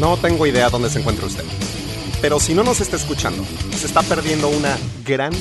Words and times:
No 0.00 0.16
tengo 0.16 0.46
idea 0.46 0.68
dónde 0.70 0.90
se 0.90 0.98
encuentra 0.98 1.26
usted. 1.26 1.44
Pero 2.20 2.40
si 2.40 2.54
no 2.54 2.64
nos 2.64 2.80
está 2.80 2.96
escuchando, 2.96 3.44
se 3.76 3.86
está 3.86 4.02
perdiendo 4.02 4.48
una 4.48 4.76
gran, 5.04 5.32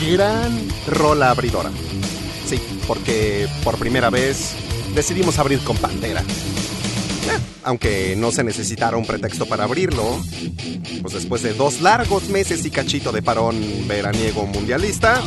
gran 0.00 0.68
rola 0.86 1.30
abridora. 1.30 1.70
Porque 2.86 3.48
por 3.64 3.78
primera 3.78 4.10
vez 4.10 4.52
decidimos 4.94 5.38
abrir 5.38 5.60
con 5.60 5.76
Pantera. 5.76 6.20
Eh, 6.20 7.38
aunque 7.64 8.14
no 8.16 8.32
se 8.32 8.44
necesitara 8.44 8.96
un 8.96 9.06
pretexto 9.06 9.46
para 9.46 9.64
abrirlo, 9.64 10.20
pues 11.00 11.14
después 11.14 11.42
de 11.42 11.54
dos 11.54 11.80
largos 11.80 12.28
meses 12.28 12.64
y 12.64 12.70
cachito 12.70 13.12
de 13.12 13.22
parón 13.22 13.60
veraniego 13.86 14.46
mundialista, 14.46 15.22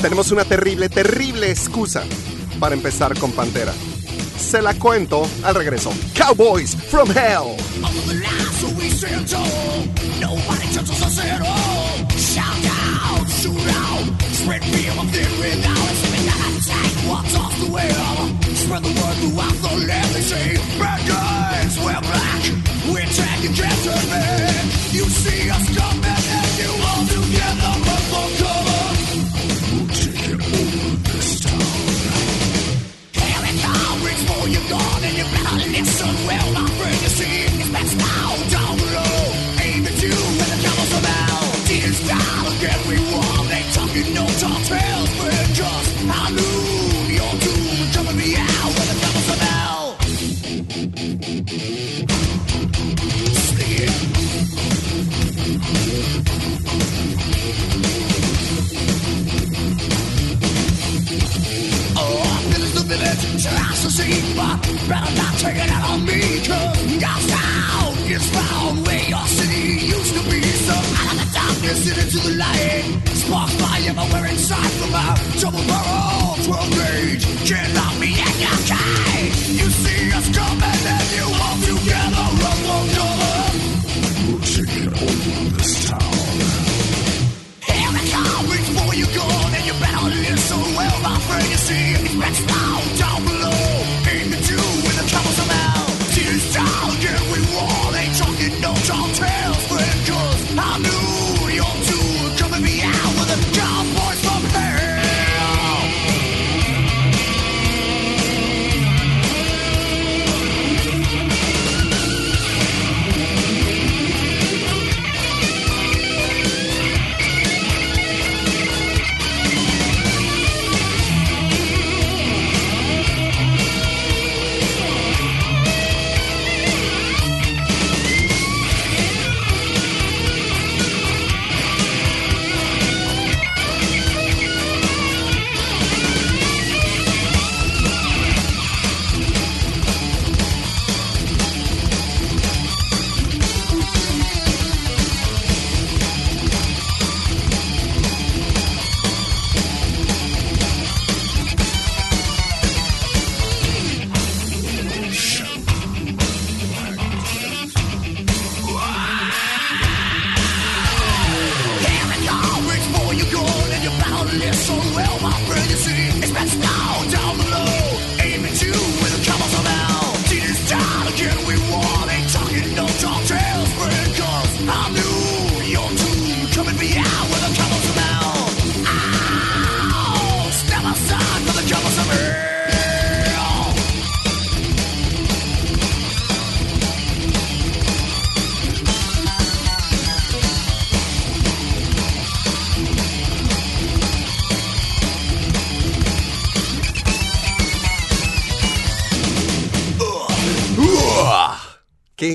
tenemos 0.00 0.30
una 0.32 0.44
terrible, 0.44 0.88
terrible 0.88 1.50
excusa 1.50 2.04
para 2.60 2.74
empezar 2.74 3.18
con 3.18 3.32
Pantera. 3.32 3.72
Se 4.38 4.60
la 4.60 4.74
cuento 4.74 5.26
al 5.42 5.54
regreso. 5.54 5.92
Cowboys 6.14 6.76
from 6.76 7.10
Hell. 7.10 7.56
You 24.94 25.04
see 25.10 25.50
us 25.50 25.76
coming 25.76 25.93
take 65.44 65.62
it 65.64 65.70
out 65.70 65.90
on 65.90 66.04
me, 66.06 66.20
cause 66.40 67.24
sound 67.28 67.98
is 68.10 68.26
found 68.30 68.86
where 68.86 69.04
your 69.12 69.26
city 69.26 69.86
used 69.94 70.14
to 70.16 70.22
be. 70.30 70.40
So 70.40 70.72
out 70.72 71.12
of 71.12 71.18
the 71.20 71.28
darkness 71.38 71.80
and 71.90 71.98
into 72.02 72.18
the 72.26 72.34
light, 72.36 72.84
sparks 73.22 73.54
by 73.60 73.76
everywhere 73.90 74.26
inside 74.26 74.72
from 74.78 74.94
our 74.94 75.16
double 75.40 75.64
barrel 75.66 76.03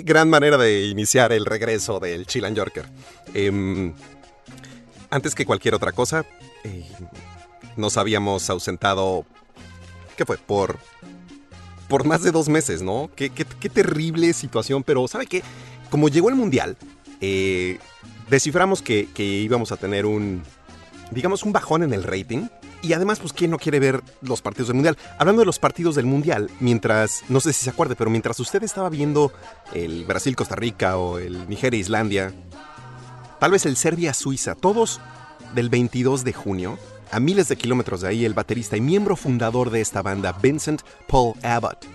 Gran 0.04 0.30
manera 0.30 0.58
de 0.58 0.88
iniciar 0.88 1.32
el 1.32 1.46
regreso 1.46 2.00
del 2.00 2.26
Chilan 2.26 2.56
Yorker. 2.56 2.86
Em, 3.34 3.94
antes 5.10 5.36
que 5.36 5.46
cualquier 5.46 5.76
otra 5.76 5.92
cosa, 5.92 6.26
eh, 6.64 6.86
nos 7.76 7.98
habíamos 7.98 8.50
ausentado. 8.50 9.26
¿Qué 10.18 10.26
fue? 10.26 10.38
Por. 10.38 10.78
Por 11.88 12.06
más 12.06 12.22
de 12.22 12.32
dos 12.32 12.50
meses, 12.50 12.84
¿no? 12.84 13.10
Qué, 13.16 13.30
terrible 13.30 14.34
situación, 14.34 14.84
pero 14.84 15.08
¿sabe 15.08 15.26
qué? 15.26 15.42
Como 15.90 16.08
llegó 16.08 16.30
el 16.30 16.36
Mundial, 16.36 16.78
eh, 17.20 17.80
desciframos 18.30 18.84
que 18.84 19.08
íbamos 19.18 19.72
a 19.72 19.78
tener 19.78 20.06
un. 20.06 20.44
Digamos, 21.12 21.44
un 21.44 21.52
bajón 21.52 21.82
en 21.82 21.94
el 21.94 22.04
rating. 22.04 22.48
Y 22.82 22.94
además, 22.94 23.20
pues, 23.20 23.34
¿quién 23.34 23.52
no 23.52 23.58
quiere 23.58 23.80
ver 23.80 24.02
los 24.22 24.42
partidos 24.42 24.68
del 24.68 24.76
Mundial? 24.76 24.98
Hablando 25.18 25.42
de 25.42 25.46
los 25.46 25.60
partidos 25.60 25.96
del 25.96 26.06
Mundial, 26.06 26.50
mientras, 26.60 27.24
no 27.28 27.42
sé 27.42 27.52
si 27.52 27.66
se 27.66 27.70
acuerde, 27.70 27.96
pero 27.96 28.10
mientras 28.10 28.40
usted 28.40 28.64
estaba 28.64 28.90
viendo 28.90 29.34
el 29.74 30.06
Brasil-Costa 30.06 30.56
Rica 30.56 30.98
o 30.98 31.20
el 31.20 31.50
Nigeria-Islandia, 31.50 32.34
tal 33.40 33.52
vez 33.52 33.66
el 33.66 33.76
Serbia-Suiza, 33.76 34.56
todos 34.56 35.02
del 35.54 35.70
22 35.70 36.24
de 36.24 36.32
junio, 36.32 36.80
a 37.12 37.20
miles 37.20 37.50
de 37.50 37.58
kilómetros 37.58 38.02
de 38.02 38.10
ahí, 38.10 38.24
el 38.24 38.34
baterista 38.34 38.78
y 38.78 38.82
miembro 38.82 39.16
fundador 39.16 39.72
de 39.72 39.82
esta 39.82 40.02
banda, 40.02 40.38
Vincent 40.42 40.82
Paul 41.08 41.34
Abbott, 41.44 41.86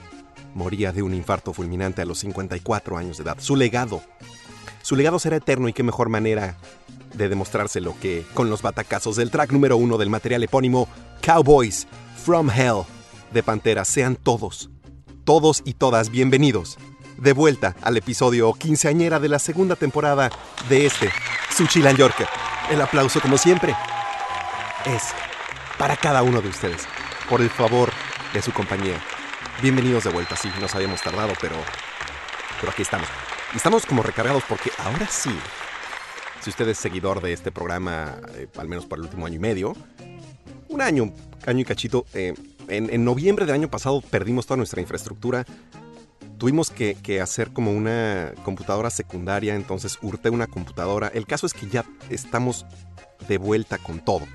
moría 0.54 0.92
de 0.92 1.02
un 1.02 1.14
infarto 1.14 1.52
fulminante 1.52 2.02
a 2.02 2.04
los 2.04 2.18
54 2.18 2.98
años 2.98 3.16
de 3.16 3.24
edad. 3.24 3.36
Su 3.40 3.56
legado, 3.56 4.02
su 4.82 4.96
legado 4.96 5.18
será 5.18 5.36
eterno 5.36 5.68
y 5.68 5.72
qué 5.72 5.82
mejor 5.82 6.08
manera 6.08 6.56
de 7.14 7.28
demostrárselo 7.28 7.94
que 8.00 8.24
con 8.34 8.50
los 8.50 8.62
batacazos 8.62 9.16
del 9.16 9.30
track 9.30 9.52
número 9.52 9.76
uno 9.76 9.98
del 9.98 10.10
material 10.10 10.42
epónimo 10.42 10.88
Cowboys 11.22 11.86
from 12.24 12.50
Hell 12.50 12.82
de 13.32 13.42
Pantera, 13.42 13.84
sean 13.84 14.16
todos, 14.16 14.70
todos 15.24 15.62
y 15.64 15.74
todas 15.74 16.10
bienvenidos 16.10 16.78
de 17.16 17.32
vuelta 17.32 17.74
al 17.82 17.96
episodio 17.96 18.52
quinceañera 18.54 19.20
de 19.20 19.28
la 19.28 19.38
segunda 19.38 19.76
temporada 19.76 20.30
de 20.68 20.86
este, 20.86 21.10
su 21.54 21.66
Chilan 21.66 21.96
Yorker. 21.96 22.26
El 22.70 22.80
aplauso, 22.80 23.20
como 23.20 23.38
siempre, 23.38 23.74
es 24.86 25.02
para 25.78 25.96
cada 25.96 26.22
uno 26.22 26.40
de 26.40 26.48
ustedes, 26.48 26.82
por 27.28 27.40
el 27.40 27.50
favor 27.50 27.90
de 28.32 28.42
su 28.42 28.52
compañía. 28.52 29.00
Bienvenidos 29.62 30.04
de 30.04 30.10
vuelta, 30.10 30.36
sí, 30.36 30.50
nos 30.60 30.74
habíamos 30.74 31.00
tardado, 31.00 31.32
pero, 31.40 31.56
pero 32.60 32.72
aquí 32.72 32.82
estamos. 32.82 33.08
Y 33.52 33.56
estamos 33.56 33.86
como 33.86 34.02
recargados 34.02 34.42
porque 34.48 34.70
ahora 34.78 35.06
sí, 35.08 35.30
si 36.44 36.50
usted 36.50 36.68
es 36.68 36.76
seguidor 36.76 37.22
de 37.22 37.32
este 37.32 37.50
programa, 37.50 38.18
eh, 38.34 38.48
al 38.58 38.68
menos 38.68 38.84
por 38.84 38.98
el 38.98 39.04
último 39.04 39.24
año 39.24 39.36
y 39.36 39.38
medio, 39.38 39.74
un 40.68 40.82
año, 40.82 41.10
año 41.46 41.60
y 41.60 41.64
cachito, 41.64 42.04
eh, 42.12 42.34
en, 42.68 42.92
en, 42.92 43.02
noviembre 43.02 43.46
del 43.46 43.54
año 43.54 43.70
pasado 43.70 44.02
perdimos 44.02 44.44
toda 44.44 44.58
nuestra 44.58 44.82
infraestructura. 44.82 45.46
Tuvimos 46.36 46.70
que, 46.70 47.20
hacer 47.22 47.50
como 47.50 47.72
una 47.72 48.34
computadora 48.44 48.90
secundaria, 48.90 49.54
entonces 49.54 49.98
hurté 50.02 50.28
una 50.28 50.46
computadora. 50.46 51.08
El 51.14 51.26
caso 51.26 51.46
es 51.46 51.54
que 51.54 51.66
ya 51.66 51.86
estamos 52.10 52.66
de 53.26 53.38
vuelta 53.38 53.78
con 53.78 54.04
todo. 54.04 54.26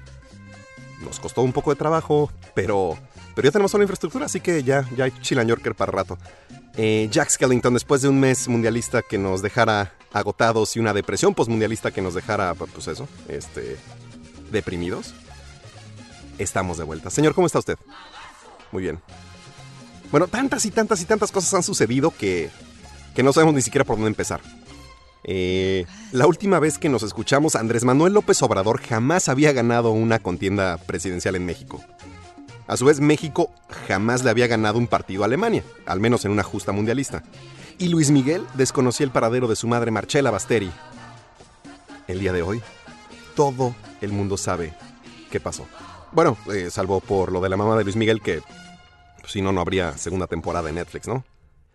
Nos 1.04 1.20
costó 1.20 1.44
un 1.44 1.54
poco 1.54 1.70
de 1.70 1.76
trabajo, 1.76 2.32
pero, 2.56 2.98
pero 3.36 3.46
ya 3.46 3.52
tenemos 3.52 3.72
toda 3.72 3.82
la 3.82 3.84
infraestructura, 3.84 4.26
así 4.26 4.40
que 4.40 4.64
ya, 4.64 4.84
ya 4.98 5.04
hay 5.04 5.12
Chilan 5.22 5.48
Yorker 5.48 5.76
para 5.76 5.92
rato. 5.92 6.18
Eh, 6.82 7.10
Jack 7.12 7.30
Skellington, 7.30 7.74
después 7.74 8.02
de 8.02 8.08
un 8.08 8.22
mes 8.22 8.48
mundialista 8.48 9.02
que 9.02 9.18
nos 9.18 9.42
dejara 9.42 9.92
agotados 10.14 10.78
y 10.78 10.80
una 10.80 10.94
depresión 10.94 11.36
postmundialista 11.36 11.92
que 11.92 12.02
nos 12.02 12.14
dejara, 12.14 12.54
pues 12.54 12.88
eso, 12.88 13.06
este, 13.28 13.76
deprimidos, 14.50 15.14
estamos 16.38 16.78
de 16.78 16.86
vuelta. 16.86 17.10
Señor, 17.10 17.36
¿cómo 17.36 17.48
está 17.48 17.60
usted? 17.60 17.78
Muy 18.72 18.84
bien. 18.84 19.02
Bueno, 20.10 20.28
tantas 20.28 20.66
y 20.66 20.72
tantas 20.72 21.02
y 21.02 21.06
tantas 21.06 21.34
cosas 21.34 21.54
han 21.54 21.64
sucedido 21.64 22.12
que, 22.18 22.50
que 23.14 23.24
no 23.24 23.34
sabemos 23.34 23.56
ni 23.56 23.62
siquiera 23.62 23.84
por 23.84 23.98
dónde 23.98 24.12
empezar. 24.12 24.40
Eh, 25.26 25.86
la 26.14 26.28
última 26.28 26.60
vez 26.60 26.78
que 26.78 26.88
nos 26.88 27.04
escuchamos, 27.04 27.58
Andrés 27.58 27.84
Manuel 27.84 28.14
López 28.14 28.42
Obrador 28.42 28.80
jamás 28.82 29.28
había 29.28 29.52
ganado 29.52 29.92
una 29.92 30.20
contienda 30.20 30.78
presidencial 30.78 31.36
en 31.36 31.46
México. 31.46 31.84
A 32.70 32.78
su 32.78 32.86
vez, 32.86 33.00
México 33.00 33.50
jamás 33.88 34.24
le 34.24 34.30
había 34.30 34.46
ganado 34.46 34.78
un 34.78 34.86
partido 34.86 35.24
a 35.24 35.26
Alemania, 35.26 35.64
al 35.88 36.00
menos 36.00 36.24
en 36.24 36.32
una 36.32 36.44
justa 36.44 36.72
mundialista. 36.72 37.24
Y 37.80 37.88
Luis 37.88 38.12
Miguel 38.12 38.46
desconocía 38.54 39.06
el 39.06 39.12
paradero 39.12 39.48
de 39.48 39.56
su 39.56 39.68
madre 39.68 39.90
Marcela 39.90 40.30
Basteri. 40.30 40.70
El 42.08 42.20
día 42.20 42.32
de 42.32 42.44
hoy, 42.44 42.62
todo 43.36 43.76
el 44.02 44.12
mundo 44.12 44.38
sabe 44.38 44.76
qué 45.32 45.40
pasó. 45.40 45.66
Bueno, 46.12 46.38
eh, 46.54 46.70
salvo 46.70 47.00
por 47.00 47.32
lo 47.32 47.42
de 47.42 47.50
la 47.50 47.58
mamá 47.58 47.76
de 47.76 47.86
Luis 47.86 47.96
Miguel, 47.96 48.22
que 48.22 48.44
pues, 49.20 49.32
si 49.32 49.42
no, 49.42 49.52
no 49.52 49.62
habría 49.62 49.98
segunda 49.98 50.28
temporada 50.28 50.68
de 50.68 50.74
Netflix, 50.74 51.08
¿no? 51.08 51.26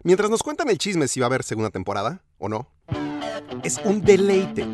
Mientras 0.04 0.30
nos 0.30 0.44
cuentan 0.44 0.70
el 0.70 0.78
chisme 0.78 1.08
si 1.08 1.18
va 1.18 1.26
a 1.26 1.28
haber 1.28 1.42
segunda 1.42 1.70
temporada 1.70 2.22
o 2.38 2.48
no, 2.48 2.68
es 3.64 3.80
un 3.84 4.00
deleite 4.00 4.64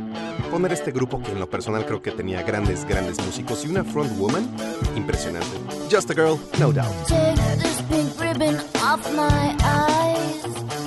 poner 0.51 0.73
este 0.73 0.91
grupo 0.91 1.23
que 1.23 1.31
en 1.31 1.39
lo 1.39 1.49
personal 1.49 1.87
creo 1.87 2.03
que 2.03 2.11
tenía 2.11 2.43
grandes, 2.43 2.85
grandes 2.85 3.19
músicos 3.25 3.65
y 3.65 3.69
una 3.69 3.85
frontwoman 3.85 4.49
impresionante. 4.97 5.49
Just 5.91 6.11
a 6.11 6.15
girl, 6.15 6.39
no 6.59 6.73
doubt. 6.73 6.93
Take 7.07 7.37
this 7.59 7.83
pink 7.89 8.21
ribbon 8.21 8.57
off 8.83 9.01
my 9.15 9.57
eyes. 9.63 10.45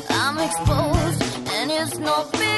I'm 0.10 0.38
exposed, 0.40 1.24
and 1.62 1.72
it's 1.72 1.98
no 1.98 2.26
big. 2.34 2.54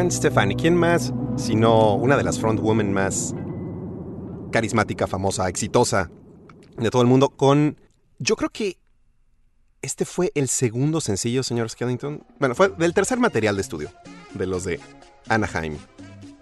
Gwen 0.00 0.10
Stefani, 0.10 0.56
¿quién 0.56 0.74
más 0.78 1.12
sino 1.36 1.94
una 1.94 2.16
de 2.16 2.24
las 2.24 2.40
frontwomen 2.40 2.90
más 2.90 3.34
carismática, 4.50 5.06
famosa, 5.06 5.46
exitosa 5.46 6.10
de 6.78 6.88
todo 6.88 7.02
el 7.02 7.08
mundo 7.08 7.28
con... 7.28 7.78
Yo 8.18 8.34
creo 8.34 8.48
que 8.48 8.78
este 9.82 10.06
fue 10.06 10.32
el 10.34 10.48
segundo 10.48 11.02
sencillo, 11.02 11.42
señor 11.42 11.68
Skellington. 11.68 12.24
Bueno, 12.38 12.54
fue 12.54 12.70
del 12.70 12.94
tercer 12.94 13.18
material 13.18 13.56
de 13.56 13.60
estudio 13.60 13.90
de 14.32 14.46
los 14.46 14.64
de 14.64 14.80
Anaheim. 15.28 15.76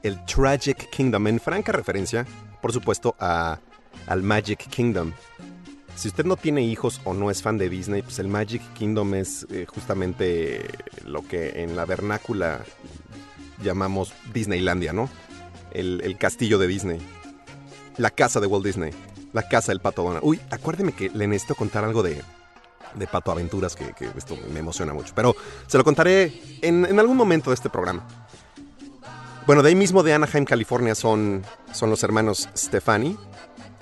El 0.05 0.25
Tragic 0.25 0.89
Kingdom, 0.91 1.27
en 1.27 1.41
franca 1.41 1.73
referencia, 1.73 2.29
por 2.63 2.73
supuesto, 2.73 3.17
a, 3.19 3.59
al 4.07 4.23
Magic 4.23 4.69
Kingdom. 4.69 5.11
Si 5.97 6.07
usted 6.07 6.25
no 6.25 6.37
tiene 6.37 6.63
hijos 6.63 7.01
o 7.03 7.13
no 7.13 7.29
es 7.29 7.43
fan 7.43 7.59
de 7.59 7.69
Disney, 7.69 8.03
pues 8.03 8.21
el 8.21 8.29
Magic 8.29 8.63
Kingdom 8.75 9.15
es 9.15 9.49
eh, 9.51 9.67
justamente 9.67 10.65
lo 11.05 11.27
que 11.27 11.65
en 11.65 11.75
la 11.75 11.87
vernácula 11.87 12.65
llamamos 13.63 14.13
Disneylandia, 14.33 14.93
¿no? 14.93 15.09
El, 15.73 16.17
castillo 16.19 16.59
de 16.59 16.67
Disney. 16.67 17.01
La 17.97 18.11
casa 18.11 18.41
de 18.41 18.47
Walt 18.47 18.65
Disney. 18.65 18.93
La 19.33 19.49
casa 19.49 19.73
del 19.73 19.81
pato 19.81 20.03
Donald. 20.03 20.21
Uy, 20.23 20.41
acuérdeme 20.51 20.93
que 20.93 21.11
le 21.11 21.27
necesito 21.27 21.55
contar 21.55 21.85
algo 21.85 22.03
de, 22.03 22.23
de 22.95 23.07
Pato 23.07 23.31
Aventuras, 23.31 23.77
que, 23.77 23.95
esto 24.17 24.37
me 24.53 24.61
emociona 24.61 24.93
mucho. 24.95 25.13
Pero 25.15 25.37
se 25.67 25.79
lo 25.79 25.85
contaré 25.85 26.41
en, 26.63 26.99
algún 26.99 27.17
momento 27.17 27.51
de 27.51 27.55
este 27.55 27.69
programa. 27.69 28.07
Bueno, 29.47 29.63
de 29.63 29.71
ahí 29.71 29.75
mismo 29.75 30.03
de 30.03 30.13
Anaheim, 30.13 30.45
California, 30.45 30.95
son, 30.95 31.43
son 31.73 31.91
los 31.91 32.03
hermanos 32.03 32.49
Stefani, 32.57 33.17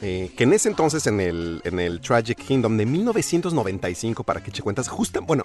eh, 0.00 0.30
que 0.36 0.44
en 0.44 0.52
ese 0.52 0.68
entonces, 0.68 1.06
en 1.06 1.20
el, 1.20 1.60
en 1.64 1.80
el 1.80 2.00
Tragic 2.00 2.38
Kingdom 2.38 2.76
de 2.76 2.86
1995, 2.86 4.24
para 4.24 4.42
que 4.42 4.50
eche 4.50 4.62
cuentas, 4.62 4.88
justo, 4.88 5.20
bueno, 5.22 5.44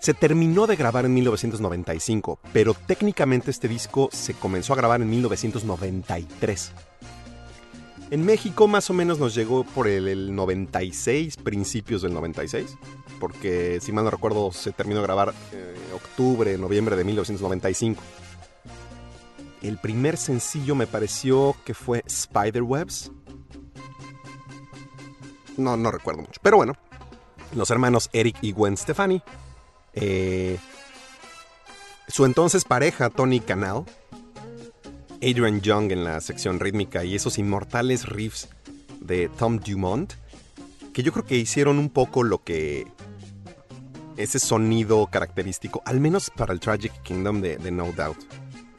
se 0.00 0.14
terminó 0.14 0.66
de 0.66 0.76
grabar 0.76 1.04
en 1.04 1.14
1995, 1.14 2.38
pero 2.52 2.74
técnicamente 2.74 3.50
este 3.50 3.68
disco 3.68 4.08
se 4.12 4.34
comenzó 4.34 4.72
a 4.72 4.76
grabar 4.76 5.00
en 5.00 5.10
1993. 5.10 6.72
En 8.10 8.24
México 8.24 8.68
más 8.68 8.88
o 8.88 8.92
menos 8.92 9.18
nos 9.18 9.34
llegó 9.34 9.64
por 9.64 9.88
el, 9.88 10.06
el, 10.06 10.34
96, 10.34 11.38
principios 11.38 12.02
del 12.02 12.14
96, 12.14 12.76
porque 13.18 13.80
si 13.80 13.90
mal 13.90 14.04
no 14.04 14.10
recuerdo 14.10 14.52
se 14.52 14.70
terminó 14.70 15.00
de 15.00 15.06
grabar 15.06 15.34
eh, 15.52 15.74
octubre, 15.92 16.56
noviembre 16.56 16.94
de 16.94 17.02
1995. 17.02 18.00
El 19.62 19.78
primer 19.78 20.16
sencillo 20.16 20.76
me 20.76 20.86
pareció 20.86 21.56
que 21.64 21.74
fue 21.74 22.04
Spiderwebs. 22.08 23.10
No, 25.56 25.76
no 25.76 25.90
recuerdo 25.90 26.20
mucho, 26.20 26.40
pero 26.42 26.58
bueno, 26.58 26.74
los 27.56 27.70
hermanos 27.70 28.08
Eric 28.12 28.36
y 28.40 28.52
Gwen 28.52 28.76
Stefani. 28.76 29.20
Eh, 29.96 30.58
su 32.06 32.24
entonces 32.24 32.64
pareja, 32.64 33.10
Tony 33.10 33.40
Canal, 33.40 33.84
Adrian 35.16 35.60
Young 35.60 35.90
en 35.90 36.04
la 36.04 36.20
sección 36.20 36.60
rítmica 36.60 37.02
y 37.02 37.14
esos 37.14 37.38
inmortales 37.38 38.06
riffs 38.06 38.48
de 39.00 39.28
Tom 39.28 39.58
Dumont, 39.58 40.12
que 40.92 41.02
yo 41.02 41.12
creo 41.12 41.24
que 41.24 41.36
hicieron 41.36 41.78
un 41.78 41.88
poco 41.88 42.22
lo 42.22 42.44
que 42.44 42.86
ese 44.16 44.38
sonido 44.38 45.06
característico, 45.08 45.82
al 45.84 46.00
menos 46.00 46.30
para 46.30 46.52
el 46.52 46.60
Tragic 46.60 46.92
Kingdom 47.02 47.40
de, 47.40 47.58
No 47.70 47.92
Doubt, 47.92 48.18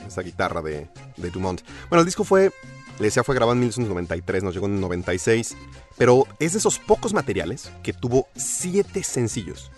esa 0.05 0.21
guitarra 0.21 0.61
de, 0.61 0.87
de, 1.17 1.29
Dumont. 1.29 1.61
Bueno, 1.89 2.01
el 2.01 2.05
disco 2.05 2.23
fue, 2.23 2.51
le 2.99 3.05
decía, 3.05 3.23
fue 3.23 3.35
grabado 3.35 3.53
en 3.53 3.59
1993, 3.59 4.43
nos 4.43 4.53
llegó 4.53 4.67
en 4.67 4.79
96, 4.79 5.55
pero 5.97 6.25
es 6.39 6.53
de 6.53 6.59
esos 6.59 6.79
pocos 6.79 7.13
materiales 7.13 7.71
que 7.83 7.93
tuvo 7.93 8.27
siete 8.35 9.03
sencillos. 9.03 9.71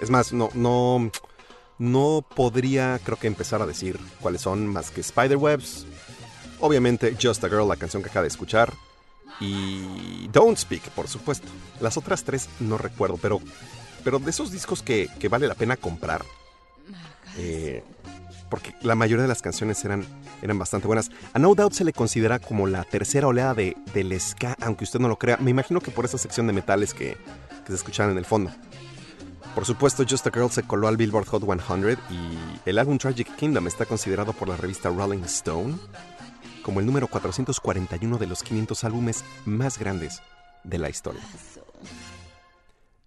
Es 0.00 0.10
más, 0.10 0.32
no, 0.32 0.48
no, 0.54 1.10
no 1.78 2.24
podría, 2.34 2.98
creo 3.04 3.18
que, 3.18 3.26
empezar 3.26 3.62
a 3.62 3.66
decir 3.66 3.98
cuáles 4.20 4.42
son 4.42 4.66
más 4.66 4.90
que 4.90 5.02
Spiderwebs. 5.02 5.86
Obviamente, 6.60 7.16
Just 7.20 7.44
a 7.44 7.48
Girl, 7.48 7.68
la 7.68 7.76
canción 7.76 8.02
que 8.02 8.08
acaba 8.08 8.22
de 8.22 8.28
escuchar. 8.28 8.72
Y 9.40 10.28
Don't 10.28 10.58
Speak, 10.58 10.82
por 10.90 11.08
supuesto. 11.08 11.48
Las 11.80 11.96
otras 11.96 12.24
tres 12.24 12.48
no 12.60 12.76
recuerdo, 12.76 13.16
pero, 13.16 13.40
pero 14.04 14.18
de 14.18 14.30
esos 14.30 14.52
discos 14.52 14.82
que, 14.82 15.08
que 15.18 15.28
vale 15.28 15.46
la 15.46 15.54
pena 15.54 15.76
comprar. 15.76 16.24
Eh, 17.38 17.82
porque 18.50 18.74
la 18.82 18.94
mayoría 18.94 19.22
de 19.22 19.28
las 19.28 19.40
canciones 19.40 19.82
eran, 19.84 20.04
eran 20.42 20.58
bastante 20.58 20.86
buenas. 20.86 21.10
A 21.32 21.38
No 21.38 21.54
Doubt 21.54 21.72
se 21.72 21.84
le 21.84 21.92
considera 21.92 22.38
como 22.38 22.66
la 22.66 22.84
tercera 22.84 23.28
oleada 23.28 23.54
de, 23.54 23.76
del 23.94 24.20
ska, 24.20 24.56
aunque 24.60 24.84
usted 24.84 24.98
no 24.98 25.08
lo 25.08 25.18
crea. 25.18 25.38
Me 25.38 25.50
imagino 25.50 25.80
que 25.80 25.90
por 25.90 26.04
esa 26.04 26.18
sección 26.18 26.46
de 26.46 26.52
metales 26.52 26.92
que, 26.92 27.16
que 27.64 27.68
se 27.68 27.74
escuchaban 27.74 28.12
en 28.12 28.18
el 28.18 28.24
fondo. 28.24 28.50
Por 29.54 29.64
supuesto, 29.66 30.04
Just 30.08 30.26
a 30.26 30.30
Girl 30.30 30.50
se 30.50 30.62
coló 30.62 30.86
al 30.86 30.96
Billboard 30.96 31.26
Hot 31.26 31.42
100 31.42 31.98
y 32.10 32.68
el 32.68 32.78
álbum 32.78 32.98
Tragic 32.98 33.34
Kingdom 33.36 33.66
está 33.66 33.84
considerado 33.84 34.32
por 34.32 34.48
la 34.48 34.56
revista 34.56 34.88
Rolling 34.88 35.24
Stone 35.24 35.76
como 36.62 36.80
el 36.80 36.86
número 36.86 37.08
441 37.08 38.18
de 38.18 38.26
los 38.26 38.42
500 38.42 38.84
álbumes 38.84 39.24
más 39.44 39.78
grandes 39.78 40.22
de 40.62 40.78
la 40.78 40.88
historia. 40.88 41.20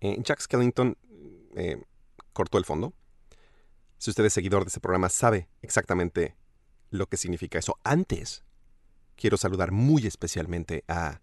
Eh, 0.02 0.18
Jack 0.22 0.42
Skellington 0.42 0.98
eh, 1.56 1.82
cortó 2.34 2.58
el 2.58 2.66
fondo. 2.66 2.94
Si 3.98 4.10
usted 4.10 4.26
es 4.26 4.34
seguidor 4.34 4.64
de 4.64 4.68
este 4.68 4.82
programa, 4.82 5.08
sabe 5.08 5.48
exactamente 5.62 6.36
lo 6.90 7.08
que 7.08 7.16
significa 7.16 7.58
eso. 7.58 7.80
Antes, 7.86 8.44
quiero 9.16 9.38
saludar 9.38 9.72
muy 9.72 10.06
especialmente 10.06 10.84
a 10.90 11.22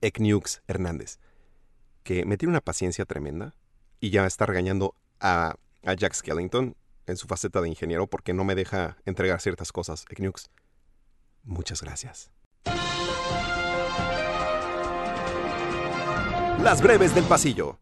Eknux 0.00 0.62
Hernández, 0.68 1.18
que 2.04 2.24
me 2.24 2.36
tiene 2.36 2.50
una 2.52 2.60
paciencia 2.60 3.04
tremenda 3.04 3.56
y 4.00 4.10
ya 4.10 4.26
está 4.26 4.46
regañando 4.46 4.94
a, 5.20 5.54
a, 5.84 5.94
Jack 5.94 6.14
Skellington 6.14 6.76
en 7.06 7.16
su 7.16 7.26
faceta 7.26 7.60
de 7.60 7.68
ingeniero 7.68 8.06
porque 8.06 8.32
no 8.32 8.44
me 8.44 8.54
deja 8.54 8.96
entregar 9.04 9.40
ciertas 9.40 9.72
cosas. 9.72 10.04
Eknux, 10.10 10.50
muchas 11.42 11.82
gracias. 11.82 12.30
Las 16.62 16.82
breves 16.82 17.14
del 17.14 17.24
pasillo. 17.24 17.78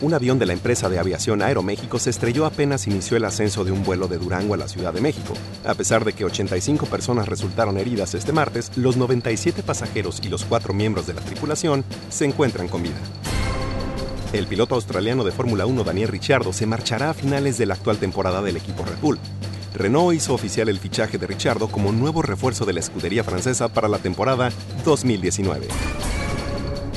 Un 0.00 0.14
avión 0.14 0.38
de 0.38 0.46
la 0.46 0.52
empresa 0.52 0.88
de 0.88 0.98
aviación 0.98 1.42
Aeroméxico 1.42 1.98
se 1.98 2.10
estrelló 2.10 2.46
apenas 2.46 2.86
inició 2.86 3.16
el 3.16 3.24
ascenso 3.24 3.64
de 3.64 3.72
un 3.72 3.82
vuelo 3.82 4.06
de 4.06 4.16
Durango 4.16 4.54
a 4.54 4.56
la 4.56 4.68
Ciudad 4.68 4.94
de 4.94 5.00
México. 5.00 5.34
A 5.66 5.74
pesar 5.74 6.04
de 6.04 6.12
que 6.12 6.24
85 6.24 6.86
personas 6.86 7.28
resultaron 7.28 7.76
heridas 7.76 8.14
este 8.14 8.32
martes, 8.32 8.70
los 8.76 8.96
97 8.96 9.62
pasajeros 9.62 10.20
y 10.22 10.28
los 10.28 10.44
cuatro 10.44 10.72
miembros 10.72 11.08
de 11.08 11.14
la 11.14 11.20
tripulación 11.20 11.84
se 12.10 12.26
encuentran 12.26 12.68
con 12.68 12.82
vida. 12.84 12.96
El 14.32 14.46
piloto 14.46 14.74
australiano 14.74 15.24
de 15.24 15.32
Fórmula 15.32 15.64
1 15.64 15.84
Daniel 15.84 16.08
Ricciardo 16.08 16.52
se 16.52 16.66
marchará 16.66 17.10
a 17.10 17.14
finales 17.14 17.56
de 17.56 17.64
la 17.64 17.74
actual 17.74 17.96
temporada 17.96 18.42
del 18.42 18.58
equipo 18.58 18.84
Red 18.84 18.98
Bull. 19.00 19.18
Renault 19.74 20.14
hizo 20.14 20.34
oficial 20.34 20.68
el 20.68 20.78
fichaje 20.78 21.16
de 21.16 21.26
Ricciardo 21.26 21.68
como 21.68 21.92
nuevo 21.92 22.20
refuerzo 22.20 22.66
de 22.66 22.74
la 22.74 22.80
escudería 22.80 23.24
francesa 23.24 23.68
para 23.68 23.88
la 23.88 23.98
temporada 23.98 24.50
2019. 24.84 25.68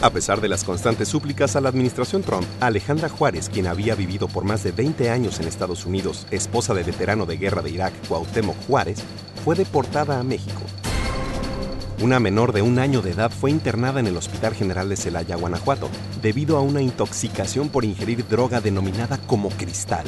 A 0.01 0.09
pesar 0.09 0.41
de 0.41 0.49
las 0.49 0.65
constantes 0.65 1.07
súplicas 1.07 1.55
a 1.55 1.61
la 1.61 1.69
administración 1.69 2.21
Trump, 2.21 2.45
Alejandra 2.59 3.07
Juárez, 3.07 3.47
quien 3.47 3.67
había 3.67 3.95
vivido 3.95 4.27
por 4.27 4.43
más 4.43 4.63
de 4.63 4.73
20 4.73 5.09
años 5.09 5.39
en 5.39 5.47
Estados 5.47 5.85
Unidos, 5.85 6.27
esposa 6.31 6.73
del 6.73 6.83
veterano 6.83 7.25
de 7.25 7.37
guerra 7.37 7.61
de 7.61 7.69
Irak, 7.69 7.93
Cuauhtémoc 8.09 8.57
Juárez, 8.67 8.99
fue 9.45 9.55
deportada 9.55 10.19
a 10.19 10.23
México. 10.23 10.61
Una 12.01 12.19
menor 12.19 12.51
de 12.51 12.63
un 12.63 12.79
año 12.79 13.03
de 13.03 13.11
edad 13.11 13.29
fue 13.29 13.51
internada 13.51 13.99
en 13.99 14.07
el 14.07 14.17
Hospital 14.17 14.55
General 14.55 14.89
de 14.89 14.97
Celaya, 14.97 15.35
Guanajuato, 15.35 15.87
debido 16.19 16.57
a 16.57 16.61
una 16.61 16.81
intoxicación 16.81 17.69
por 17.69 17.85
ingerir 17.85 18.27
droga 18.27 18.59
denominada 18.59 19.19
como 19.27 19.49
cristal. 19.49 20.05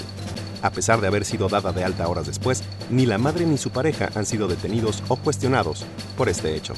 A 0.64 0.72
pesar 0.72 1.02
de 1.02 1.08
haber 1.08 1.24
sido 1.24 1.50
dada 1.50 1.72
de 1.72 1.84
alta 1.84 2.08
horas 2.08 2.26
después, 2.26 2.64
ni 2.90 3.06
la 3.06 3.20
madre 3.20 3.46
ni 3.46 3.60
su 3.60 3.70
pareja 3.70 4.10
han 4.16 4.26
sido 4.26 4.48
detenidos 4.48 5.04
o 5.08 5.18
cuestionados 5.18 5.86
por 6.18 6.30
este 6.30 6.56
hecho. 6.56 6.74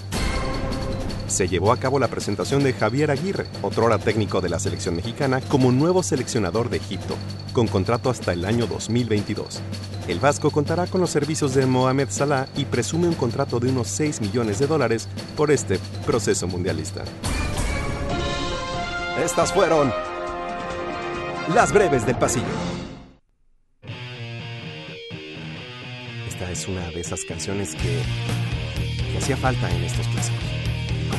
Se 1.28 1.48
llevó 1.48 1.72
a 1.72 1.78
cabo 1.78 1.98
la 1.98 2.08
presentación 2.08 2.64
de 2.64 2.74
Javier 2.74 3.10
Aguirre, 3.10 3.48
otrora 3.64 3.98
técnico 3.98 4.42
de 4.42 4.50
la 4.50 4.60
selección 4.60 4.96
mexicana, 4.96 5.42
como 5.42 5.72
nuevo 5.72 6.04
seleccionador 6.04 6.70
de 6.70 6.78
Egipto, 6.78 7.16
con 7.52 7.68
contrato 7.68 8.12
hasta 8.12 8.32
el 8.32 8.46
año 8.46 8.68
2022. 8.68 9.60
El 10.08 10.20
Vasco 10.20 10.52
contará 10.52 10.86
con 10.86 11.02
los 11.02 11.10
servicios 11.10 11.56
de 11.56 11.66
Mohamed 11.66 12.10
Salah 12.12 12.48
y 12.56 12.66
presume 12.66 13.08
un 13.08 13.16
contrato 13.16 13.60
de 13.60 13.70
unos 13.70 13.88
6 13.88 14.22
millones 14.22 14.60
de 14.60 14.68
dólares 14.68 15.08
por 15.36 15.50
este 15.50 15.80
proceso 16.06 16.48
mundialista. 16.48 17.04
Estas 19.24 19.52
fueron 19.52 19.92
las 21.56 21.74
breves 21.74 22.06
del 22.06 22.18
pasillo. 22.18 22.46
Esta 26.28 26.52
es 26.52 26.68
una 26.68 26.88
de 26.92 27.02
esas 27.02 27.22
canciones 27.26 27.74
que, 27.74 28.02
que 29.12 29.18
hacía 29.18 29.38
falta 29.38 29.72
en 29.72 29.84
estos 29.84 30.08
clásicos. 30.08 30.65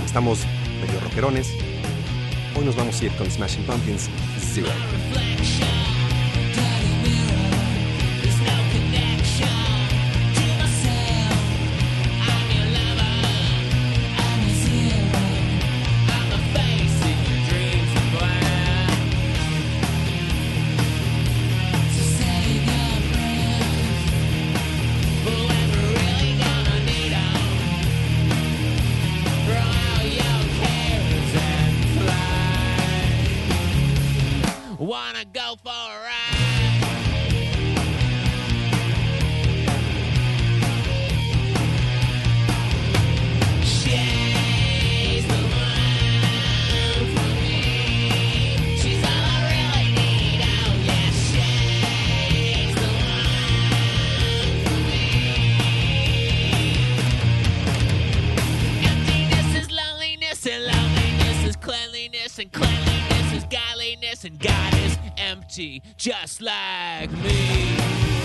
Estamos 0.06 0.38
medio 0.80 0.98
rockerones, 1.00 1.52
hoy 2.56 2.64
nos 2.64 2.74
vamos 2.74 2.98
a 3.00 3.04
ir 3.04 3.12
con 3.16 3.30
Smashing 3.30 3.64
Pumpkins 3.64 4.08
Zero. 4.40 4.70
Wanna 34.86 35.24
go 35.24 35.56
for 35.64 35.70
a 35.70 36.04
ride. 36.04 36.35
And 64.26 64.40
God 64.40 64.74
is 64.78 64.98
empty, 65.18 65.82
just 65.96 66.42
like 66.42 67.10
me. 67.22 68.15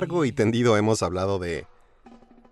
Largo 0.00 0.24
y 0.24 0.32
tendido 0.32 0.78
hemos 0.78 1.02
hablado 1.02 1.38
de, 1.38 1.66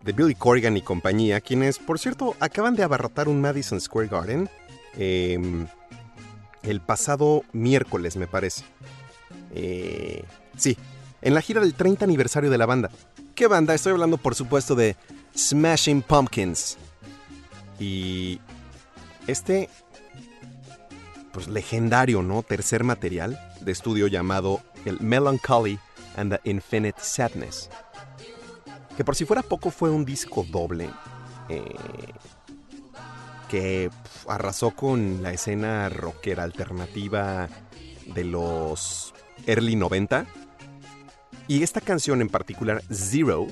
de 0.05 0.13
Billy 0.13 0.35
Corgan 0.35 0.77
y 0.77 0.83
compañía, 0.83 1.41
quienes, 1.41 1.79
por 1.79 1.99
cierto, 1.99 2.37
acaban 2.41 2.77
de 2.77 2.83
abarrotar 2.83 3.27
un 3.27 3.41
Madison 3.41 3.81
Square 3.81 4.09
Garden 4.09 4.51
em, 4.99 5.67
el 6.63 6.83
pasado 6.83 7.45
miércoles, 7.55 8.17
me 8.17 8.27
parece. 8.27 8.65
Eh, 9.55 10.25
sí, 10.59 10.77
en 11.23 11.33
la 11.33 11.41
gira 11.41 11.63
del 11.63 11.73
30 11.73 12.05
aniversario 12.05 12.51
de 12.51 12.59
la 12.59 12.67
banda. 12.67 12.91
¿Qué 13.35 13.47
banda? 13.47 13.75
Estoy 13.75 13.93
hablando, 13.93 14.19
por 14.19 14.35
supuesto, 14.35 14.75
de 14.75 14.95
Smashing 15.35 16.03
Pumpkins. 16.03 16.77
Y 17.81 18.43
este, 19.27 19.71
pues 21.33 21.49
legendario, 21.49 22.23
¿no? 22.23 22.43
Tercer 22.43 22.85
material 22.85 23.41
de 23.63 23.73
estudio 23.73 24.07
llamado 24.07 24.61
el 24.85 25.01
Melancholy 25.01 25.79
and 26.19 26.33
the 26.33 26.41
Infinite 26.51 27.01
Sadness. 27.01 27.71
Que 28.97 29.05
por 29.05 29.15
si 29.15 29.25
fuera 29.25 29.43
poco 29.43 29.71
fue 29.71 29.91
un 29.91 30.05
disco 30.05 30.45
doble. 30.51 30.91
eh, 31.49 31.75
que 33.49 33.91
arrasó 34.29 34.73
con 34.73 35.23
la 35.23 35.33
escena 35.33 35.89
rockera 35.89 36.45
alternativa 36.45 37.49
de 38.15 38.25
los 38.25 39.15
early 39.47 39.75
90. 39.75 40.27
Y 41.49 41.63
esta 41.63 41.81
canción 41.81 42.21
en 42.21 42.29
particular, 42.29 42.83
Zero, 42.93 43.47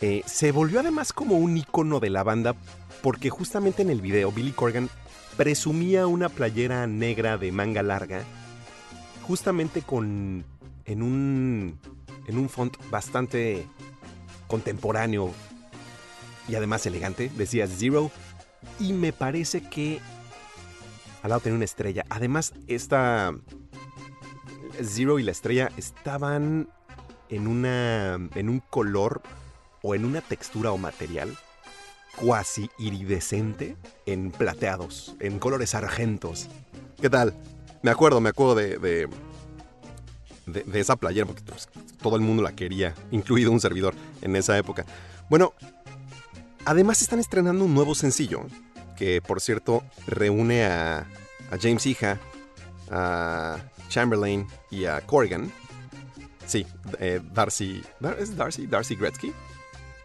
eh, 0.00 0.22
se 0.26 0.52
volvió 0.52 0.80
además 0.80 1.12
como 1.12 1.36
un 1.36 1.56
icono 1.56 2.00
de 2.00 2.10
la 2.10 2.22
banda 2.22 2.56
porque 3.02 3.30
justamente 3.30 3.82
en 3.82 3.90
el 3.90 4.00
video 4.00 4.32
Billy 4.32 4.52
Corgan 4.52 4.88
presumía 5.36 6.06
una 6.06 6.28
playera 6.28 6.86
negra 6.86 7.36
de 7.36 7.52
manga 7.52 7.82
larga, 7.82 8.22
justamente 9.26 9.82
con 9.82 10.44
en 10.84 11.02
un 11.02 11.78
en 12.26 12.38
un 12.38 12.48
font 12.48 12.76
bastante 12.90 13.66
contemporáneo 14.46 15.30
y 16.48 16.54
además 16.54 16.84
elegante, 16.86 17.30
decía 17.36 17.66
Zero 17.66 18.10
y 18.78 18.92
me 18.92 19.12
parece 19.12 19.62
que 19.68 20.00
al 21.22 21.30
lado 21.30 21.40
tenía 21.40 21.56
una 21.56 21.64
estrella. 21.64 22.04
Además 22.08 22.52
esta 22.66 23.32
Zero 24.82 25.18
y 25.18 25.22
la 25.22 25.32
estrella 25.32 25.70
estaban 25.76 26.68
en 27.28 27.46
una 27.46 28.14
en 28.34 28.48
un 28.48 28.60
color 28.60 29.22
o 29.82 29.94
en 29.94 30.04
una 30.04 30.20
textura 30.20 30.72
o 30.72 30.78
material 30.78 31.36
cuasi 32.16 32.70
iridescente 32.78 33.76
en 34.06 34.30
plateados, 34.30 35.16
en 35.20 35.38
colores 35.38 35.74
argentos. 35.74 36.48
¿Qué 37.00 37.10
tal? 37.10 37.34
Me 37.82 37.90
acuerdo, 37.90 38.20
me 38.20 38.28
acuerdo 38.28 38.54
de, 38.54 38.78
de, 38.78 39.08
de- 40.46 40.64
esa 40.80 40.96
playera 40.96 41.26
porque 41.26 41.42
pues, 41.42 41.68
todo 42.00 42.16
el 42.16 42.22
mundo 42.22 42.42
la 42.42 42.52
quería, 42.52 42.94
incluido 43.10 43.50
un 43.50 43.60
servidor 43.60 43.94
en 44.22 44.36
esa 44.36 44.56
época. 44.58 44.84
Bueno, 45.28 45.52
además 46.64 47.02
están 47.02 47.18
estrenando 47.20 47.64
un 47.64 47.74
nuevo 47.74 47.94
sencillo 47.94 48.42
que, 48.96 49.20
por 49.22 49.40
cierto, 49.40 49.82
reúne 50.06 50.64
a, 50.64 50.98
a 51.50 51.58
James 51.60 51.86
Hija, 51.86 52.18
a 52.90 53.58
Chamberlain 53.88 54.46
y 54.70 54.84
a 54.86 55.00
Corrigan. 55.00 55.50
Sí, 56.46 56.66
eh, 56.98 57.20
Darcy. 57.32 57.82
Dar- 58.00 58.18
¿Es 58.18 58.36
Darcy? 58.36 58.66
Darcy 58.66 58.96
Gretzky. 58.96 59.32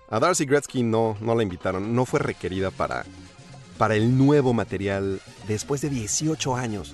A 0.09 0.19
Darcy 0.19 0.45
Gretzky 0.45 0.83
no, 0.83 1.17
no 1.19 1.35
la 1.35 1.43
invitaron, 1.43 1.93
no 1.93 2.05
fue 2.05 2.19
requerida 2.21 2.71
para, 2.71 3.05
para 3.77 3.95
el 3.95 4.17
nuevo 4.17 4.53
material 4.53 5.19
después 5.47 5.81
de 5.81 5.89
18 5.89 6.55
años 6.55 6.93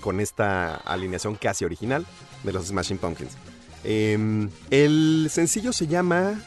con 0.00 0.20
esta 0.20 0.76
alineación 0.76 1.34
casi 1.34 1.64
original 1.64 2.06
de 2.44 2.52
los 2.52 2.66
Smashing 2.66 2.98
Pumpkins. 2.98 3.32
Em, 3.82 4.50
el 4.70 5.28
sencillo 5.30 5.72
se 5.72 5.86
llama... 5.86 6.40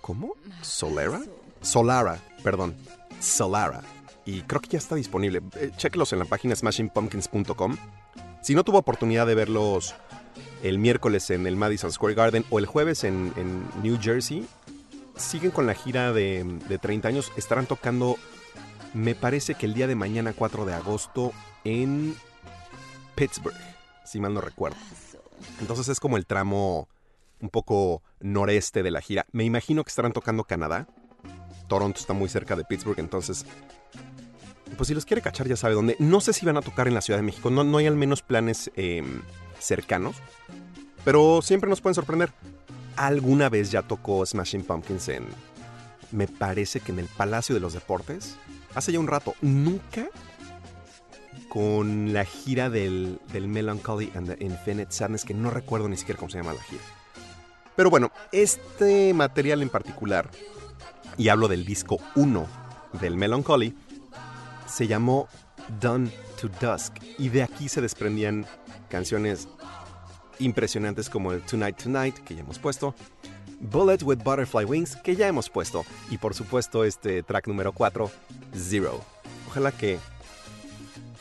¿Cómo? 0.00 0.34
¿Solera? 0.62 1.20
Solara, 1.62 2.18
perdón. 2.44 2.76
Solara. 3.20 3.82
Y 4.24 4.42
creo 4.42 4.60
que 4.60 4.68
ya 4.68 4.78
está 4.78 4.94
disponible. 4.94 5.42
Eh, 5.56 5.70
chéquelos 5.76 6.12
en 6.12 6.20
la 6.20 6.24
página 6.24 6.54
smashingpumpkins.com. 6.54 7.76
Si 8.42 8.54
no 8.54 8.62
tuvo 8.62 8.78
oportunidad 8.78 9.26
de 9.26 9.34
verlos 9.34 9.94
el 10.62 10.78
miércoles 10.78 11.30
en 11.30 11.46
el 11.46 11.56
Madison 11.56 11.90
Square 11.92 12.14
Garden 12.14 12.44
o 12.50 12.58
el 12.58 12.66
jueves 12.66 13.04
en, 13.04 13.32
en 13.36 13.64
New 13.82 13.98
Jersey, 14.00 14.46
siguen 15.16 15.50
con 15.50 15.66
la 15.66 15.74
gira 15.74 16.12
de, 16.12 16.44
de 16.68 16.78
30 16.78 17.08
años. 17.08 17.32
Estarán 17.36 17.66
tocando, 17.66 18.16
me 18.94 19.14
parece 19.14 19.54
que 19.54 19.66
el 19.66 19.74
día 19.74 19.86
de 19.86 19.96
mañana, 19.96 20.32
4 20.36 20.66
de 20.66 20.74
agosto, 20.74 21.32
en 21.64 22.14
Pittsburgh, 23.16 23.56
si 24.06 24.20
mal 24.20 24.34
no 24.34 24.40
recuerdo. 24.40 24.76
Entonces 25.60 25.88
es 25.88 26.00
como 26.00 26.16
el 26.16 26.26
tramo 26.26 26.88
un 27.40 27.50
poco 27.50 28.02
noreste 28.20 28.82
de 28.82 28.90
la 28.90 29.00
gira. 29.00 29.26
Me 29.32 29.44
imagino 29.44 29.84
que 29.84 29.90
estarán 29.90 30.12
tocando 30.12 30.44
Canadá. 30.44 30.86
Toronto 31.68 32.00
está 32.00 32.12
muy 32.12 32.28
cerca 32.28 32.56
de 32.56 32.64
Pittsburgh, 32.64 32.98
entonces... 32.98 33.44
Pues 34.76 34.88
si 34.88 34.94
los 34.94 35.04
quiere 35.04 35.22
cachar 35.22 35.46
ya 35.46 35.56
sabe 35.56 35.74
dónde. 35.74 35.96
No 36.00 36.20
sé 36.20 36.32
si 36.32 36.44
van 36.44 36.56
a 36.56 36.62
tocar 36.62 36.88
en 36.88 36.94
la 36.94 37.00
Ciudad 37.00 37.18
de 37.18 37.22
México. 37.22 37.50
No, 37.50 37.78
hay 37.78 37.86
al 37.86 37.96
menos 37.96 38.22
planes 38.22 38.70
eh, 38.74 39.02
cercanos. 39.60 40.16
Pero 41.04 41.40
siempre 41.40 41.70
nos 41.70 41.80
pueden 41.80 41.94
sorprender. 41.94 42.32
Alguna 42.96 43.48
vez 43.48 43.70
ya 43.70 43.82
tocó 43.82 44.24
Smashing 44.26 44.64
Pumpkins 44.64 45.08
en... 45.08 45.26
Me 46.10 46.26
parece 46.26 46.80
que 46.80 46.92
en 46.92 46.98
el 46.98 47.06
Palacio 47.06 47.54
de 47.54 47.60
los 47.60 47.74
Deportes. 47.74 48.36
Hace 48.74 48.92
ya 48.92 48.98
un 48.98 49.06
rato. 49.06 49.34
Nunca 49.40 50.08
con 51.56 52.12
la 52.12 52.26
gira 52.26 52.68
del, 52.68 53.18
del 53.32 53.48
Melancholy 53.48 54.12
and 54.14 54.28
the 54.28 54.44
Infinite 54.44 54.92
Sadness, 54.92 55.24
que 55.24 55.32
no 55.32 55.48
recuerdo 55.48 55.88
ni 55.88 55.96
siquiera 55.96 56.18
cómo 56.18 56.30
se 56.30 56.36
llama 56.36 56.52
la 56.52 56.62
gira. 56.62 56.82
Pero 57.74 57.88
bueno, 57.88 58.12
este 58.30 59.14
material 59.14 59.62
en 59.62 59.70
particular 59.70 60.30
y 61.16 61.30
hablo 61.30 61.48
del 61.48 61.64
disco 61.64 61.96
1 62.14 62.46
del 63.00 63.16
Melancholy, 63.16 63.74
se 64.66 64.86
llamó 64.86 65.28
Done 65.80 66.10
to 66.38 66.48
Dusk 66.60 66.98
y 67.16 67.30
de 67.30 67.44
aquí 67.44 67.70
se 67.70 67.80
desprendían 67.80 68.44
canciones 68.90 69.48
impresionantes 70.38 71.08
como 71.08 71.32
el 71.32 71.40
Tonight 71.40 71.82
Tonight 71.82 72.18
que 72.18 72.34
ya 72.34 72.42
hemos 72.42 72.58
puesto, 72.58 72.94
Bullet 73.60 74.02
with 74.02 74.18
Butterfly 74.18 74.66
Wings 74.66 74.94
que 74.96 75.16
ya 75.16 75.26
hemos 75.26 75.48
puesto 75.48 75.86
y 76.10 76.18
por 76.18 76.34
supuesto 76.34 76.84
este 76.84 77.22
track 77.22 77.48
número 77.48 77.72
4, 77.72 78.10
Zero. 78.54 79.00
Ojalá 79.48 79.72
que, 79.72 79.98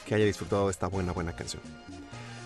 que 0.05 0.15
haya 0.15 0.25
disfrutado 0.25 0.65
de 0.65 0.71
esta 0.71 0.87
buena, 0.87 1.11
buena 1.11 1.35
canción. 1.35 1.61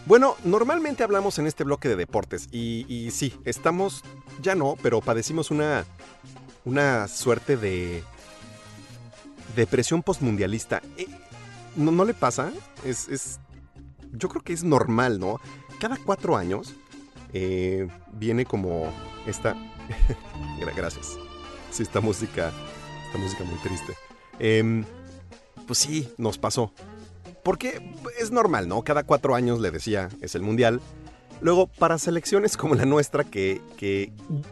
Bueno, 0.05 0.35
normalmente 0.43 1.03
hablamos 1.03 1.37
en 1.39 1.45
este 1.47 1.63
bloque 1.63 1.89
de 1.89 1.95
deportes 1.95 2.47
y, 2.51 3.09
sí, 3.11 3.33
estamos, 3.45 4.03
ya 4.41 4.55
no, 4.55 4.75
pero 4.81 5.01
padecimos 5.01 5.51
una, 5.51 5.85
una 6.65 7.07
suerte 7.07 7.57
de 7.57 8.03
depresión 9.55 10.01
postmundialista. 10.01 10.81
Eh, 10.97 11.07
¿no, 11.75 11.91
¿No 11.91 12.05
le 12.05 12.13
pasa? 12.13 12.51
Es, 12.85 13.07
es, 13.09 13.39
yo 14.13 14.29
creo 14.29 14.41
que 14.43 14.53
es 14.53 14.63
normal, 14.63 15.19
¿no? 15.19 15.39
Cada 15.79 15.97
cuatro 15.97 16.37
años 16.37 16.73
eh, 17.33 17.87
viene 18.13 18.45
como 18.45 18.91
esta... 19.27 19.53
Gra- 20.59 20.75
Gracias. 20.75 21.17
Sí, 21.71 21.83
esta 21.83 21.99
música, 21.99 22.51
esta 23.07 23.17
música 23.19 23.43
muy 23.43 23.59
triste. 23.59 23.93
Em, 24.39 24.85
pues 25.67 25.77
sí, 25.79 26.11
nos 26.17 26.37
pasó. 26.37 26.73
Porque 27.43 27.81
es 28.19 28.31
normal, 28.31 28.67
¿no? 28.67 28.83
Cada 28.83 29.03
cuatro 29.03 29.35
años 29.35 29.59
le 29.59 29.71
decía, 29.71 30.09
es 30.21 30.35
el 30.35 30.41
mundial. 30.41 30.81
Luego, 31.41 31.67
para 31.67 31.97
selecciones 31.97 32.57
como 32.57 32.75
la 32.75 32.85
nuestra, 32.85 33.23
que, 33.23 33.61
que 33.77 34.11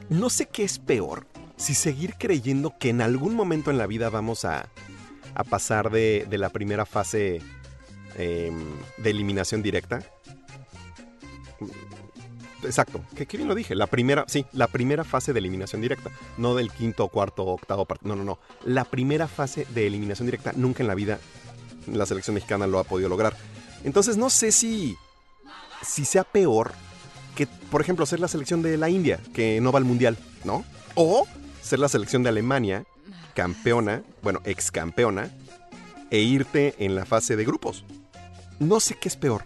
no 0.09 0.29
sé 0.29 0.45
qué 0.45 0.63
es 0.63 0.79
peor, 0.79 1.27
si 1.57 1.73
seguir 1.73 2.15
creyendo 2.17 2.75
que 2.79 2.89
en 2.89 3.01
algún 3.01 3.35
momento 3.35 3.71
en 3.71 3.77
la 3.77 3.87
vida 3.87 4.09
vamos 4.09 4.45
a, 4.45 4.69
a 5.35 5.43
pasar 5.43 5.91
de, 5.91 6.25
de 6.29 6.37
la 6.37 6.49
primera 6.49 6.85
fase 6.85 7.41
em, 8.15 8.63
de 8.97 9.09
eliminación 9.09 9.61
directa. 9.61 10.01
Exacto, 12.63 13.01
que 13.15 13.37
bien 13.37 13.47
lo 13.47 13.53
dije, 13.53 13.75
la 13.75 13.85
primera, 13.85 14.25
sí, 14.27 14.45
la 14.51 14.67
primera 14.67 15.03
fase 15.03 15.31
de 15.31 15.39
eliminación 15.39 15.79
directa, 15.79 16.09
no 16.37 16.55
del 16.55 16.71
quinto, 16.71 17.07
cuarto, 17.07 17.45
octavo 17.45 17.87
no, 18.01 18.15
no, 18.15 18.23
no, 18.23 18.39
la 18.65 18.83
primera 18.83 19.27
fase 19.27 19.67
de 19.75 19.85
eliminación 19.85 20.25
directa 20.25 20.53
nunca 20.55 20.81
en 20.81 20.87
la 20.87 20.95
vida 20.95 21.19
la 21.87 22.05
selección 22.05 22.33
mexicana 22.35 22.67
lo 22.67 22.79
ha 22.79 22.83
podido 22.83 23.09
lograr. 23.09 23.35
Entonces 23.83 24.17
no 24.17 24.29
sé 24.29 24.51
si, 24.51 24.95
si 25.81 26.05
sea 26.05 26.23
peor 26.23 26.73
que, 27.35 27.47
por 27.47 27.81
ejemplo, 27.81 28.05
ser 28.05 28.19
la 28.19 28.27
selección 28.27 28.61
de 28.61 28.77
la 28.77 28.89
India, 28.89 29.19
que 29.33 29.61
no 29.61 29.71
va 29.71 29.79
al 29.79 29.85
mundial, 29.85 30.17
¿no? 30.43 30.65
O 30.95 31.27
ser 31.61 31.79
la 31.79 31.89
selección 31.89 32.23
de 32.23 32.29
Alemania, 32.29 32.85
campeona, 33.35 34.01
bueno, 34.23 34.41
ex 34.43 34.71
campeona, 34.71 35.31
e 36.09 36.19
irte 36.19 36.75
en 36.79 36.95
la 36.95 37.05
fase 37.05 37.35
de 37.35 37.45
grupos. 37.45 37.83
No 38.59 38.79
sé 38.79 38.95
qué 38.99 39.07
es 39.07 39.15
peor. 39.15 39.43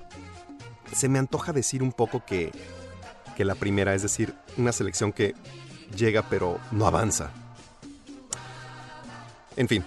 Se 0.95 1.09
me 1.09 1.19
antoja 1.19 1.51
decir 1.51 1.83
un 1.83 1.91
poco 1.91 2.23
que, 2.25 2.51
que 3.35 3.43
la 3.43 3.55
primera, 3.55 3.93
es 3.93 4.03
decir, 4.03 4.33
una 4.57 4.71
selección 4.71 5.11
que 5.11 5.35
llega 5.95 6.23
pero 6.29 6.59
no 6.71 6.85
avanza. 6.85 7.31
En 9.57 9.67
fin. 9.67 9.83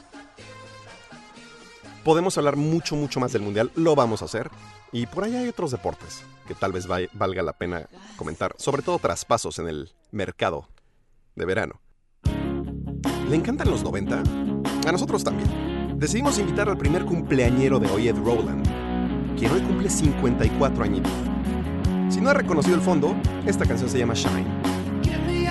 Podemos 2.04 2.36
hablar 2.36 2.56
mucho, 2.56 2.96
mucho 2.96 3.18
más 3.18 3.32
del 3.32 3.42
Mundial, 3.42 3.70
lo 3.76 3.94
vamos 3.94 4.20
a 4.22 4.26
hacer. 4.26 4.50
Y 4.92 5.06
por 5.06 5.24
ahí 5.24 5.34
hay 5.34 5.48
otros 5.48 5.70
deportes 5.70 6.22
que 6.46 6.54
tal 6.54 6.72
vez 6.72 6.88
va- 6.90 6.98
valga 7.14 7.42
la 7.42 7.54
pena 7.54 7.88
comentar, 8.16 8.54
sobre 8.58 8.82
todo 8.82 8.98
traspasos 8.98 9.58
en 9.58 9.68
el 9.68 9.90
mercado 10.12 10.68
de 11.34 11.44
verano. 11.46 11.80
¿Le 13.28 13.36
encantan 13.36 13.70
los 13.70 13.82
90? 13.82 14.22
A 14.86 14.92
nosotros 14.92 15.24
también. 15.24 15.98
Decidimos 15.98 16.38
invitar 16.38 16.68
al 16.68 16.76
primer 16.76 17.04
cumpleañero 17.06 17.78
de 17.78 17.88
hoy, 17.90 18.08
Ed 18.08 18.16
Rowland, 18.16 18.66
quien 19.38 19.50
hoy 19.52 19.60
cumple 19.62 19.88
54 19.88 20.84
añitos. 20.84 21.12
Si 22.10 22.20
no 22.20 22.28
ha 22.30 22.34
reconocido 22.34 22.76
el 22.76 22.82
fondo, 22.82 23.16
esta 23.46 23.64
canción 23.64 23.88
se 23.88 23.98
llama 23.98 24.12
Shine. 24.14 24.44
Give 25.02 25.18
me 25.26 25.48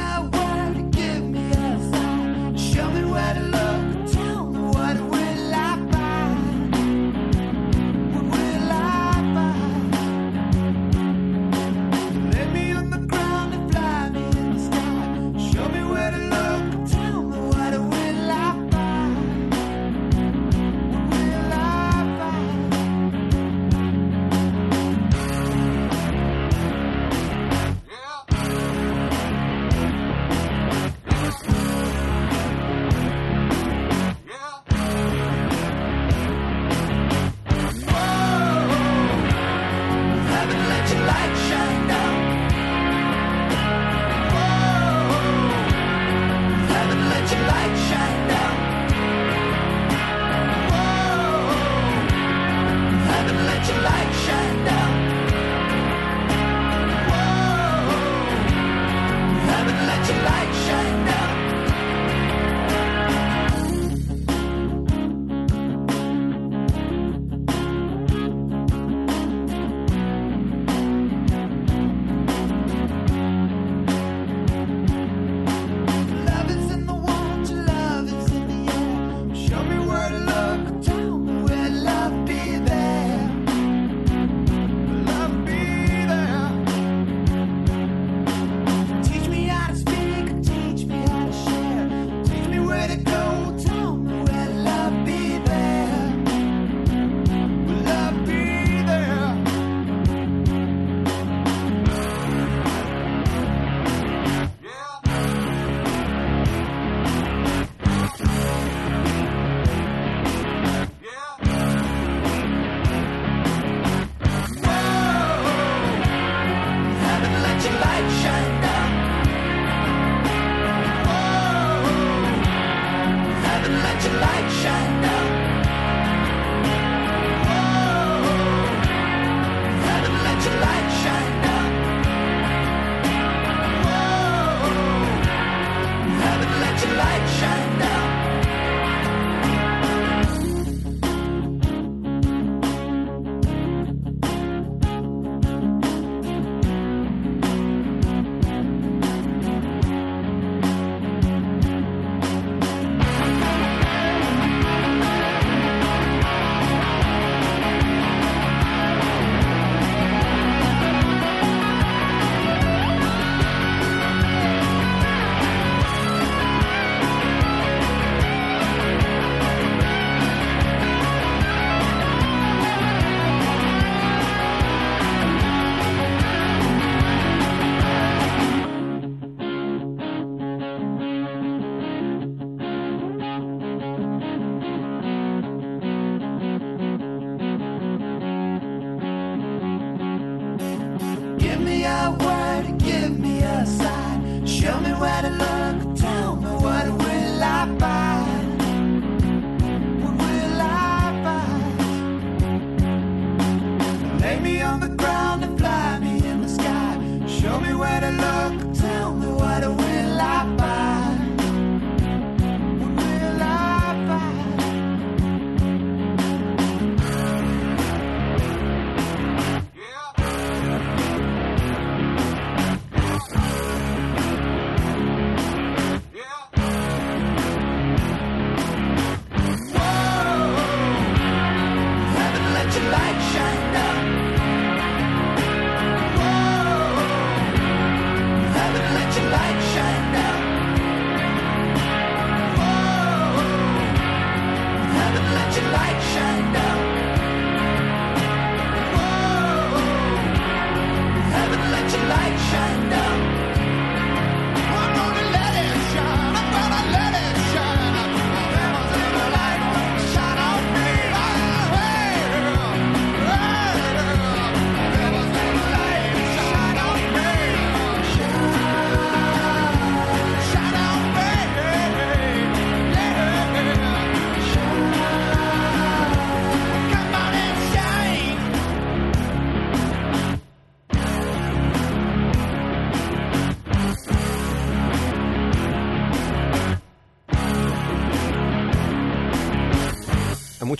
let 245.44 245.56
your 245.58 245.72
light 245.72 246.02
shine 246.14 246.54
down. 246.54 246.93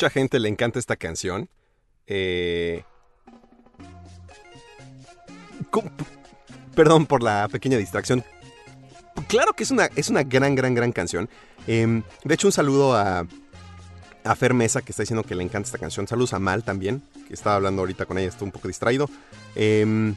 Mucha 0.04 0.10
gente 0.10 0.38
le 0.38 0.50
encanta 0.50 0.80
esta 0.80 0.98
canción. 0.98 1.50
Eh, 2.08 2.84
Perdón 6.76 7.06
por 7.06 7.24
la 7.24 7.48
pequeña 7.48 7.78
distracción. 7.78 8.22
Claro 9.30 9.54
que 9.54 9.64
es 9.64 9.72
una, 9.72 9.86
es 9.96 10.10
una 10.10 10.24
gran, 10.24 10.56
gran, 10.56 10.76
gran 10.76 10.92
canción. 10.92 11.30
Em, 11.68 12.04
de 12.26 12.34
hecho, 12.34 12.48
un 12.48 12.52
saludo 12.52 12.96
a, 12.98 13.26
a 14.26 14.36
Fer 14.36 14.54
que 14.54 14.92
está 14.92 15.04
diciendo 15.04 15.24
que 15.24 15.36
le 15.36 15.44
encanta 15.44 15.68
esta 15.68 15.78
canción. 15.78 16.06
Saludos 16.06 16.34
a 16.34 16.40
Mal 16.40 16.66
también, 16.66 17.02
que 17.26 17.34
estaba 17.34 17.56
hablando 17.56 17.84
ahorita 17.84 18.06
con 18.06 18.18
ella, 18.18 18.28
estoy 18.28 18.48
un 18.48 18.52
poco 18.52 18.68
distraído. 18.68 19.10
Em, 19.56 20.16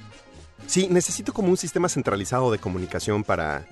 sí, 0.66 0.88
necesito 0.90 1.32
como 1.32 1.50
un 1.50 1.56
sistema 1.56 1.88
centralizado 1.88 2.50
de 2.50 2.58
comunicación 2.58 3.22
para... 3.22 3.64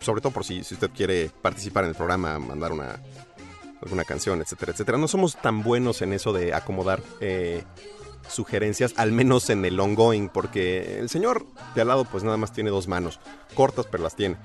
Sobre 0.00 0.20
todo 0.20 0.32
por 0.32 0.44
si 0.44 0.60
usted 0.60 0.90
quiere 0.90 1.30
participar 1.40 1.84
en 1.84 1.90
el 1.90 1.96
programa, 1.96 2.38
mandar 2.38 2.72
una, 2.72 2.98
alguna 3.82 4.04
canción, 4.04 4.40
etcétera, 4.40 4.72
etcétera. 4.72 4.98
No 4.98 5.08
somos 5.08 5.36
tan 5.36 5.62
buenos 5.62 6.02
en 6.02 6.12
eso 6.12 6.32
de 6.32 6.54
acomodar 6.54 7.02
eh, 7.20 7.64
sugerencias, 8.28 8.94
al 8.96 9.12
menos 9.12 9.50
en 9.50 9.64
el 9.64 9.78
ongoing, 9.78 10.28
porque 10.28 10.98
el 10.98 11.08
señor 11.08 11.46
de 11.74 11.82
al 11.82 11.88
lado 11.88 12.04
pues 12.04 12.24
nada 12.24 12.36
más 12.36 12.52
tiene 12.52 12.70
dos 12.70 12.88
manos, 12.88 13.20
cortas 13.54 13.86
pero 13.90 14.02
las 14.02 14.16
tiene. 14.16 14.36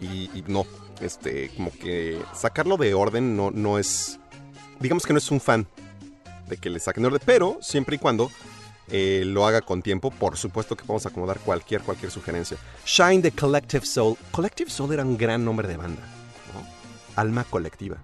Y, 0.00 0.42
no, 0.48 0.66
este, 1.00 1.50
como 1.50 1.70
que 1.70 2.20
sacarlo 2.34 2.76
de 2.76 2.92
orden 2.92 3.36
no, 3.36 3.52
no 3.52 3.78
es, 3.78 4.18
digamos 4.80 5.06
que 5.06 5.12
no 5.12 5.18
es 5.18 5.30
un 5.30 5.40
fan 5.40 5.68
de 6.48 6.56
que 6.56 6.70
le 6.70 6.80
saquen 6.80 7.04
de 7.04 7.06
orden, 7.06 7.22
pero 7.24 7.58
siempre 7.60 7.96
y 7.96 7.98
cuando 8.00 8.28
eh, 8.88 9.22
lo 9.24 9.46
haga 9.46 9.60
con 9.60 9.80
tiempo, 9.80 10.10
por 10.10 10.36
supuesto 10.36 10.76
que 10.76 10.84
podemos 10.84 11.06
acomodar 11.06 11.38
cualquier, 11.38 11.82
cualquier 11.82 12.10
sugerencia. 12.10 12.58
Shine 12.84 13.22
the 13.22 13.30
Collective 13.30 13.86
Soul. 13.86 14.16
Collective 14.32 14.70
Soul 14.70 14.92
era 14.92 15.04
un 15.04 15.16
gran 15.16 15.44
nombre 15.44 15.68
de 15.68 15.76
banda. 15.76 16.02
Alma 17.14 17.44
colectiva. 17.44 17.98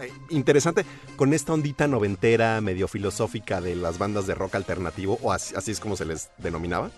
Eh, 0.00 0.12
interesante 0.30 0.84
con 1.16 1.32
esta 1.32 1.52
ondita 1.52 1.86
noventera, 1.86 2.60
medio 2.60 2.88
filosófica 2.88 3.60
de 3.60 3.76
las 3.76 3.98
bandas 3.98 4.26
de 4.26 4.34
rock 4.34 4.56
alternativo, 4.56 5.18
o 5.22 5.32
así, 5.32 5.70
es 5.70 5.80
como 5.80 5.96
se 5.96 6.04
les 6.04 6.30
denominaba. 6.38 6.90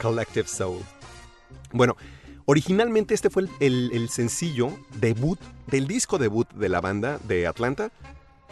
Collective 0.00 0.48
Soul. 0.48 0.80
Bueno, 1.72 1.96
originalmente 2.44 3.14
este 3.14 3.30
fue 3.30 3.44
el 3.60 4.08
sencillo 4.10 4.76
debut 5.00 5.38
del 5.66 5.86
disco 5.86 6.18
debut 6.18 6.48
de 6.52 6.68
la 6.68 6.80
banda 6.80 7.18
de 7.26 7.46
Atlanta, 7.46 7.90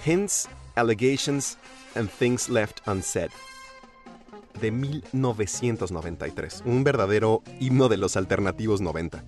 Hence 0.05 0.49
Allegations 0.75 1.59
and 1.95 2.11
Things 2.19 2.49
Left 2.49 2.87
Unsaid, 2.87 3.31
de 4.61 4.71
1993. 4.71 6.63
Un 6.65 6.85
verdadero 6.85 7.43
himno 7.61 7.89
de 7.89 7.97
los 7.97 8.17
alternativos 8.17 8.81
90. 8.81 9.25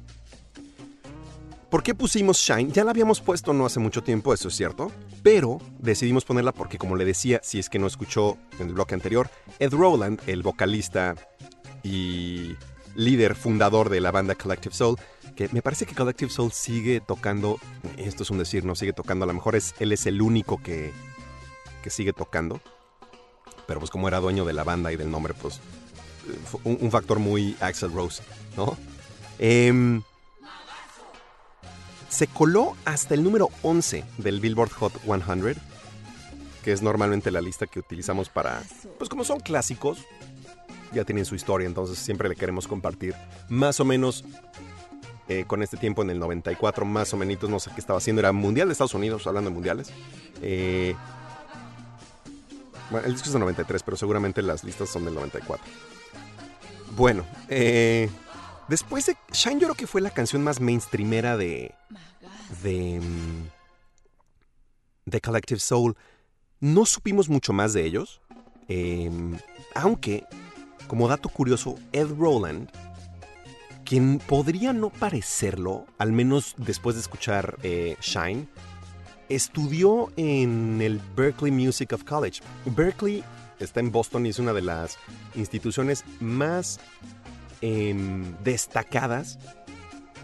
¿Por 1.71 1.83
qué 1.83 1.95
pusimos 1.95 2.39
Shine? 2.39 2.71
Ya 2.71 2.85
la 2.85 2.93
habíamos 2.93 3.21
puesto 3.21 3.53
no 3.53 3.67
hace 3.67 3.81
mucho 3.81 4.03
tiempo, 4.03 4.33
eso 4.33 4.49
es 4.49 4.55
cierto, 4.55 4.93
pero 5.23 5.61
decidimos 5.79 6.25
ponerla 6.25 6.53
porque, 6.53 6.79
como 6.79 6.95
le 6.95 7.05
decía, 7.05 7.41
si 7.43 7.59
es 7.59 7.69
que 7.69 7.81
no 7.81 7.89
escuchó 7.89 8.39
en 8.61 8.69
el 8.69 8.75
bloque 8.75 8.95
anterior, 8.95 9.29
Ed 9.59 9.73
Rowland, 9.73 10.21
el 10.29 10.43
vocalista 10.43 11.17
y 11.83 12.55
líder 12.95 13.35
fundador 13.35 13.89
de 13.89 14.01
la 14.01 14.13
banda 14.13 14.37
Collective 14.37 14.75
Soul, 14.75 14.97
que 15.35 15.49
me 15.51 15.61
parece 15.61 15.87
que 15.87 15.95
Collective 15.95 16.31
Soul 16.31 16.53
sigue 16.53 17.01
tocando, 17.01 17.59
esto 17.97 18.23
es 18.23 18.31
un 18.31 18.39
decir, 18.39 18.65
no 18.65 18.77
sigue 18.77 18.93
tocando, 18.93 19.25
a 19.25 19.27
lo 19.27 19.35
mejor 19.35 19.57
es, 19.57 19.75
él 19.81 19.93
es 19.93 20.07
el 20.07 20.23
único 20.23 20.63
que, 20.63 20.93
que 21.83 21.91
sigue 21.91 22.13
tocando, 22.13 22.61
pero 23.67 23.81
pues 23.81 23.91
como 23.91 24.07
era 24.07 24.21
dueño 24.21 24.45
de 24.45 24.53
la 24.53 24.63
banda 24.63 24.93
y 24.93 24.97
del 24.97 25.11
nombre, 25.11 25.35
pues 25.35 25.57
eh, 26.29 26.59
un, 26.65 26.91
factor 26.91 27.19
muy 27.19 27.57
Axel 27.61 27.93
Rose, 27.93 28.23
¿no? 28.57 28.77
Em, 29.39 30.03
se 32.09 32.27
coló 32.27 32.77
hasta 32.85 33.15
el 33.15 33.23
número 33.23 33.49
11 33.63 34.05
del 34.19 34.41
Billboard 34.41 34.71
Hot 34.73 35.01
100, 35.03 35.57
que 36.63 36.73
es 36.73 36.83
normalmente 36.83 37.31
la 37.31 37.41
lista 37.41 37.67
que 37.67 37.79
utilizamos 37.79 38.29
para, 38.29 38.63
pues 38.99 39.09
como 39.11 39.25
son 39.25 39.41
clásicos, 39.41 40.05
ya 40.93 41.05
tienen 41.05 41.25
su 41.25 41.35
historia, 41.35 41.67
entonces 41.67 41.99
siempre 41.99 42.29
le 42.29 42.37
queremos 42.37 42.69
compartir 42.69 43.15
más 43.49 43.81
o 43.81 43.85
menos 43.85 44.25
eh, 45.29 45.45
con 45.47 45.63
este 45.63 45.77
tiempo 45.77 46.03
en 46.03 46.11
el 46.11 46.19
94, 46.19 46.85
más 46.85 47.13
o 47.13 47.17
menos, 47.17 47.51
no 47.51 47.59
sé 47.59 47.71
qué 47.75 47.81
estaba 47.81 47.99
haciendo, 47.99 48.21
era 48.21 48.33
Mundial 48.33 48.69
de 48.69 48.73
Estados 48.73 48.95
Unidos, 48.95 49.27
hablando 49.27 49.51
de 49.51 49.55
mundiales. 49.55 49.91
Eh, 50.41 50.95
bueno, 52.91 53.07
el 53.07 53.13
disco 53.15 53.27
es 53.27 53.33
del 53.33 53.41
93, 53.41 53.83
pero 53.83 53.97
seguramente 53.97 54.41
las 54.43 54.63
listas 54.63 54.89
son 54.89 55.05
del 55.05 55.15
94. 55.15 55.65
Bueno, 56.97 57.27
eh, 57.49 58.09
después 58.69 59.07
de 59.07 59.17
Shine 59.33 59.61
yo 59.61 59.69
creo 59.69 59.75
que 59.75 59.87
fue 59.87 60.01
la 60.01 60.11
canción 60.11 60.43
más 60.43 60.61
mainstreamera 60.61 61.37
de, 61.37 61.75
de, 62.63 63.01
mm, 63.01 63.49
de 65.07 65.21
Collective 65.21 65.61
Soul. 65.61 65.97
No 66.61 66.87
supimos 66.87 67.29
mucho 67.29 67.53
más 67.53 67.73
de 67.73 67.85
ellos, 67.85 68.21
eh, 68.69 69.11
aunque, 69.75 70.25
como 70.87 71.09
dato 71.09 71.29
curioso, 71.29 71.77
Ed 71.93 72.09
Rowland, 72.19 72.71
quien 73.85 74.19
podría 74.19 74.73
no 74.73 74.91
parecerlo, 74.91 75.87
al 75.99 76.13
menos 76.13 76.55
después 76.59 76.97
de 76.97 77.03
escuchar 77.03 77.57
eh, 77.63 77.97
Shine, 78.01 78.49
estudió 79.29 80.13
en 80.17 80.81
el 80.83 81.01
Berkeley 81.17 81.53
Music 81.53 81.93
of 81.93 82.05
College. 82.05 82.41
Berkeley 82.65 83.23
está 83.61 83.81
en 83.81 83.93
Boston 83.93 84.27
y 84.27 84.31
es 84.31 84.39
una 84.39 84.53
de 84.53 84.63
las 84.63 84.99
instituciones 85.35 86.05
más 86.21 86.81
em, 87.61 88.35
destacadas 88.43 89.39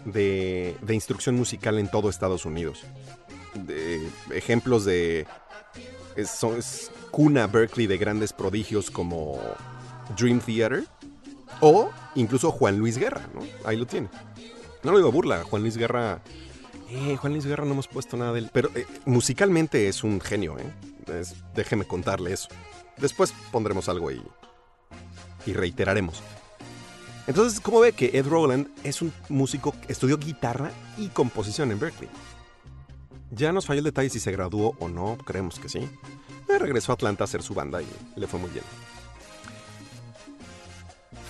de, 0.05 0.75
instrucción 0.89 1.35
musical 1.35 1.79
en 1.79 1.89
todo 1.89 2.09
Estados 2.09 2.45
Unidos. 2.45 2.83
Ejemplos 4.31 4.85
de... 4.85 5.27
Es, 6.15 6.91
cuna 7.11 7.47
Berkeley 7.47 7.87
de 7.87 7.97
grandes 7.97 8.33
prodigios 8.33 8.89
como 8.91 9.39
Dream 10.17 10.39
Theater 10.39 10.85
o 11.59 11.91
incluso 12.15 12.51
Juan 12.51 12.77
Luis 12.77 12.97
Guerra, 12.97 13.27
¿no? 13.33 13.41
Ahí 13.65 13.77
lo 13.77 13.85
tiene. 13.85 14.09
No 14.83 14.91
lo 14.91 14.97
digo 14.97 15.11
burla, 15.11 15.43
Juan 15.43 15.61
Luis 15.61 15.77
Guerra... 15.77 16.21
Eh, 16.89 17.15
Juan 17.15 17.33
Luis 17.33 17.45
Guerra 17.45 17.65
no 17.65 17.71
hemos 17.71 17.87
puesto 17.87 18.17
nada 18.17 18.33
de 18.33 18.39
él, 18.39 18.49
pero 18.53 18.69
eh, 18.75 18.85
musicalmente 19.05 19.87
es 19.87 20.03
un 20.03 20.21
genio, 20.21 20.57
¿eh? 20.59 21.23
Déjeme 21.55 21.85
contarle 21.85 22.33
eso. 22.33 22.49
Después 22.97 23.33
pondremos 23.51 23.89
algo 23.89 24.11
y, 24.11 24.21
y 25.45 25.53
reiteraremos. 25.53 26.21
Entonces, 27.25 27.59
¿cómo 27.61 27.79
ve 27.79 27.93
que 27.93 28.17
Ed 28.17 28.27
Rowland 28.27 28.67
es 28.83 29.01
un 29.01 29.13
músico 29.29 29.71
que 29.71 29.93
estudió 29.93 30.17
guitarra 30.17 30.71
y 30.97 31.07
composición 31.07 31.71
en 31.71 31.79
Berkeley? 31.79 32.09
Ya 33.31 33.51
nos 33.51 33.65
falló 33.65 33.79
el 33.79 33.85
detalle 33.85 34.09
si 34.09 34.19
se 34.19 34.31
graduó 34.31 34.75
o 34.79 34.89
no, 34.89 35.17
creemos 35.25 35.59
que 35.59 35.69
sí. 35.69 35.87
Regresó 36.47 36.91
a 36.91 36.95
Atlanta 36.95 37.23
a 37.23 37.25
hacer 37.25 37.41
su 37.41 37.53
banda 37.53 37.81
y 37.81 37.87
le 38.15 38.27
fue 38.27 38.39
muy 38.39 38.49
bien. 38.49 38.63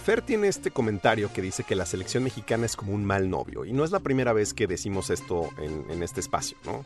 Fer 0.03 0.21
tiene 0.21 0.49
este 0.49 0.69
comentario 0.69 1.31
que 1.31 1.41
dice 1.41 1.63
que 1.63 1.75
la 1.75 1.85
selección 1.85 2.23
mexicana 2.23 2.65
es 2.65 2.75
como 2.75 2.93
un 2.93 3.05
mal 3.05 3.29
novio, 3.29 3.63
y 3.63 3.71
no 3.71 3.85
es 3.85 3.91
la 3.91 4.01
primera 4.01 4.33
vez 4.33 4.53
que 4.53 4.67
decimos 4.67 5.09
esto 5.09 5.49
en, 5.57 5.89
en 5.89 6.03
este 6.03 6.19
espacio, 6.19 6.57
¿no? 6.65 6.83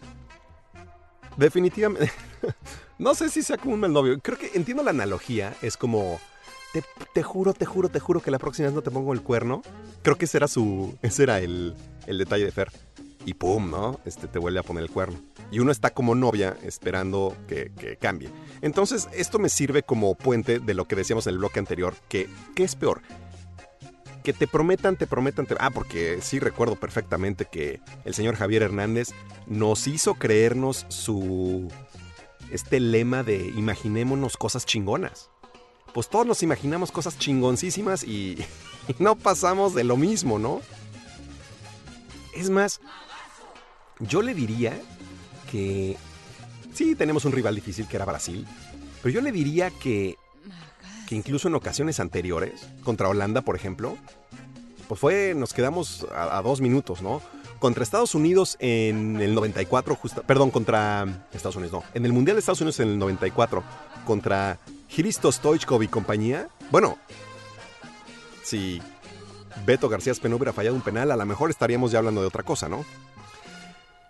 Definitivamente, 1.36 2.12
no 3.00 3.16
sé 3.16 3.30
si 3.30 3.42
sea 3.42 3.58
como 3.58 3.74
un 3.74 3.80
mal 3.80 3.94
novio, 3.94 4.20
creo 4.20 4.38
que 4.38 4.52
entiendo 4.54 4.84
la 4.84 4.92
analogía, 4.92 5.56
es 5.64 5.78
como, 5.78 6.20
te, 7.14 7.24
juro, 7.24 7.54
te 7.54 7.66
juro, 7.66 7.90
te 7.90 8.00
juro 8.00 8.22
que 8.22 8.32
la 8.32 8.40
próxima 8.40 8.68
vez 8.68 8.76
no 8.76 8.82
te 8.82 8.92
pongo 8.92 9.14
el 9.14 9.22
cuerno, 9.22 9.62
creo 10.02 10.18
que 10.18 10.26
ese 10.26 10.38
era 10.38 10.48
su, 10.48 10.98
ese 11.02 11.24
era 11.24 11.40
el, 11.40 11.76
el 12.06 12.18
detalle 12.18 12.46
de 12.46 12.52
Fer, 12.52 12.72
y 13.26 13.34
pum, 13.34 13.70
¿no? 13.70 14.00
Este 14.06 14.28
te 14.28 14.40
vuelve 14.40 14.60
a 14.60 14.64
poner 14.64 14.84
el 14.84 14.90
cuerno. 14.90 15.20
Y 15.52 15.60
uno 15.60 15.72
está 15.72 15.90
como 15.90 16.16
novia 16.16 16.58
esperando 16.64 17.36
que, 17.48 17.72
que 17.78 17.98
cambie. 17.98 18.30
Entonces, 18.62 19.10
esto 19.14 19.38
me 19.38 19.50
sirve 19.50 19.84
como 19.84 20.16
puente 20.16 20.60
de 20.60 20.74
lo 20.74 20.88
que 20.88 20.96
decíamos 20.96 21.28
en 21.28 21.34
el 21.34 21.40
bloque 21.40 21.60
anterior, 21.60 21.94
que 22.08 22.30
¿qué 22.56 22.64
es 22.64 22.76
peor? 22.76 23.02
Que 24.24 24.32
te 24.34 24.48
prometan, 24.48 24.96
te 24.96 25.08
prometan, 25.08 25.46
te... 25.46 25.56
Ah, 25.60 25.72
porque 25.72 26.20
sí 26.22 26.40
recuerdo 26.40 26.76
perfectamente 26.78 27.46
que 27.46 27.82
el 28.06 28.14
señor 28.14 28.36
Javier 28.36 28.64
Hernández 28.64 29.10
nos 29.46 29.88
hizo 29.88 30.16
creernos 30.16 30.86
su... 30.90 31.70
Este 32.50 32.80
lema 32.80 33.24
de 33.24 33.46
imaginémonos 33.46 34.38
cosas 34.38 34.66
chingonas. 34.66 35.30
Pues 35.98 36.10
todos 36.10 36.28
nos 36.28 36.44
imaginamos 36.44 36.92
cosas 36.92 37.18
chingoncísimas 37.18 38.04
y, 38.04 38.38
y 38.88 38.96
no 39.00 39.16
pasamos 39.16 39.74
de 39.74 39.84
lo 39.84 39.98
mismo, 39.98 40.38
¿no? 40.38 40.62
Es 42.36 42.52
más, 42.52 42.82
yo 44.02 44.22
le 44.22 44.36
diría 44.36 44.80
que 45.50 45.98
sí 46.72 46.94
tenemos 46.94 47.26
un 47.26 47.32
rival 47.32 47.56
difícil 47.56 47.88
que 47.88 47.96
era 47.96 48.06
Brasil, 48.06 48.46
pero 49.02 49.12
yo 49.12 49.22
le 49.22 49.32
diría 49.32 49.72
que, 49.72 50.18
que 51.08 51.16
incluso 51.16 51.48
en 51.48 51.56
ocasiones 51.56 52.00
anteriores, 52.00 52.68
contra 52.84 53.10
Holanda, 53.10 53.42
por 53.42 53.56
ejemplo, 53.56 53.98
pues 54.88 55.02
fue, 55.02 55.34
nos 55.36 55.52
quedamos 55.52 56.06
a, 56.16 56.40
dos 56.44 56.62
minutos, 56.62 57.02
¿no? 57.02 57.24
Contra 57.58 57.82
Estados 57.82 58.14
Unidos 58.14 58.56
en 58.60 59.20
el 59.20 59.34
94, 59.34 59.96
justa- 59.96 60.22
perdón, 60.22 60.52
contra 60.52 61.28
Estados 61.34 61.56
Unidos, 61.56 61.74
no, 61.74 61.84
en 61.96 62.06
el 62.06 62.14
Mundial 62.14 62.36
de 62.36 62.42
Estados 62.42 62.62
Unidos 62.62 62.80
en 62.82 62.90
el 62.90 63.00
94, 63.00 63.64
contra 64.06 64.60
Hristo 64.96 65.32
Stoichkov 65.32 65.84
y 65.84 65.88
compañía, 65.88 66.50
bueno, 66.72 66.98
si 68.44 68.82
Beto 69.66 69.90
García 69.90 70.14
Speno 70.14 70.38
hubiera 70.38 70.54
fallado 70.54 70.76
un 70.76 70.82
penal, 70.82 71.12
a 71.12 71.16
lo 71.16 71.26
mejor 71.26 71.50
estaríamos 71.50 71.92
ya 71.92 72.00
hablando 72.00 72.22
de 72.22 72.28
otra 72.28 72.44
cosa, 72.44 72.70
¿no? 72.70 72.86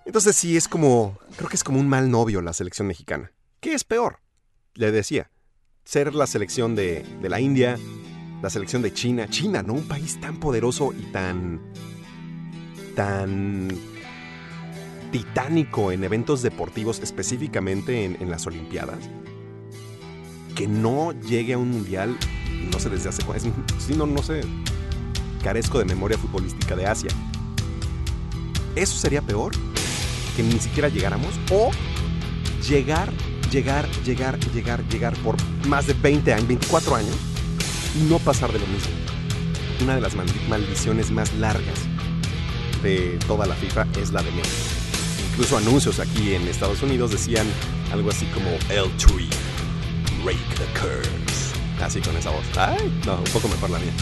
Entonces 0.06 0.36
sí, 0.36 0.56
es 0.56 0.68
como, 0.68 1.18
creo 1.36 1.50
que 1.50 1.56
es 1.56 1.64
como 1.64 1.80
un 1.80 1.90
mal 1.90 2.10
novio 2.10 2.42
la 2.42 2.54
selección 2.54 2.88
mexicana. 2.88 3.32
¿Qué 3.60 3.74
es 3.74 3.84
peor? 3.84 4.20
Le 4.76 4.92
decía, 4.92 5.32
ser 5.84 6.14
la 6.16 6.28
selección 6.28 6.76
de, 6.76 7.04
de 7.22 7.30
la 7.30 7.40
India, 7.40 7.78
la 8.42 8.50
selección 8.50 8.82
de 8.82 8.94
China. 8.94 9.28
China, 9.30 9.64
¿no? 9.64 9.74
Un 9.74 9.88
país 9.88 10.22
tan 10.22 10.40
poderoso 10.40 10.94
y 10.94 11.12
tan... 11.12 11.62
tan 12.96 13.68
titánico 15.12 15.94
en 15.94 16.04
eventos 16.04 16.42
deportivos, 16.42 17.00
específicamente 17.00 18.04
en, 18.04 18.22
en 18.22 18.30
las 18.30 18.46
Olimpiadas, 18.46 19.10
que 20.58 20.68
no 20.68 21.12
llegue 21.22 21.54
a 21.54 21.58
un 21.58 21.70
mundial, 21.70 22.18
no 22.72 22.80
sé 22.80 22.90
desde 22.90 23.10
hace 23.10 23.24
cuándo, 23.24 23.54
sí, 23.78 23.94
no, 23.96 24.06
no 24.08 24.24
sé, 24.24 24.42
carezco 25.44 25.78
de 25.80 25.86
memoria 25.86 26.18
futbolística 26.18 26.76
de 26.76 26.88
Asia. 26.88 27.10
¿Eso 28.76 28.98
sería 28.98 29.22
peor? 29.22 29.54
Que 30.36 30.44
ni 30.44 30.60
siquiera 30.60 30.90
llegáramos, 30.90 31.34
o 31.52 31.72
llegar, 32.68 33.12
llegar, 33.52 33.88
llegar, 34.04 34.40
llegar, 34.52 34.84
llegar 34.90 35.14
por 35.18 35.36
más 35.68 35.88
de 35.88 35.94
20 35.94 36.34
años, 36.34 36.48
24 36.48 36.96
años, 36.96 37.16
y 37.96 38.04
no 38.10 38.20
pasar 38.20 38.52
de 38.52 38.60
lo 38.60 38.68
mismo. 38.68 38.92
Una 39.84 39.96
de 39.96 40.02
las 40.02 40.16
maldi- 40.16 40.48
maldiciones 40.50 41.12
más 41.12 41.34
largas 41.36 41.80
de 42.84 43.18
toda 43.28 43.46
la 43.46 43.56
FIFA 43.56 43.88
es 44.02 44.12
la 44.12 44.22
de 44.24 44.32
México 44.32 44.54
incluso 45.34 45.56
anuncios 45.58 46.00
aquí 46.00 46.34
en 46.34 46.48
Estados 46.48 46.82
Unidos 46.82 47.12
decían 47.12 47.46
algo 47.92 48.10
así 48.10 48.26
como 48.34 48.50
L3, 48.72 49.28
break 50.28 50.56
the 50.58 50.66
curse. 50.78 51.56
Así 51.82 52.02
con 52.02 52.18
esa 52.18 52.32
voz. 52.32 52.44
Ay, 52.58 52.92
no, 53.06 53.16
un 53.16 53.32
poco 53.32 53.48
mejor 53.48 53.70
la 53.70 53.80
mía. 53.80 53.94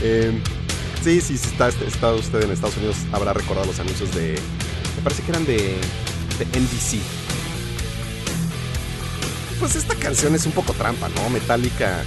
Eh, 0.00 0.40
sí, 1.02 1.20
sí, 1.20 1.36
si 1.36 1.48
está, 1.48 1.68
está 1.68 2.14
usted 2.14 2.42
en 2.42 2.50
Estados 2.50 2.78
Unidos, 2.78 2.96
habrá 3.12 3.34
recordado 3.34 3.66
los 3.66 3.78
anuncios 3.78 4.14
de. 4.14 4.38
Me 4.96 5.02
parece 5.02 5.22
que 5.22 5.32
eran 5.32 5.44
de, 5.44 5.76
de 6.38 6.58
NBC. 6.58 7.02
Pues 9.60 9.76
esta 9.76 9.94
canción 9.96 10.34
es 10.34 10.46
un 10.46 10.52
poco 10.52 10.72
trampa, 10.72 11.10
¿no? 11.10 11.28
Metallica. 11.28 12.02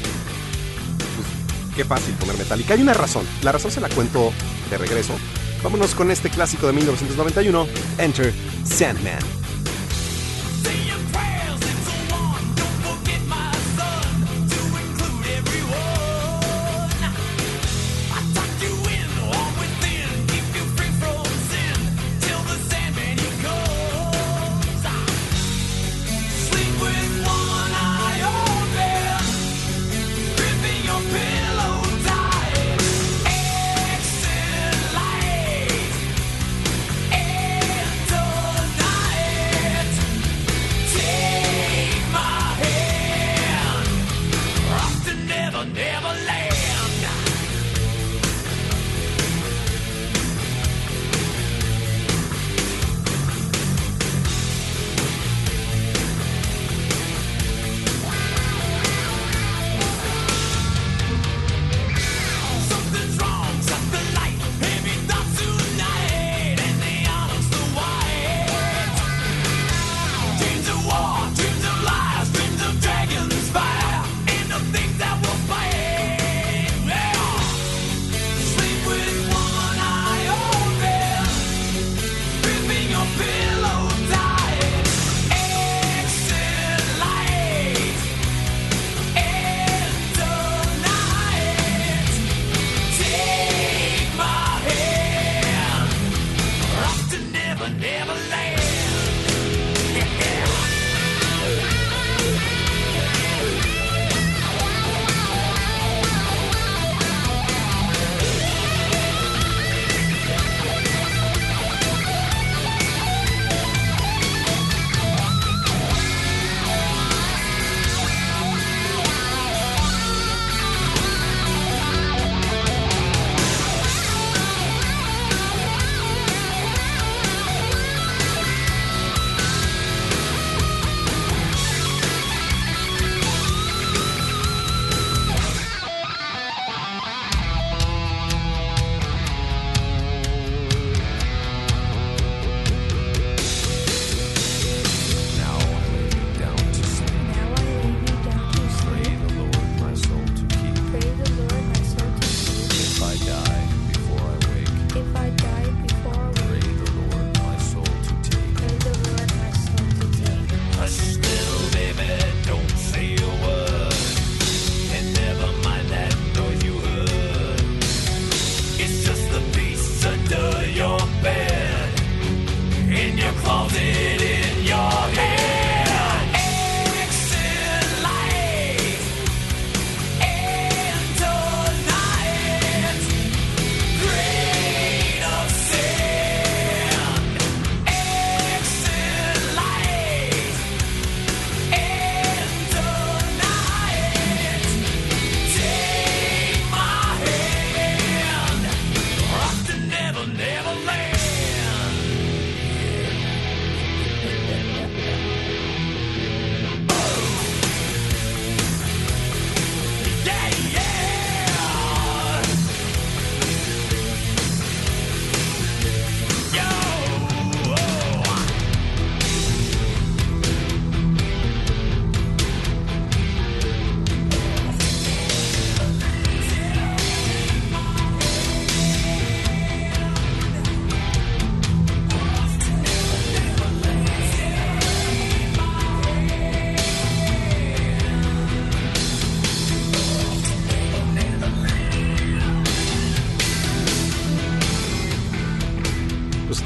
Pues, 0.98 1.76
qué 1.76 1.86
fácil 1.86 2.16
poner 2.16 2.38
Metallica. 2.40 2.74
Hay 2.74 2.82
una 2.82 2.94
razón. 2.94 3.26
La 3.44 3.52
razón 3.52 3.70
se 3.70 3.82
la 3.82 3.90
cuento 3.90 4.34
de 4.72 4.80
regreso. 4.80 5.14
Vámonos 5.62 5.94
con 5.94 6.10
este 6.10 6.32
clásico 6.32 6.66
de 6.66 6.74
1991, 6.74 7.68
Enter 8.00 8.34
Sandman. 8.64 9.40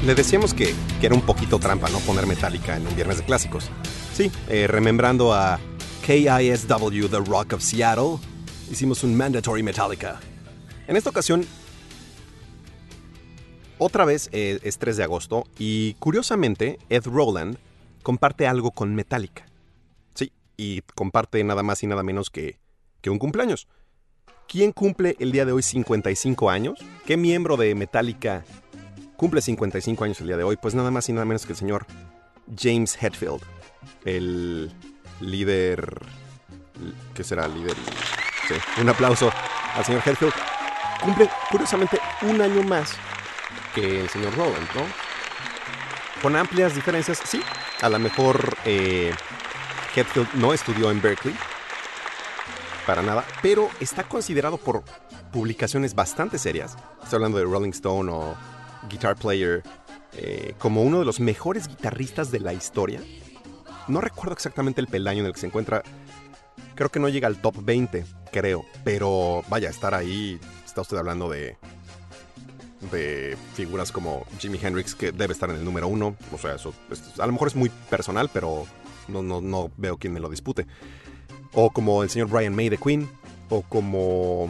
Le 0.04 0.14
decíamos 0.14 0.52
que, 0.52 0.74
que 1.00 1.06
era 1.06 1.14
un 1.14 1.22
poquito 1.22 1.58
trampa, 1.58 1.88
¿no? 1.88 1.98
Poner 2.00 2.26
Metallica 2.26 2.76
en 2.76 2.86
un 2.86 2.94
viernes 2.94 3.18
de 3.18 3.24
clásicos. 3.24 3.70
Sí, 4.12 4.30
eh, 4.48 4.66
remembrando 4.66 5.32
a 5.32 5.58
KISW, 6.06 7.08
The 7.08 7.20
Rock 7.20 7.54
of 7.54 7.62
Seattle, 7.62 8.18
hicimos 8.70 9.02
un 9.02 9.16
Mandatory 9.16 9.62
Metallica. 9.62 10.20
En 10.86 10.96
esta 10.96 11.08
ocasión, 11.08 11.46
otra 13.78 14.04
vez 14.04 14.28
eh, 14.32 14.60
es 14.62 14.78
3 14.78 14.98
de 14.98 15.04
agosto 15.04 15.44
y 15.58 15.94
curiosamente 15.94 16.78
Ed 16.90 17.06
Roland 17.06 17.56
comparte 18.02 18.46
algo 18.46 18.72
con 18.72 18.94
Metallica. 18.94 19.46
Sí, 20.14 20.32
y 20.58 20.82
comparte 20.94 21.42
nada 21.44 21.62
más 21.62 21.82
y 21.82 21.86
nada 21.86 22.02
menos 22.02 22.28
que, 22.28 22.58
que 23.00 23.08
un 23.08 23.18
cumpleaños. 23.18 23.68
¿Quién 24.46 24.72
cumple 24.72 25.16
el 25.18 25.32
día 25.32 25.46
de 25.46 25.52
hoy 25.52 25.62
55 25.62 26.50
años? 26.50 26.78
¿Qué 27.06 27.16
miembro 27.16 27.56
de 27.56 27.74
Metallica 27.74 28.44
cumple 29.24 29.40
55 29.40 30.04
años 30.04 30.20
el 30.20 30.26
día 30.26 30.36
de 30.36 30.44
hoy? 30.44 30.56
Pues 30.56 30.74
nada 30.74 30.90
más 30.90 31.08
y 31.08 31.14
nada 31.14 31.24
menos 31.24 31.46
que 31.46 31.52
el 31.54 31.58
señor 31.58 31.86
James 32.58 32.94
Hetfield, 33.02 33.40
el 34.04 34.70
líder... 35.18 35.98
¿Qué 37.14 37.24
será? 37.24 37.48
Líder... 37.48 37.74
Sí, 38.46 38.54
un 38.82 38.88
aplauso 38.90 39.32
al 39.74 39.82
señor 39.82 40.02
Hetfield. 40.04 40.34
Cumple 41.02 41.30
curiosamente 41.50 41.98
un 42.20 42.38
año 42.38 42.62
más 42.64 42.96
que 43.74 44.02
el 44.02 44.10
señor 44.10 44.36
Roland, 44.36 44.68
¿no? 44.74 44.82
Con 46.20 46.36
amplias 46.36 46.74
diferencias, 46.74 47.18
sí. 47.24 47.40
A 47.80 47.88
lo 47.88 47.98
mejor 47.98 48.58
eh, 48.66 49.10
Hetfield 49.96 50.34
no 50.34 50.52
estudió 50.52 50.90
en 50.90 51.00
Berkeley, 51.00 51.34
para 52.86 53.00
nada, 53.00 53.24
pero 53.40 53.70
está 53.80 54.02
considerado 54.04 54.58
por 54.58 54.84
publicaciones 55.32 55.94
bastante 55.94 56.38
serias. 56.38 56.76
Estoy 57.02 57.16
hablando 57.16 57.38
de 57.38 57.44
Rolling 57.44 57.70
Stone 57.70 58.12
o 58.12 58.36
Guitar 58.88 59.16
Player, 59.16 59.62
eh, 60.16 60.54
como 60.58 60.82
uno 60.82 60.98
de 60.98 61.04
los 61.04 61.20
mejores 61.20 61.68
guitarristas 61.68 62.30
de 62.30 62.40
la 62.40 62.52
historia. 62.52 63.00
No 63.88 64.00
recuerdo 64.00 64.32
exactamente 64.34 64.80
el 64.80 64.86
peldaño 64.86 65.20
en 65.20 65.26
el 65.26 65.32
que 65.34 65.40
se 65.40 65.46
encuentra. 65.46 65.82
Creo 66.74 66.88
que 66.90 66.98
no 67.00 67.08
llega 67.08 67.28
al 67.28 67.40
top 67.40 67.56
20, 67.62 68.04
creo. 68.32 68.64
Pero 68.82 69.44
vaya, 69.48 69.68
estar 69.70 69.94
ahí, 69.94 70.40
está 70.64 70.80
usted 70.80 70.96
hablando 70.96 71.28
de 71.28 71.56
de 72.90 73.36
figuras 73.54 73.90
como 73.90 74.26
Jimi 74.38 74.58
Hendrix, 74.62 74.94
que 74.94 75.10
debe 75.10 75.32
estar 75.32 75.48
en 75.48 75.56
el 75.56 75.64
número 75.64 75.88
uno. 75.88 76.16
O 76.32 76.36
sea, 76.38 76.54
eso 76.54 76.74
es- 76.90 77.18
a 77.18 77.26
lo 77.26 77.32
mejor 77.32 77.48
es 77.48 77.56
muy 77.56 77.70
personal, 77.88 78.28
pero 78.30 78.66
no, 79.08 79.22
no, 79.22 79.40
no 79.40 79.70
veo 79.78 79.96
quién 79.96 80.12
me 80.12 80.20
lo 80.20 80.28
dispute. 80.28 80.66
O 81.54 81.70
como 81.70 82.02
el 82.02 82.10
señor 82.10 82.28
Brian 82.28 82.54
May 82.54 82.68
de 82.68 82.76
Queen. 82.78 83.08
O 83.48 83.62
como... 83.62 84.48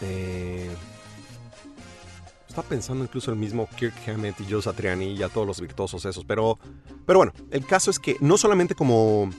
eh, 0.00 0.70
estaba 2.50 2.68
pensando 2.68 3.04
incluso 3.04 3.30
el 3.30 3.36
mismo 3.38 3.68
Kirk 3.76 3.94
Hammett 4.08 4.40
y 4.40 4.50
Joe 4.50 4.60
Satriani 4.62 5.12
y 5.14 5.22
a 5.22 5.28
todos 5.28 5.46
los 5.46 5.60
virtuosos 5.60 6.04
esos. 6.04 6.24
Pero, 6.24 6.58
pero 7.06 7.20
bueno, 7.20 7.32
el 7.50 7.64
caso 7.64 7.90
es 7.90 7.98
que 7.98 8.16
no 8.20 8.36
solamente 8.36 8.74
como, 8.74 9.30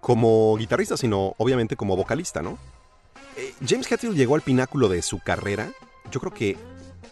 como 0.00 0.56
guitarrista, 0.56 0.96
sino 0.96 1.34
obviamente 1.38 1.76
como 1.76 1.96
vocalista, 1.96 2.42
¿no? 2.42 2.58
Eh, 3.36 3.54
James 3.66 3.90
Hetfield 3.90 4.16
llegó 4.16 4.34
al 4.34 4.42
pináculo 4.42 4.88
de 4.88 5.02
su 5.02 5.18
carrera, 5.20 5.70
yo 6.10 6.20
creo 6.20 6.32
que 6.32 6.56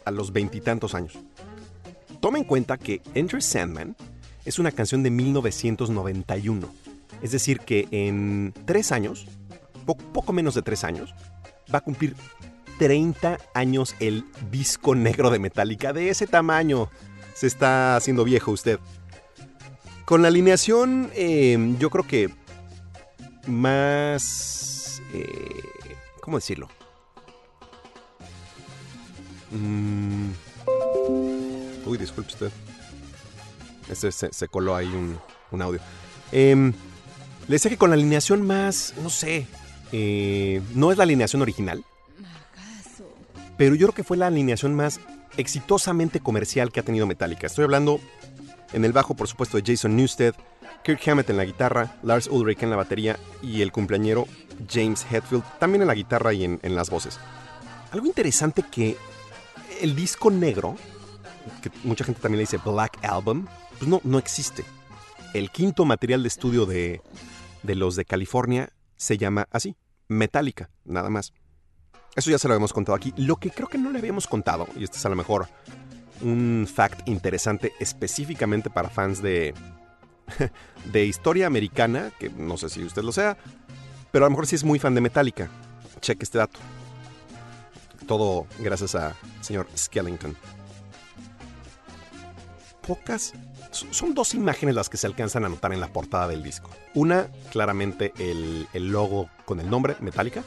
a 0.04 0.10
los 0.10 0.32
veintitantos 0.32 0.94
años. 0.94 1.18
Toma 2.20 2.38
en 2.38 2.44
cuenta 2.44 2.76
que 2.78 3.00
Enter 3.14 3.42
Sandman 3.42 3.96
es 4.44 4.58
una 4.58 4.72
canción 4.72 5.02
de 5.02 5.10
1991. 5.10 6.68
Es 7.22 7.32
decir, 7.32 7.60
que 7.60 7.88
en 7.90 8.52
tres 8.66 8.92
años, 8.92 9.26
po- 9.86 9.96
poco 9.96 10.32
menos 10.32 10.54
de 10.54 10.62
tres 10.62 10.84
años, 10.84 11.14
va 11.72 11.78
a 11.78 11.82
cumplir 11.82 12.14
30 12.80 13.36
años 13.52 13.94
el 14.00 14.24
disco 14.50 14.94
negro 14.94 15.28
de 15.28 15.38
Metallica. 15.38 15.92
De 15.92 16.08
ese 16.08 16.26
tamaño 16.26 16.88
se 17.34 17.46
está 17.46 17.94
haciendo 17.94 18.24
viejo 18.24 18.52
usted. 18.52 18.80
Con 20.06 20.22
la 20.22 20.28
alineación, 20.28 21.10
eh, 21.14 21.74
yo 21.78 21.90
creo 21.90 22.06
que 22.06 22.30
más... 23.46 25.02
eh, 25.12 25.26
¿Cómo 26.22 26.38
decirlo? 26.38 26.68
Mm. 29.50 30.30
Uy, 31.84 31.98
disculpe 31.98 32.32
usted. 32.32 32.50
Este 33.90 34.10
se, 34.10 34.32
se 34.32 34.48
coló 34.48 34.74
ahí 34.74 34.86
un, 34.86 35.18
un 35.50 35.60
audio. 35.60 35.80
Em, 36.32 36.72
le 37.46 37.56
decía 37.56 37.70
que 37.70 37.76
con 37.76 37.90
la 37.90 37.94
alineación 37.96 38.40
más, 38.46 38.94
no 39.02 39.10
sé, 39.10 39.46
eh, 39.92 40.62
no 40.74 40.90
es 40.92 40.96
la 40.96 41.04
alineación 41.04 41.42
original, 41.42 41.84
pero 43.60 43.74
yo 43.74 43.88
creo 43.88 43.94
que 43.94 44.04
fue 44.04 44.16
la 44.16 44.28
alineación 44.28 44.74
más 44.74 45.00
exitosamente 45.36 46.20
comercial 46.20 46.72
que 46.72 46.80
ha 46.80 46.82
tenido 46.82 47.06
Metallica. 47.06 47.46
Estoy 47.46 47.64
hablando 47.64 48.00
en 48.72 48.86
el 48.86 48.94
bajo, 48.94 49.12
por 49.12 49.28
supuesto, 49.28 49.58
de 49.58 49.62
Jason 49.66 49.96
Newsted, 49.96 50.34
Kirk 50.82 51.06
Hammett 51.06 51.28
en 51.28 51.36
la 51.36 51.44
guitarra, 51.44 51.94
Lars 52.02 52.26
Ulrich 52.26 52.62
en 52.62 52.70
la 52.70 52.76
batería 52.76 53.18
y 53.42 53.60
el 53.60 53.70
cumpleañero 53.70 54.26
James 54.66 55.04
Hetfield 55.04 55.44
también 55.58 55.82
en 55.82 55.88
la 55.88 55.94
guitarra 55.94 56.32
y 56.32 56.44
en, 56.44 56.58
en 56.62 56.74
las 56.74 56.88
voces. 56.88 57.20
Algo 57.92 58.06
interesante 58.06 58.62
que 58.62 58.96
el 59.82 59.94
disco 59.94 60.30
negro, 60.30 60.76
que 61.60 61.70
mucha 61.84 62.06
gente 62.06 62.22
también 62.22 62.38
le 62.38 62.44
dice 62.44 62.60
Black 62.64 62.96
Album, 63.04 63.46
pues 63.78 63.90
no, 63.90 64.00
no 64.04 64.16
existe. 64.16 64.64
El 65.34 65.50
quinto 65.50 65.84
material 65.84 66.22
de 66.22 66.28
estudio 66.28 66.64
de, 66.64 67.02
de 67.62 67.74
los 67.74 67.94
de 67.94 68.06
California 68.06 68.72
se 68.96 69.18
llama 69.18 69.48
así, 69.50 69.76
Metallica, 70.08 70.70
nada 70.86 71.10
más. 71.10 71.34
Eso 72.16 72.30
ya 72.30 72.38
se 72.38 72.48
lo 72.48 72.54
habíamos 72.54 72.72
contado 72.72 72.96
aquí. 72.96 73.14
Lo 73.16 73.36
que 73.36 73.50
creo 73.50 73.68
que 73.68 73.78
no 73.78 73.90
le 73.90 73.98
habíamos 73.98 74.26
contado, 74.26 74.66
y 74.76 74.84
este 74.84 74.96
es 74.98 75.06
a 75.06 75.08
lo 75.08 75.16
mejor 75.16 75.48
un 76.22 76.68
fact 76.72 77.08
interesante 77.08 77.72
específicamente 77.80 78.68
para 78.68 78.90
fans 78.90 79.22
de, 79.22 79.54
de 80.92 81.04
historia 81.04 81.46
americana, 81.46 82.12
que 82.18 82.30
no 82.30 82.56
sé 82.56 82.68
si 82.68 82.82
usted 82.82 83.02
lo 83.02 83.12
sea, 83.12 83.36
pero 84.10 84.24
a 84.24 84.28
lo 84.28 84.30
mejor 84.30 84.46
sí 84.46 84.56
es 84.56 84.64
muy 84.64 84.78
fan 84.78 84.94
de 84.94 85.00
Metallica. 85.00 85.48
Cheque 86.00 86.24
este 86.24 86.38
dato. 86.38 86.58
Todo 88.06 88.46
gracias 88.58 88.94
a 88.94 89.14
señor 89.40 89.68
Skellington. 89.76 90.36
Pocas. 92.86 93.34
Son 93.70 94.14
dos 94.14 94.34
imágenes 94.34 94.74
las 94.74 94.88
que 94.88 94.96
se 94.96 95.06
alcanzan 95.06 95.44
a 95.44 95.48
notar 95.48 95.72
en 95.72 95.78
la 95.78 95.92
portada 95.92 96.26
del 96.26 96.42
disco. 96.42 96.70
Una, 96.94 97.28
claramente, 97.52 98.12
el, 98.18 98.66
el 98.72 98.90
logo 98.90 99.30
con 99.44 99.60
el 99.60 99.70
nombre, 99.70 99.94
Metallica. 100.00 100.42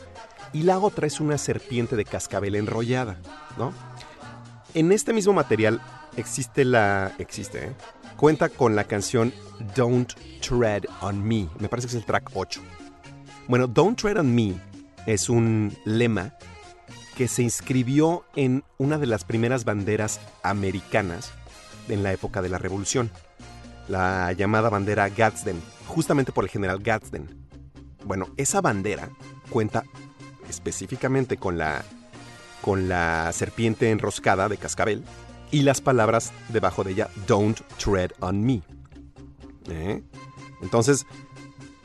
Y 0.53 0.63
la 0.63 0.79
otra 0.79 1.07
es 1.07 1.19
una 1.19 1.37
serpiente 1.37 1.95
de 1.95 2.05
cascabel 2.05 2.55
enrollada, 2.55 3.17
¿no? 3.57 3.73
En 4.75 4.91
este 4.91 5.13
mismo 5.13 5.33
material 5.33 5.81
existe 6.15 6.63
la. 6.63 7.11
Existe, 7.17 7.65
¿eh? 7.65 7.71
Cuenta 8.17 8.49
con 8.49 8.75
la 8.75 8.83
canción 8.83 9.33
Don't 9.75 10.13
Tread 10.39 10.83
on 11.01 11.23
Me. 11.23 11.49
Me 11.59 11.67
parece 11.67 11.87
que 11.87 11.95
es 11.95 12.01
el 12.01 12.05
track 12.05 12.29
8. 12.33 12.61
Bueno, 13.47 13.67
Don't 13.67 13.99
Tread 13.99 14.17
on 14.17 14.33
Me 14.33 14.53
es 15.05 15.29
un 15.29 15.75
lema 15.85 16.33
que 17.15 17.27
se 17.27 17.43
inscribió 17.43 18.25
en 18.35 18.63
una 18.77 18.97
de 18.97 19.07
las 19.07 19.23
primeras 19.23 19.65
banderas 19.65 20.19
americanas 20.41 21.31
en 21.89 22.03
la 22.03 22.13
época 22.13 22.41
de 22.41 22.49
la 22.49 22.57
Revolución, 22.57 23.11
la 23.87 24.31
llamada 24.33 24.69
bandera 24.69 25.09
Gadsden, 25.09 25.61
justamente 25.87 26.31
por 26.31 26.45
el 26.45 26.49
general 26.49 26.79
Gadsden. 26.81 27.47
Bueno, 28.05 28.27
esa 28.37 28.61
bandera 28.61 29.09
cuenta 29.49 29.83
específicamente 30.53 31.37
con 31.37 31.57
la 31.57 31.83
con 32.61 32.87
la 32.87 33.31
serpiente 33.33 33.91
enroscada 33.91 34.47
de 34.47 34.57
cascabel 34.57 35.03
y 35.51 35.63
las 35.63 35.81
palabras 35.81 36.31
debajo 36.49 36.83
de 36.83 36.91
ella 36.91 37.09
Don't 37.27 37.59
tread 37.77 38.11
on 38.21 38.43
me. 38.43 38.61
¿Eh? 39.69 40.01
Entonces, 40.61 41.05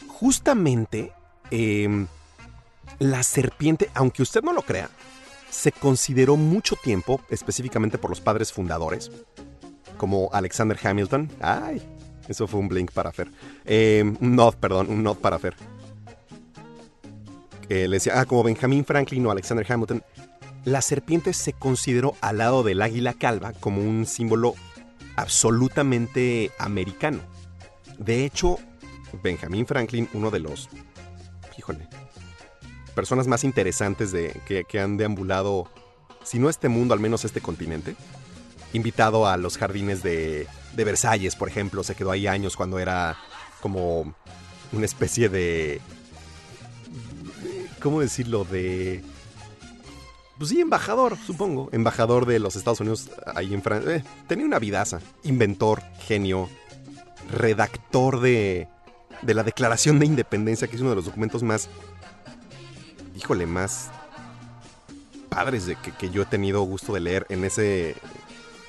justamente 0.06 1.12
eh, 1.50 2.06
la 3.00 3.22
serpiente, 3.24 3.90
aunque 3.94 4.22
usted 4.22 4.42
no 4.42 4.52
lo 4.52 4.62
crea, 4.62 4.88
se 5.50 5.72
consideró 5.72 6.36
mucho 6.36 6.76
tiempo, 6.76 7.20
específicamente 7.28 7.98
por 7.98 8.10
los 8.10 8.20
padres 8.20 8.52
fundadores, 8.52 9.10
como 9.96 10.30
Alexander 10.32 10.78
Hamilton. 10.80 11.30
Ay, 11.40 11.82
eso 12.28 12.46
fue 12.46 12.60
un 12.60 12.68
blink 12.68 12.92
para 12.92 13.12
Fer. 13.12 13.28
Eh, 13.64 14.04
un 14.20 14.36
nod, 14.36 14.54
perdón, 14.54 14.90
un 14.90 15.02
nod 15.02 15.16
para 15.16 15.38
Fer. 15.38 15.54
Eh, 17.68 17.88
le 17.88 17.96
decía, 17.96 18.20
ah, 18.20 18.24
como 18.24 18.42
Benjamin 18.42 18.84
Franklin 18.84 19.26
o 19.26 19.30
Alexander 19.30 19.66
Hamilton, 19.70 20.02
la 20.64 20.82
serpiente 20.82 21.32
se 21.32 21.52
consideró 21.52 22.14
al 22.20 22.38
lado 22.38 22.62
del 22.62 22.82
águila 22.82 23.14
calva 23.14 23.52
como 23.52 23.82
un 23.82 24.06
símbolo 24.06 24.54
absolutamente 25.16 26.50
americano. 26.58 27.20
De 27.98 28.24
hecho, 28.24 28.58
Benjamin 29.22 29.66
Franklin, 29.66 30.08
uno 30.12 30.30
de 30.30 30.40
los, 30.40 30.68
híjole, 31.56 31.88
personas 32.94 33.26
más 33.26 33.44
interesantes 33.44 34.12
de, 34.12 34.40
que, 34.46 34.64
que 34.64 34.80
han 34.80 34.96
deambulado, 34.96 35.70
si 36.22 36.38
no 36.38 36.48
este 36.48 36.68
mundo, 36.68 36.94
al 36.94 37.00
menos 37.00 37.24
este 37.24 37.40
continente, 37.40 37.96
invitado 38.72 39.26
a 39.26 39.36
los 39.36 39.56
jardines 39.56 40.02
de, 40.02 40.46
de 40.74 40.84
Versalles, 40.84 41.36
por 41.36 41.48
ejemplo, 41.48 41.82
se 41.82 41.94
quedó 41.94 42.10
ahí 42.10 42.26
años 42.26 42.56
cuando 42.56 42.78
era 42.78 43.16
como 43.60 44.14
una 44.72 44.84
especie 44.84 45.28
de... 45.28 45.80
¿Cómo 47.80 48.00
decirlo? 48.00 48.44
De 48.44 49.02
pues 50.38 50.50
sí, 50.50 50.60
embajador, 50.60 51.18
supongo. 51.26 51.68
Embajador 51.72 52.24
de 52.24 52.38
los 52.38 52.54
Estados 52.54 52.78
Unidos 52.80 53.10
ahí 53.34 53.52
en 53.52 53.60
Francia. 53.62 53.96
Eh, 53.96 54.04
tenía 54.28 54.46
una 54.46 54.60
vidaza. 54.60 55.00
Inventor, 55.24 55.82
genio, 56.06 56.48
redactor 57.32 58.20
de, 58.20 58.68
de 59.22 59.34
la 59.34 59.42
Declaración 59.42 59.98
de 59.98 60.06
Independencia, 60.06 60.68
que 60.68 60.76
es 60.76 60.80
uno 60.80 60.90
de 60.90 60.96
los 60.96 61.06
documentos 61.06 61.42
más, 61.42 61.68
híjole, 63.16 63.46
más 63.46 63.90
padres 65.28 65.66
de 65.66 65.74
que, 65.74 65.90
que 65.90 66.10
yo 66.10 66.22
he 66.22 66.26
tenido 66.26 66.62
gusto 66.62 66.94
de 66.94 67.00
leer 67.00 67.26
en 67.30 67.44
ese, 67.44 67.96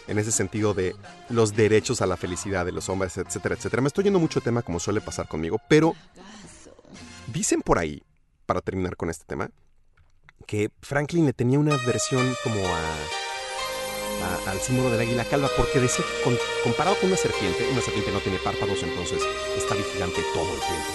en 0.07 0.17
ese 0.17 0.31
sentido 0.31 0.73
de 0.73 0.95
los 1.29 1.55
derechos 1.55 2.01
a 2.01 2.07
la 2.07 2.17
felicidad 2.17 2.65
de 2.65 2.71
los 2.71 2.89
hombres, 2.89 3.15
etcétera, 3.17 3.53
etcétera. 3.53 3.83
Me 3.83 3.87
estoy 3.89 4.05
yendo 4.05 4.19
mucho 4.19 4.41
tema 4.41 4.63
como 4.63 4.79
suele 4.79 5.01
pasar 5.01 5.27
conmigo, 5.27 5.61
pero 5.69 5.93
dicen 7.31 7.61
por 7.61 7.77
ahí, 7.77 8.01
para 8.49 8.61
terminar 8.61 8.95
con 8.97 9.11
este 9.11 9.25
tema, 9.25 9.51
que 10.47 10.71
Franklin 10.81 11.27
le 11.27 11.33
tenía 11.33 11.59
una 11.59 11.77
versión 11.85 12.25
como 12.43 12.57
a, 12.65 12.79
a- 14.25 14.49
al 14.49 14.59
símbolo 14.59 14.89
del 14.89 15.01
águila 15.01 15.23
calva, 15.23 15.49
porque 15.55 15.79
decía 15.79 16.03
que 16.03 16.23
con- 16.23 16.37
comparado 16.63 16.95
con 16.99 17.09
una 17.09 17.17
serpiente, 17.17 17.69
una 17.71 17.79
serpiente 17.81 18.11
no 18.11 18.17
tiene 18.21 18.39
párpados, 18.39 18.81
entonces 18.81 19.21
está 19.55 19.75
vigilante 19.75 20.23
todo 20.33 20.49
el 20.51 20.59
tiempo. 20.61 20.91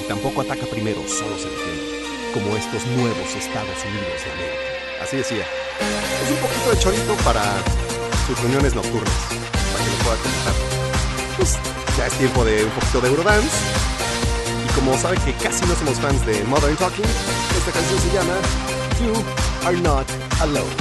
Y 0.00 0.08
tampoco 0.08 0.40
ataca 0.40 0.64
primero, 0.64 1.06
solo 1.06 1.36
se 1.36 1.50
defiende, 1.50 1.84
como 2.32 2.56
estos 2.56 2.86
nuevos 2.96 3.28
Estados 3.36 3.78
Unidos 3.84 4.24
de 4.24 4.32
América. 4.32 5.02
Así 5.02 5.16
decía. 5.18 5.44
Es 6.24 6.30
un 6.30 6.38
poquito 6.38 6.70
de 6.70 6.78
chorito 6.78 7.14
para 7.24 7.44
sus 8.26 8.40
reuniones 8.40 8.74
nocturnas, 8.74 9.12
para 9.28 9.84
que 9.84 9.90
lo 9.90 9.96
pueda 10.02 10.16
comentar. 10.16 10.54
Pues 11.36 11.58
ya 11.98 12.06
es 12.06 12.14
tiempo 12.14 12.42
de 12.42 12.64
un 12.64 12.70
poquito 12.70 13.00
de 13.02 13.08
Eurodance. 13.10 13.93
Como 14.74 14.98
sabe 14.98 15.16
que 15.18 15.32
casi 15.34 15.64
no 15.66 15.74
somos 15.74 15.98
fans 16.00 16.24
de 16.26 16.42
Modern 16.44 16.76
Talking, 16.76 17.04
esta 17.56 17.72
canción 17.72 18.00
se 18.00 18.12
llama 18.12 18.34
You 19.00 19.12
Are 19.66 19.76
Not 19.80 20.06
Alone. 20.40 20.74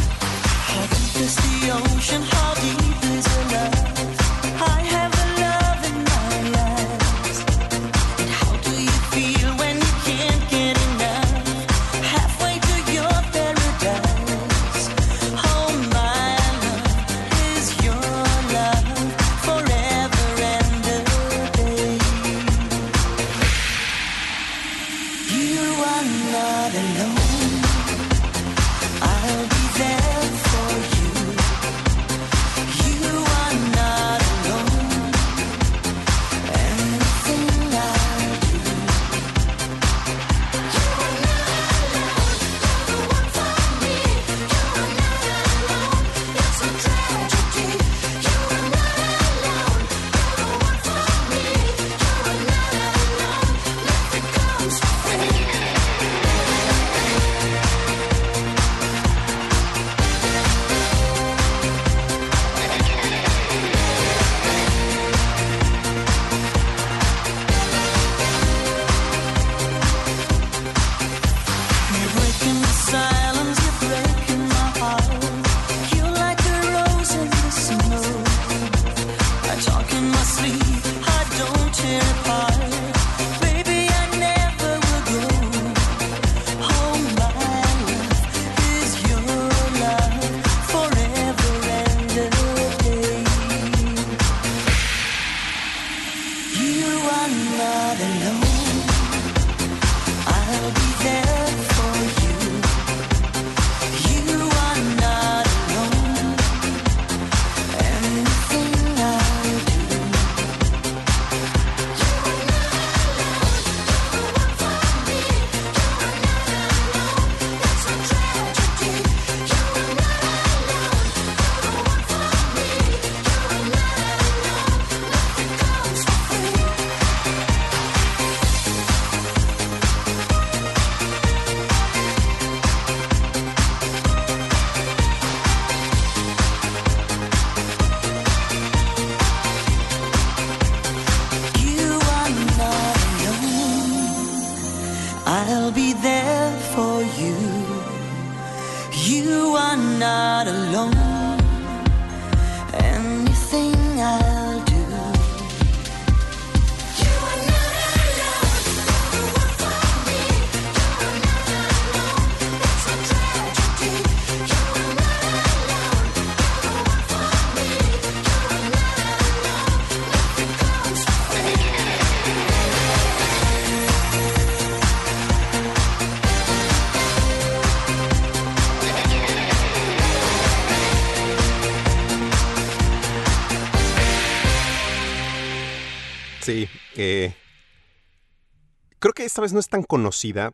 Esta 189.33 189.41
vez 189.41 189.51
no 189.51 189.59
es 189.59 189.67
tan 189.67 189.81
conocida 189.81 190.53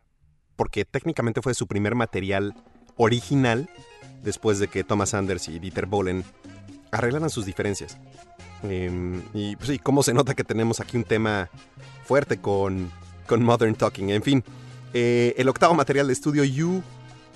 porque 0.55 0.85
técnicamente 0.85 1.41
fue 1.41 1.53
su 1.53 1.67
primer 1.67 1.95
material 1.95 2.55
original 2.95 3.69
después 4.23 4.57
de 4.57 4.69
que 4.69 4.85
Thomas 4.85 5.13
Anders 5.13 5.49
y 5.49 5.59
Dieter 5.59 5.85
Bohlen 5.85 6.23
arreglaran 6.89 7.29
sus 7.29 7.45
diferencias. 7.45 7.97
Em, 8.63 9.21
y 9.33 9.57
pues 9.57 9.67
sí, 9.67 9.79
cómo 9.79 10.01
se 10.01 10.13
nota 10.13 10.33
que 10.33 10.45
tenemos 10.45 10.79
aquí 10.79 10.95
un 10.95 11.03
tema 11.03 11.49
fuerte 12.05 12.39
con, 12.39 12.89
con 13.27 13.43
Modern 13.43 13.75
Talking. 13.75 14.11
En 14.11 14.23
fin, 14.23 14.45
eh, 14.93 15.35
el 15.37 15.49
octavo 15.49 15.73
material 15.73 16.07
de 16.07 16.13
estudio 16.13 16.45
You... 16.45 16.81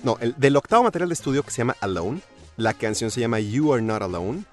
No, 0.01 0.17
el, 0.21 0.35
del 0.37 0.55
octavo 0.55 0.83
material 0.83 1.09
de 1.09 1.13
estudio 1.15 1.43
que 1.43 1.51
se 1.51 1.57
llama 1.57 1.75
Alone, 1.81 2.21
la 2.55 2.73
canción 2.73 3.11
se 3.11 3.19
llama 3.19 3.41
You 3.41 3.73
Are 3.73 3.81
Not 3.81 4.01
Alone. 4.01 4.45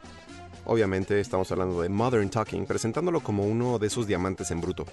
Obviamente 0.64 1.20
estamos 1.20 1.52
hablando 1.52 1.82
de 1.82 1.88
Modern 1.88 2.30
Talking, 2.30 2.66
presentándolo 2.66 3.20
como 3.20 3.44
uno 3.44 3.78
de 3.78 3.86
esos 3.86 4.08
diamantes 4.08 4.50
en 4.50 4.60
bruto. 4.60 4.86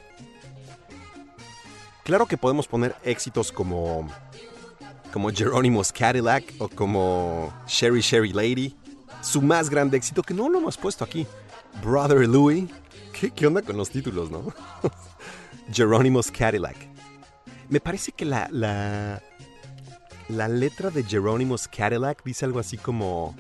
Claro 2.08 2.26
que 2.26 2.38
podemos 2.38 2.70
poner 2.70 2.96
éxitos 3.04 3.52
como 3.52 4.08
como 5.12 5.30
Jerónimo's 5.30 5.92
Cadillac 5.92 6.54
o 6.58 6.70
como 6.70 7.54
Sherry 7.68 8.00
Sherry 8.00 8.32
Lady. 8.32 8.78
Su 9.22 9.42
más 9.42 9.70
grande 9.70 9.98
éxito, 9.98 10.22
que 10.24 10.34
no 10.34 10.48
lo 10.48 10.60
hemos 10.60 10.78
puesto 10.78 11.04
aquí, 11.04 11.28
Brother 11.84 12.26
Louie. 12.26 12.70
¿Qué, 13.12 13.30
qué 13.30 13.46
onda 13.46 13.62
con 13.62 13.76
los 13.76 13.90
títulos, 13.90 14.32
no? 14.32 14.54
Jerónimo's 15.74 16.32
Cadillac. 16.32 16.78
Me 17.68 17.82
parece 17.82 18.14
que 18.14 18.24
la, 18.24 18.48
la, 18.54 19.22
la 20.30 20.48
letra 20.48 20.90
de 20.92 21.04
Jerónimo's 21.04 21.68
Cadillac 21.68 22.24
dice 22.24 22.46
algo 22.46 22.60
así 22.60 22.78
como... 22.78 23.36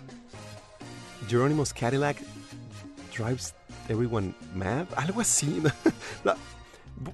Jerónimo's 1.29 1.71
Cadillac 1.71 2.17
drives 3.17 3.53
everyone 3.87 4.35
mad. 4.53 4.87
Algo 4.97 5.21
así. 5.21 5.63
La- 6.25 6.35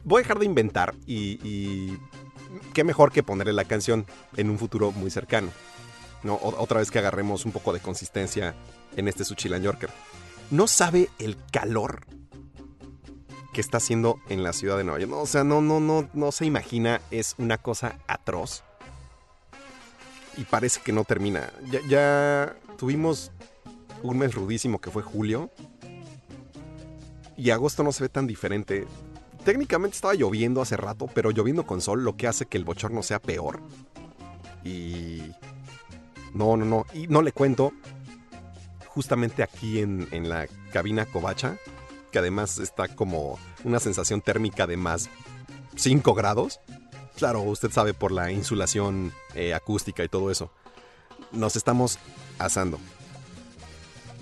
Voy 0.04 0.20
a 0.20 0.24
dejar 0.24 0.40
de 0.40 0.46
inventar 0.46 0.96
y, 1.06 1.98
qué 2.74 2.84
mejor 2.84 3.12
que 3.12 3.24
ponerle 3.24 3.54
la 3.54 3.66
canción 3.66 4.06
en 4.38 4.50
un 4.50 4.58
futuro 4.58 4.92
muy 4.92 5.12
cercano. 5.12 5.50
¿no? 6.24 6.40
Otra 6.42 6.80
vez 6.80 6.90
que 6.90 7.00
agarremos 7.00 7.46
un 7.46 7.52
poco 7.52 7.74
de 7.74 7.80
consistencia 7.80 8.56
en 8.96 9.08
este 9.08 9.26
Suchilan 9.26 9.62
Yorker. 9.62 9.90
No 10.52 10.68
sabe 10.68 11.10
el 11.20 11.38
calor 11.52 12.06
que 13.54 13.62
está 13.62 13.78
haciendo 13.78 14.20
en 14.30 14.44
la 14.44 14.54
ciudad 14.54 14.78
de 14.78 14.84
Nueva 14.84 15.00
York. 15.00 15.12
No, 15.12 15.22
o 15.22 15.28
sea, 15.28 15.44
no, 15.44 15.62
no, 15.62 15.80
no, 15.80 16.10
no 16.14 16.32
se 16.32 16.46
imagina. 16.46 17.02
Es 17.12 17.36
una 17.38 17.58
cosa 17.58 18.00
atroz. 18.08 18.64
Y 20.38 20.44
parece 20.46 20.82
que 20.82 20.92
no 20.92 21.04
termina. 21.04 21.52
Ya 21.88 22.56
tuvimos 22.78 23.32
un 24.02 24.18
mes 24.18 24.34
rudísimo 24.34 24.82
que 24.82 24.92
fue 24.92 25.04
julio. 25.04 25.52
Y 27.38 27.52
agosto 27.52 27.84
no 27.84 27.92
se 27.92 28.04
ve 28.04 28.10
tan 28.10 28.28
diferente. 28.28 28.86
Técnicamente 29.44 29.96
estaba 29.96 30.14
lloviendo 30.14 30.62
hace 30.62 30.78
rato, 30.78 31.08
pero 31.14 31.32
lloviendo 31.32 31.66
con 31.66 31.82
sol, 31.82 32.04
lo 32.04 32.16
que 32.16 32.28
hace 32.28 32.46
que 32.46 32.58
el 32.58 32.64
bochorno 32.64 33.04
sea 33.04 33.20
peor. 33.20 33.60
Y. 34.64 35.22
No, 36.34 36.58
no, 36.58 36.66
no. 36.66 36.86
Y 36.94 37.08
no 37.08 37.22
le 37.22 37.32
cuento. 37.32 37.74
Justamente 38.88 39.44
aquí 39.44 39.80
en, 39.80 40.08
en 40.12 40.30
la 40.30 40.48
cabina 40.72 41.06
Covacha, 41.08 41.58
que 42.12 42.20
además 42.20 42.60
está 42.60 42.88
como 42.88 43.40
una 43.64 43.80
sensación 43.80 44.22
térmica 44.22 44.68
de 44.68 44.78
más 44.78 45.10
5 45.76 46.14
grados. 46.14 46.60
Claro, 47.18 47.42
usted 47.42 47.72
sabe 47.72 47.94
por 47.94 48.12
la 48.12 48.32
insulación 48.32 49.12
eh, 49.36 49.54
acústica 49.54 50.04
y 50.04 50.10
todo 50.10 50.32
eso. 50.32 50.52
Nos 51.32 51.56
estamos 51.56 51.98
asando. 52.40 52.80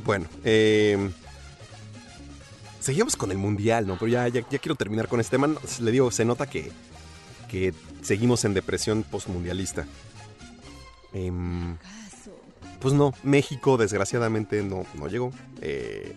Bueno, 0.04 0.28
eh, 0.44 1.12
seguimos 2.82 3.16
con 3.16 3.32
el 3.32 3.38
mundial, 3.38 3.88
¿no? 3.88 3.98
Pero 3.98 4.08
ya, 4.10 4.28
ya, 4.28 4.42
ya 4.50 4.60
quiero 4.60 4.76
terminar 4.76 5.08
con 5.08 5.20
este 5.20 5.38
tema. 5.38 5.56
Le 5.80 5.92
digo, 5.92 6.12
se 6.12 6.26
nota 6.26 6.48
que, 6.48 6.72
que 7.50 7.74
seguimos 8.02 8.44
en 8.44 8.54
depresión 8.54 9.04
postmundialista. 9.04 9.86
Em, 11.14 11.78
pues 12.80 12.94
no, 12.94 13.14
México 13.24 13.78
desgraciadamente 13.78 14.62
no, 14.64 14.86
no 14.96 15.08
llegó. 15.08 15.32
Eh, 15.62 16.14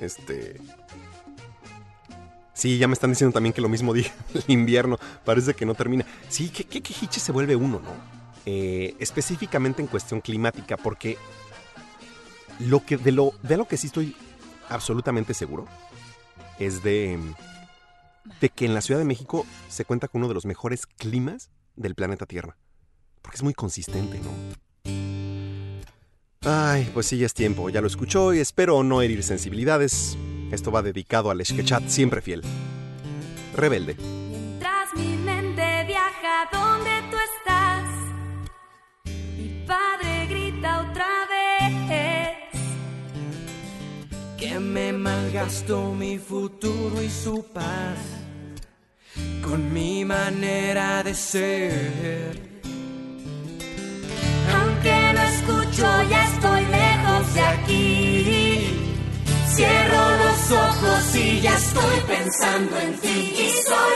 este. 0.00 0.60
Sí, 2.54 2.78
ya 2.78 2.86
me 2.86 2.94
están 2.94 3.10
diciendo 3.10 3.34
también 3.34 3.52
que 3.52 3.60
lo 3.60 3.68
mismo 3.68 3.92
dije 3.94 4.12
el 4.32 4.44
invierno. 4.46 4.98
Parece 5.24 5.54
que 5.54 5.66
no 5.66 5.74
termina. 5.74 6.06
Sí, 6.28 6.48
¿qué, 6.48 6.64
qué 6.64 6.80
quejiche 6.80 7.20
se 7.20 7.32
vuelve 7.32 7.56
uno, 7.56 7.80
no? 7.80 8.24
Eh, 8.46 8.94
específicamente 9.00 9.82
en 9.82 9.88
cuestión 9.88 10.20
climática, 10.20 10.76
porque 10.76 11.16
lo 12.60 12.84
que, 12.84 12.96
de, 12.96 13.10
lo, 13.10 13.32
de 13.42 13.56
lo 13.56 13.66
que 13.66 13.76
sí 13.76 13.88
estoy 13.88 14.14
absolutamente 14.68 15.34
seguro 15.34 15.66
es 16.58 16.82
de, 16.82 17.18
de 18.40 18.48
que 18.48 18.64
en 18.64 18.74
la 18.74 18.80
Ciudad 18.80 19.00
de 19.00 19.06
México 19.06 19.46
se 19.68 19.84
cuenta 19.84 20.08
con 20.08 20.20
uno 20.20 20.28
de 20.28 20.34
los 20.34 20.46
mejores 20.46 20.86
climas 20.86 21.50
del 21.76 21.94
planeta 21.94 22.26
Tierra. 22.26 22.56
Porque 23.22 23.36
es 23.36 23.42
muy 23.42 23.54
consistente, 23.54 24.20
¿no? 24.20 24.30
Ay, 26.46 26.90
pues 26.92 27.06
sí, 27.06 27.16
ya 27.16 27.26
es 27.26 27.32
tiempo, 27.32 27.70
ya 27.70 27.80
lo 27.80 27.86
escuchó 27.86 28.34
y 28.34 28.38
espero 28.38 28.82
no 28.82 29.00
herir 29.00 29.22
sensibilidades. 29.22 30.18
Esto 30.50 30.70
va 30.70 30.82
dedicado 30.82 31.30
al 31.30 31.40
Esquechat 31.40 31.88
siempre 31.88 32.20
fiel. 32.20 32.42
Rebelde. 33.56 33.96
Mientras 33.96 34.94
mi 34.94 35.16
mente 35.16 35.84
viaja 35.86 36.48
donde 36.52 37.13
me 44.60 44.92
malgastó 44.92 45.92
mi 45.92 46.18
futuro 46.18 47.02
y 47.02 47.10
su 47.10 47.44
paz 47.52 47.98
con 49.42 49.72
mi 49.72 50.04
manera 50.04 51.02
de 51.02 51.14
ser. 51.14 52.40
Aunque 54.54 55.12
no 55.14 55.22
escucho, 55.22 55.86
ya 56.10 56.24
estoy 56.24 56.64
lejos 56.66 57.34
de 57.34 57.40
aquí. 57.40 58.80
Cierro 59.54 60.16
los 60.16 60.50
ojos 60.50 61.16
y 61.16 61.40
ya 61.40 61.56
estoy 61.56 62.00
pensando 62.08 62.78
en 62.78 62.98
ti. 62.98 63.34
Y 63.38 63.48
soy 63.68 63.92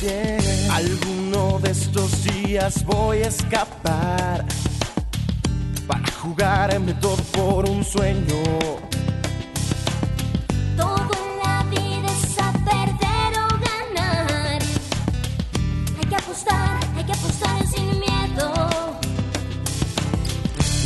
Alguno 0.00 1.58
de 1.58 1.72
estos 1.72 2.22
días 2.22 2.84
voy 2.84 3.18
a 3.18 3.26
escapar 3.26 4.44
para 5.88 6.08
jugarme 6.12 6.94
todo 6.94 7.16
por 7.32 7.68
un 7.68 7.84
sueño. 7.84 8.44
Todo 10.76 11.10
en 11.18 11.38
la 11.42 11.64
vida 11.64 12.12
es 12.12 12.38
a 12.38 12.52
perder 12.52 13.40
o 13.42 13.48
ganar. 13.58 14.62
Hay 15.98 16.06
que 16.08 16.14
apostar, 16.14 16.78
hay 16.96 17.04
que 17.04 17.12
apostar 17.12 17.66
sin 17.66 17.98
miedo. 17.98 18.54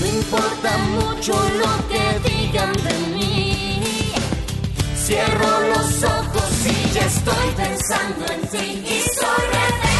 No 0.01 0.07
importa 0.07 0.79
mucho 0.89 1.35
lo 1.35 1.89
que 1.89 2.31
digan 2.31 2.73
de 2.73 2.95
mí. 3.15 4.13
Cierro 4.97 5.61
los 5.69 6.03
ojos 6.03 6.32
estoy 7.01 7.51
pensando 7.57 8.27
en 8.33 8.41
ti. 8.49 8.85
Y 8.87 9.01
rebelde 9.01 9.92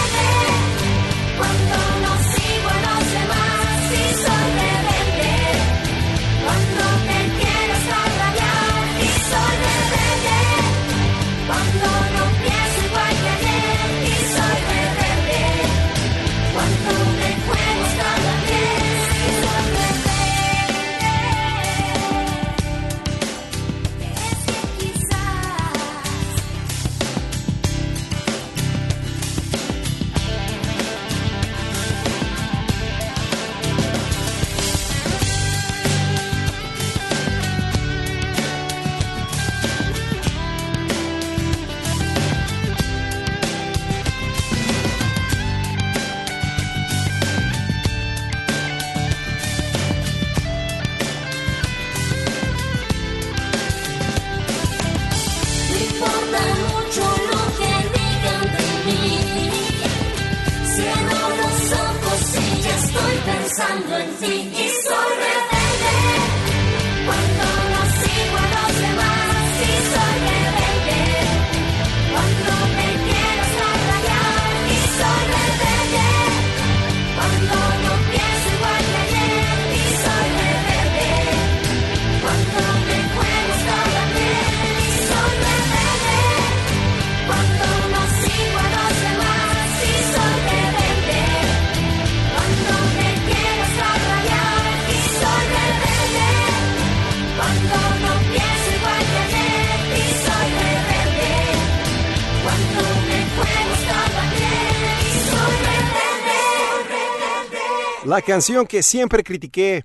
Canción 108.27 108.67
que 108.67 108.83
siempre 108.83 109.25
critiqué, 109.25 109.85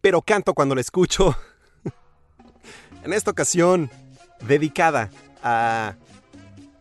pero 0.00 0.22
canto 0.22 0.54
cuando 0.54 0.74
la 0.74 0.80
escucho. 0.80 1.36
en 3.04 3.12
esta 3.12 3.30
ocasión, 3.30 3.90
dedicada 4.46 5.10
a... 5.42 5.94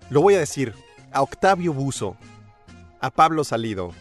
Lo 0.10 0.22
voy 0.22 0.36
a 0.36 0.40
decir, 0.40 0.74
a 1.12 1.22
Octavio 1.22 1.74
Buzo, 1.74 2.18
a 3.00 3.10
Pablo 3.10 3.44
Salido, 3.44 3.94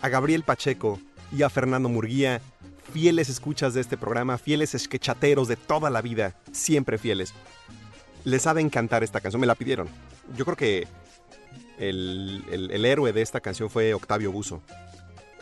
a 0.00 0.08
Gabriel 0.08 0.42
Pacheco 0.42 0.98
y 1.30 1.42
a 1.42 1.50
Fernando 1.50 1.88
Murguía, 1.88 2.40
fieles 2.92 3.28
escuchas 3.28 3.74
de 3.74 3.82
este 3.82 3.96
programa, 3.98 4.38
fieles 4.38 4.74
esquechateros 4.74 5.46
de 5.48 5.56
toda 5.56 5.90
la 5.90 6.00
vida, 6.00 6.34
siempre 6.52 6.96
fieles. 6.98 7.34
Les 8.24 8.46
ha 8.46 8.54
de 8.54 8.62
encantar 8.62 9.04
esta 9.04 9.20
canción, 9.20 9.40
me 9.40 9.46
la 9.46 9.54
pidieron. 9.54 9.86
Yo 10.34 10.46
creo 10.46 10.56
que 10.56 10.88
el, 11.78 12.42
el- 12.50 12.70
el 12.70 12.84
héroe 12.86 13.12
de 13.12 13.20
esta 13.20 13.40
canción 13.40 13.68
fue 13.68 13.92
Octavio 13.92 14.32
Buzo. 14.32 14.62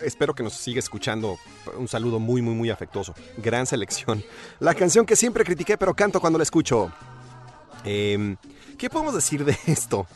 Espero 0.05 0.35
que 0.35 0.43
nos 0.43 0.55
siga 0.55 0.79
escuchando. 0.79 1.39
Un 1.77 1.89
saludo 1.89 2.19
muy, 2.19 2.43
muy, 2.43 2.55
muy 2.55 2.71
afectuoso. 2.71 3.15
Gran 3.39 3.67
selección. 3.67 4.23
La 4.61 4.75
canción 4.75 5.07
que 5.07 5.17
siempre 5.17 5.45
critiqué, 5.45 5.77
pero 5.79 5.95
canto 5.95 6.21
cuando 6.21 6.39
la 6.39 6.43
escucho. 6.43 6.93
Em, 7.85 8.37
¿Qué 8.79 8.89
podemos 8.91 9.15
decir 9.15 9.45
de 9.45 9.57
esto? 9.67 10.07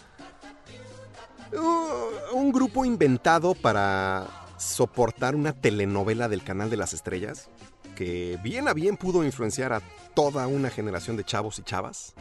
Uh, 1.52 2.36
un 2.36 2.52
grupo 2.52 2.84
inventado 2.84 3.54
para 3.54 4.26
soportar 4.58 5.34
una 5.34 5.52
telenovela 5.52 6.28
del 6.28 6.42
canal 6.42 6.70
de 6.70 6.76
las 6.76 6.92
estrellas 6.92 7.48
que 7.94 8.38
bien 8.42 8.68
a 8.68 8.74
bien 8.74 8.96
pudo 8.96 9.24
influenciar 9.24 9.72
a 9.72 9.80
toda 10.14 10.46
una 10.46 10.70
generación 10.70 11.16
de 11.16 11.24
chavos 11.24 11.58
y 11.58 11.62
chavas 11.62 12.14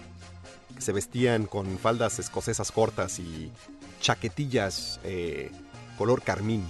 que 0.74 0.82
se 0.82 0.92
vestían 0.92 1.46
con 1.46 1.78
faldas 1.78 2.20
escocesas 2.20 2.72
cortas 2.72 3.20
y 3.20 3.52
chaquetillas 4.02 5.00
eh, 5.04 5.52
color 5.98 6.22
carmín. 6.22 6.64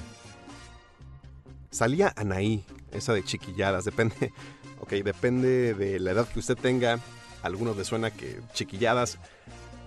Salía 1.76 2.14
Anaí, 2.16 2.64
esa 2.94 3.12
de 3.12 3.22
chiquilladas, 3.22 3.84
depende, 3.84 4.32
ok, 4.80 4.92
depende 5.04 5.74
de 5.74 6.00
la 6.00 6.12
edad 6.12 6.26
que 6.26 6.40
usted 6.40 6.56
tenga. 6.56 7.02
Algunos 7.44 7.76
les 7.76 7.86
suena 7.86 8.12
que 8.12 8.40
chiquilladas 8.54 9.18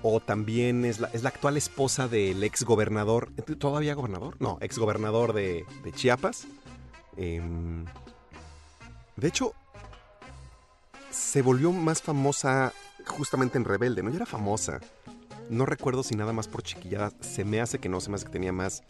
o 0.02 0.20
también 0.20 0.84
es 0.84 1.00
la, 1.00 1.08
es 1.14 1.22
la 1.22 1.30
actual 1.30 1.56
esposa 1.56 2.06
del 2.06 2.44
ex 2.44 2.64
gobernador, 2.64 3.32
¿todavía 3.58 3.94
gobernador? 3.94 4.36
No, 4.38 4.58
ex 4.60 4.76
gobernador 4.76 5.32
de, 5.32 5.64
Chiapas. 5.94 6.46
Em, 7.16 7.86
de 9.16 9.28
hecho, 9.28 9.54
se 11.10 11.40
volvió 11.40 11.72
más 11.72 12.02
famosa 12.02 12.74
justamente 13.06 13.56
en 13.56 13.64
Rebelde, 13.64 14.02
¿no? 14.02 14.12
Era 14.12 14.26
famosa. 14.26 14.80
No 15.48 15.64
recuerdo 15.64 16.02
si 16.02 16.16
nada 16.16 16.34
más 16.34 16.48
por 16.48 16.62
chiquilladas. 16.62 17.14
Se 17.20 17.46
me 17.46 17.62
hace 17.62 17.78
que 17.78 17.88
no, 17.88 17.98
se 18.02 18.10
me 18.10 18.16
hace 18.16 18.26
que 18.26 18.32
tenía 18.32 18.52
más, 18.52 18.82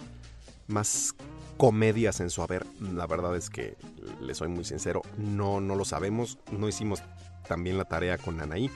más 0.66 1.14
comedias 1.58 2.20
en 2.20 2.30
su 2.30 2.42
haber. 2.42 2.64
La 2.80 3.06
verdad 3.06 3.36
es 3.36 3.50
que, 3.50 3.76
le 4.22 4.34
soy 4.34 4.48
muy 4.48 4.64
sincero, 4.64 5.02
no, 5.18 5.60
no 5.60 5.74
lo 5.74 5.84
sabemos. 5.84 6.38
No 6.50 6.68
hicimos 6.68 7.02
también 7.46 7.76
la 7.76 7.84
tarea 7.84 8.16
con 8.16 8.40
Anaí. 8.40 8.70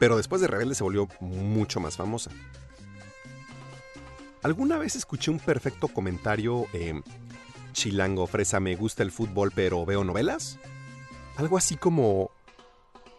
Pero 0.00 0.16
después 0.16 0.40
de 0.40 0.48
Rebelde 0.48 0.74
se 0.74 0.82
volvió 0.82 1.08
mucho 1.20 1.78
más 1.78 1.96
famosa. 1.96 2.30
Alguna 4.42 4.78
vez 4.78 4.96
escuché 4.96 5.30
un 5.30 5.38
perfecto 5.38 5.88
comentario 5.88 6.66
eh, 6.72 7.00
chilango, 7.72 8.26
fresa, 8.26 8.60
me 8.60 8.76
gusta 8.76 9.02
el 9.02 9.10
fútbol 9.10 9.52
pero 9.54 9.84
veo 9.84 10.04
novelas. 10.04 10.58
Algo 11.36 11.56
así 11.58 11.76
como... 11.76 12.30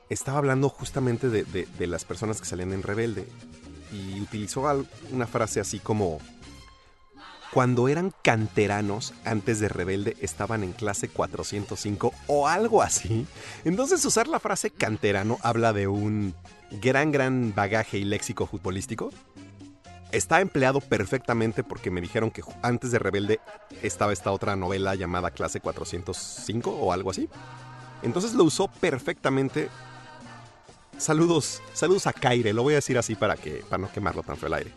Estaba 0.09 0.37
hablando 0.37 0.69
justamente 0.69 1.29
de, 1.29 1.43
de- 1.43 1.87
las 1.87 2.05
personas 2.05 2.39
que 2.39 2.47
salían 2.47 2.71
en 2.71 2.81
Rebelde. 2.81 3.27
Y 3.91 4.21
utilizó 4.21 4.63
una 5.11 5.27
frase 5.27 5.59
así 5.59 5.79
como... 5.79 6.19
Cuando 7.53 7.87
eran 7.87 8.13
canteranos 8.23 9.13
antes 9.23 9.59
de 9.59 9.69
Rebelde 9.69 10.17
estaban 10.21 10.63
en 10.63 10.73
clase 10.73 11.07
405 11.07 12.13
o 12.27 12.47
algo 12.47 12.81
así. 12.81 13.25
Entonces 13.63 14.03
usar 14.05 14.27
la 14.27 14.39
frase 14.39 14.69
canterano 14.69 15.37
habla 15.41 15.73
de 15.73 15.87
un 15.87 16.35
gran, 16.81 17.11
gran 17.11 17.53
bagaje 17.55 17.97
y 17.97 18.03
léxico 18.03 18.45
futbolístico. 18.45 19.11
Está 20.11 20.41
empleado 20.41 20.81
perfectamente 20.81 21.63
porque 21.63 21.91
me 21.91 22.01
dijeron 22.01 22.31
que 22.31 22.41
antes 22.61 22.91
de 22.91 22.99
Rebelde 22.99 23.39
estaba 23.81 24.13
esta 24.13 24.31
otra 24.31 24.55
novela 24.55 24.95
llamada 24.95 25.31
Clase 25.31 25.59
405 25.59 26.69
o 26.69 26.93
algo 26.93 27.11
así. 27.11 27.29
Entonces 28.03 28.33
lo 28.33 28.43
usó 28.43 28.67
perfectamente. 28.67 29.69
Saludos, 30.97 31.61
saludos 31.73 32.07
a 32.07 32.13
Kaire, 32.13 32.53
lo 32.53 32.63
voy 32.63 32.73
a 32.73 32.77
decir 32.77 32.97
así 32.97 33.15
para 33.15 33.35
que 33.35 33.63
para 33.69 33.81
no 33.81 33.91
quemarlo 33.91 34.23
tan 34.23 34.37
feo 34.37 34.47
el 34.47 34.53
aire. 34.53 34.71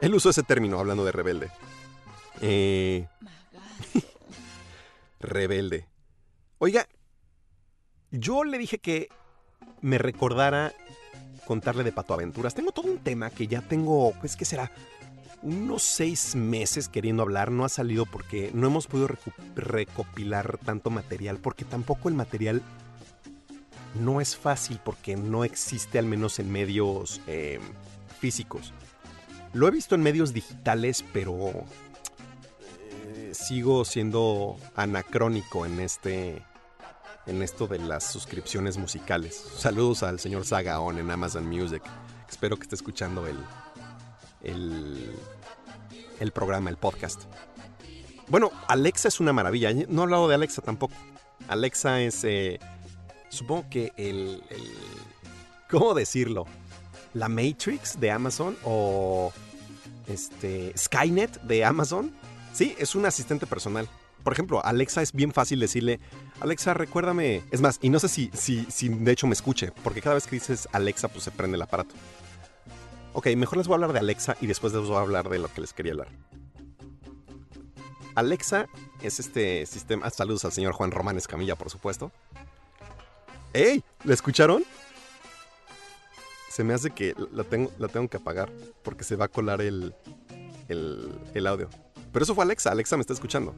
Él 0.00 0.14
usó 0.14 0.30
ese 0.30 0.42
término 0.42 0.78
hablando 0.78 1.04
de 1.04 1.12
Rebelde. 1.12 1.50
Eh... 2.40 3.06
rebelde. 5.20 5.86
Oiga, 6.58 6.86
yo 8.10 8.44
le 8.44 8.58
dije 8.58 8.78
que 8.78 9.08
me 9.80 9.98
recordara 9.98 10.72
contarle 11.46 11.84
de 11.84 11.92
Pato 11.92 12.14
Aventuras. 12.14 12.54
Tengo 12.54 12.72
todo 12.72 12.90
un 12.90 12.98
tema 12.98 13.30
que 13.30 13.46
ya 13.46 13.60
tengo, 13.60 14.12
pues, 14.20 14.36
¿qué 14.36 14.44
será? 14.44 14.70
Unos 15.42 15.82
seis 15.82 16.34
meses 16.34 16.88
queriendo 16.88 17.22
hablar. 17.22 17.50
No 17.50 17.64
ha 17.64 17.68
salido 17.68 18.06
porque 18.06 18.50
no 18.54 18.66
hemos 18.66 18.86
podido 18.86 19.08
recopilar 19.54 20.58
tanto 20.58 20.90
material. 20.90 21.38
Porque 21.38 21.64
tampoco 21.64 22.08
el 22.08 22.14
material 22.14 22.62
no 24.00 24.20
es 24.20 24.36
fácil 24.36 24.80
porque 24.82 25.16
no 25.16 25.44
existe 25.44 25.98
al 25.98 26.06
menos 26.06 26.38
en 26.38 26.50
medios 26.50 27.20
eh, 27.26 27.60
físicos. 28.20 28.72
Lo 29.52 29.68
he 29.68 29.70
visto 29.70 29.94
en 29.94 30.02
medios 30.02 30.32
digitales, 30.32 31.04
pero 31.12 31.64
sigo 33.34 33.84
siendo 33.84 34.56
anacrónico 34.74 35.66
en 35.66 35.80
este 35.80 36.42
en 37.26 37.42
esto 37.42 37.66
de 37.66 37.78
las 37.78 38.04
suscripciones 38.04 38.76
musicales. 38.76 39.34
Saludos 39.56 40.02
al 40.02 40.20
señor 40.20 40.44
Sagaon 40.44 40.98
en 40.98 41.10
Amazon 41.10 41.46
Music. 41.48 41.82
Espero 42.28 42.56
que 42.56 42.64
esté 42.64 42.74
escuchando 42.74 43.26
el, 43.26 43.38
el, 44.42 45.14
el 46.20 46.32
programa, 46.32 46.68
el 46.68 46.76
podcast. 46.76 47.22
Bueno, 48.28 48.50
Alexa 48.68 49.08
es 49.08 49.20
una 49.20 49.32
maravilla. 49.32 49.72
No 49.88 50.02
he 50.02 50.04
hablado 50.04 50.28
de 50.28 50.34
Alexa 50.34 50.60
tampoco. 50.60 50.94
Alexa 51.48 52.00
es, 52.02 52.24
eh, 52.24 52.58
supongo 53.30 53.66
que 53.70 53.92
el, 53.96 54.42
el- 54.50 54.72
¿Cómo 55.70 55.94
decirlo? 55.94 56.44
La 57.14 57.28
Matrix 57.28 57.98
de 57.98 58.10
Amazon 58.10 58.56
o 58.64 59.32
este 60.06 60.74
Skynet 60.76 61.40
de 61.42 61.64
Amazon. 61.64 62.12
Sí, 62.54 62.76
es 62.78 62.94
un 62.94 63.04
asistente 63.04 63.46
personal. 63.46 63.88
Por 64.22 64.32
ejemplo, 64.32 64.64
Alexa 64.64 65.02
es 65.02 65.12
bien 65.12 65.32
fácil 65.32 65.58
decirle, 65.58 65.98
Alexa, 66.40 66.72
recuérdame. 66.72 67.42
Es 67.50 67.60
más, 67.60 67.80
y 67.82 67.90
no 67.90 67.98
sé 67.98 68.08
si, 68.08 68.30
si, 68.32 68.64
si 68.70 68.88
de 68.88 69.10
hecho 69.10 69.26
me 69.26 69.34
escuche, 69.34 69.72
porque 69.82 70.00
cada 70.00 70.14
vez 70.14 70.26
que 70.26 70.36
dices 70.36 70.68
Alexa, 70.72 71.08
pues 71.08 71.24
se 71.24 71.32
prende 71.32 71.56
el 71.56 71.62
aparato. 71.62 71.96
Ok, 73.12 73.26
mejor 73.36 73.58
les 73.58 73.66
voy 73.66 73.74
a 73.74 73.76
hablar 73.76 73.92
de 73.92 73.98
Alexa 73.98 74.36
y 74.40 74.46
después 74.46 74.72
les 74.72 74.86
voy 74.86 74.96
a 74.96 75.00
hablar 75.00 75.28
de 75.28 75.40
lo 75.40 75.52
que 75.52 75.60
les 75.60 75.72
quería 75.72 75.92
hablar. 75.92 76.08
Alexa 78.14 78.68
es 79.02 79.18
este 79.18 79.66
sistema. 79.66 80.08
Saludos 80.10 80.44
al 80.44 80.52
señor 80.52 80.74
Juan 80.74 80.92
Román 80.92 81.16
Escamilla, 81.16 81.56
por 81.56 81.70
supuesto. 81.70 82.12
¡Ey! 83.52 83.82
¿La 84.04 84.14
escucharon? 84.14 84.64
Se 86.48 86.62
me 86.62 86.72
hace 86.72 86.90
que 86.90 87.16
la 87.32 87.42
tengo, 87.42 87.72
la 87.78 87.88
tengo 87.88 88.08
que 88.08 88.16
apagar 88.16 88.48
porque 88.84 89.02
se 89.02 89.16
va 89.16 89.24
a 89.24 89.28
colar 89.28 89.60
el, 89.60 89.92
el, 90.68 91.12
el 91.34 91.46
audio. 91.48 91.68
Pero 92.14 92.22
eso 92.22 92.34
fue 92.36 92.44
Alexa. 92.44 92.70
Alexa 92.70 92.96
me 92.96 93.00
está 93.00 93.12
escuchando. 93.12 93.56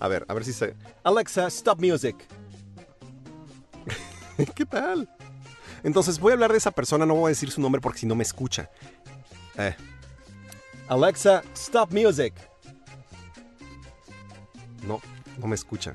A 0.00 0.08
ver, 0.08 0.24
a 0.28 0.32
ver 0.32 0.46
si 0.46 0.54
se. 0.54 0.74
Alexa, 1.04 1.46
stop 1.48 1.78
music. 1.78 2.16
¿Qué 4.54 4.64
tal? 4.64 5.06
Entonces 5.82 6.18
voy 6.18 6.30
a 6.30 6.34
hablar 6.34 6.52
de 6.52 6.56
esa 6.56 6.70
persona, 6.70 7.04
no 7.04 7.14
voy 7.14 7.26
a 7.26 7.28
decir 7.28 7.50
su 7.50 7.60
nombre 7.60 7.82
porque 7.82 7.98
si 7.98 8.06
no 8.06 8.14
me 8.14 8.22
escucha. 8.22 8.70
Eh. 9.56 9.76
Alexa, 10.88 11.44
stop 11.52 11.92
music. 11.92 12.32
No, 14.86 15.02
no 15.38 15.46
me 15.46 15.54
escucha. 15.54 15.94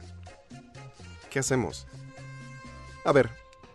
¿Qué 1.31 1.39
hacemos? 1.39 1.87
A 3.03 3.11
ver, 3.11 3.27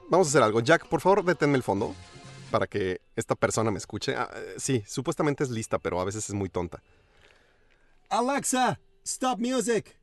vamos 0.08 0.28
a 0.28 0.30
hacer 0.30 0.42
algo. 0.44 0.60
Jack, 0.60 0.86
por 0.86 1.00
favor, 1.00 1.24
deténme 1.24 1.56
el 1.56 1.64
fondo 1.64 1.92
para 2.52 2.68
que 2.68 3.00
esta 3.16 3.34
persona 3.34 3.72
me 3.72 3.78
escuche. 3.78 4.14
Ah, 4.14 4.30
eh, 4.32 4.54
sí, 4.58 4.84
supuestamente 4.86 5.42
es 5.42 5.50
lista, 5.50 5.80
pero 5.80 6.00
a 6.00 6.04
veces 6.04 6.28
es 6.28 6.34
muy 6.36 6.48
tonta. 6.48 6.80
Alexa, 8.08 8.80
stop 9.04 9.38
music. 9.38 9.98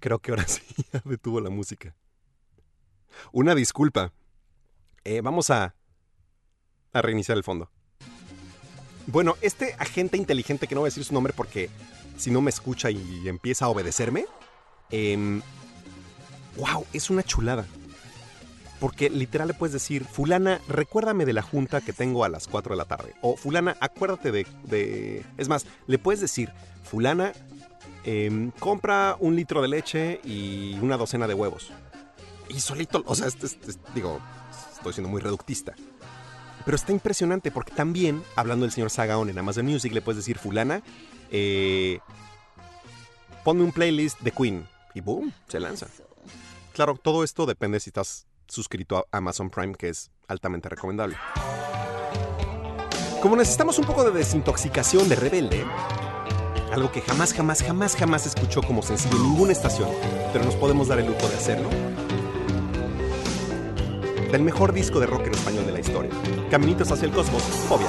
Creo 0.00 0.18
que 0.18 0.32
ahora 0.32 0.44
sí 0.48 0.62
ya 0.92 1.02
detuvo 1.04 1.40
la 1.40 1.50
música. 1.50 1.94
Una 3.32 3.54
disculpa. 3.54 4.12
Eh, 5.04 5.20
vamos 5.20 5.50
a, 5.50 5.74
a 6.92 7.02
reiniciar 7.02 7.36
el 7.36 7.44
fondo. 7.44 7.70
Bueno, 9.06 9.36
este 9.42 9.74
agente 9.78 10.16
inteligente, 10.16 10.66
que 10.66 10.74
no 10.74 10.82
voy 10.82 10.88
a 10.88 10.90
decir 10.90 11.04
su 11.04 11.12
nombre 11.12 11.32
porque 11.32 11.70
si 12.16 12.30
no 12.30 12.40
me 12.40 12.50
escucha 12.50 12.90
y 12.90 13.28
empieza 13.28 13.64
a 13.64 13.68
obedecerme, 13.68 14.26
em, 14.90 15.42
wow, 16.56 16.86
es 16.92 17.10
una 17.10 17.22
chulada. 17.22 17.66
Porque 18.82 19.08
literal 19.10 19.46
le 19.46 19.54
puedes 19.54 19.72
decir, 19.72 20.04
fulana, 20.04 20.60
recuérdame 20.66 21.24
de 21.24 21.32
la 21.32 21.42
junta 21.42 21.80
que 21.80 21.92
tengo 21.92 22.24
a 22.24 22.28
las 22.28 22.48
4 22.48 22.72
de 22.74 22.76
la 22.76 22.84
tarde. 22.84 23.14
O 23.20 23.36
fulana, 23.36 23.76
acuérdate 23.78 24.32
de... 24.32 24.44
de... 24.64 25.24
Es 25.38 25.48
más, 25.48 25.66
le 25.86 26.00
puedes 26.00 26.20
decir, 26.20 26.50
fulana, 26.82 27.32
em, 28.02 28.50
compra 28.58 29.16
un 29.20 29.36
litro 29.36 29.62
de 29.62 29.68
leche 29.68 30.20
y 30.24 30.76
una 30.82 30.96
docena 30.96 31.28
de 31.28 31.34
huevos. 31.34 31.70
Y 32.48 32.58
solito, 32.58 33.04
o 33.06 33.14
sea, 33.14 33.28
este- 33.28 33.46
este- 33.46 33.74
digo, 33.94 34.18
estoy 34.74 34.94
siendo 34.94 35.08
muy 35.08 35.20
reductista. 35.20 35.74
Pero 36.64 36.74
está 36.74 36.90
impresionante 36.90 37.52
porque 37.52 37.72
también, 37.72 38.24
hablando 38.34 38.64
del 38.64 38.72
señor 38.72 38.90
Sagaon 38.90 39.30
en 39.30 39.38
Amazon 39.38 39.64
Music, 39.64 39.92
le 39.92 40.02
puedes 40.02 40.16
decir, 40.16 40.38
fulana, 40.38 40.82
eh, 41.30 42.00
ponme 43.44 43.62
un 43.62 43.70
playlist 43.70 44.18
de 44.22 44.32
Queen. 44.32 44.66
Y 44.92 45.02
boom, 45.02 45.32
se 45.46 45.60
lanza. 45.60 45.86
Claro, 46.72 46.96
todo 47.00 47.22
esto 47.22 47.46
depende 47.46 47.78
si 47.78 47.90
estás 47.90 48.26
suscrito 48.48 48.98
a 48.98 49.18
Amazon 49.18 49.50
Prime, 49.50 49.74
que 49.74 49.88
es 49.88 50.10
altamente 50.28 50.68
recomendable. 50.68 51.16
Como 53.20 53.36
necesitamos 53.36 53.78
un 53.78 53.84
poco 53.84 54.04
de 54.04 54.10
desintoxicación 54.10 55.08
de 55.08 55.16
rebelde, 55.16 55.64
algo 56.72 56.90
que 56.90 57.02
jamás, 57.02 57.32
jamás, 57.34 57.62
jamás, 57.62 57.94
jamás 57.94 58.26
escuchó 58.26 58.62
como 58.62 58.82
sencillo 58.82 59.16
en 59.16 59.22
ninguna 59.22 59.52
estación, 59.52 59.88
pero 60.32 60.44
nos 60.44 60.56
podemos 60.56 60.88
dar 60.88 60.98
el 60.98 61.06
lujo 61.06 61.28
de 61.28 61.36
hacerlo. 61.36 61.68
Del 64.32 64.42
mejor 64.42 64.72
disco 64.72 64.98
de 64.98 65.06
rock 65.06 65.26
en 65.26 65.34
español 65.34 65.66
de 65.66 65.72
la 65.72 65.80
historia. 65.80 66.10
Caminitos 66.50 66.90
hacia 66.90 67.06
el 67.06 67.12
cosmos, 67.12 67.42
obvio. 67.68 67.88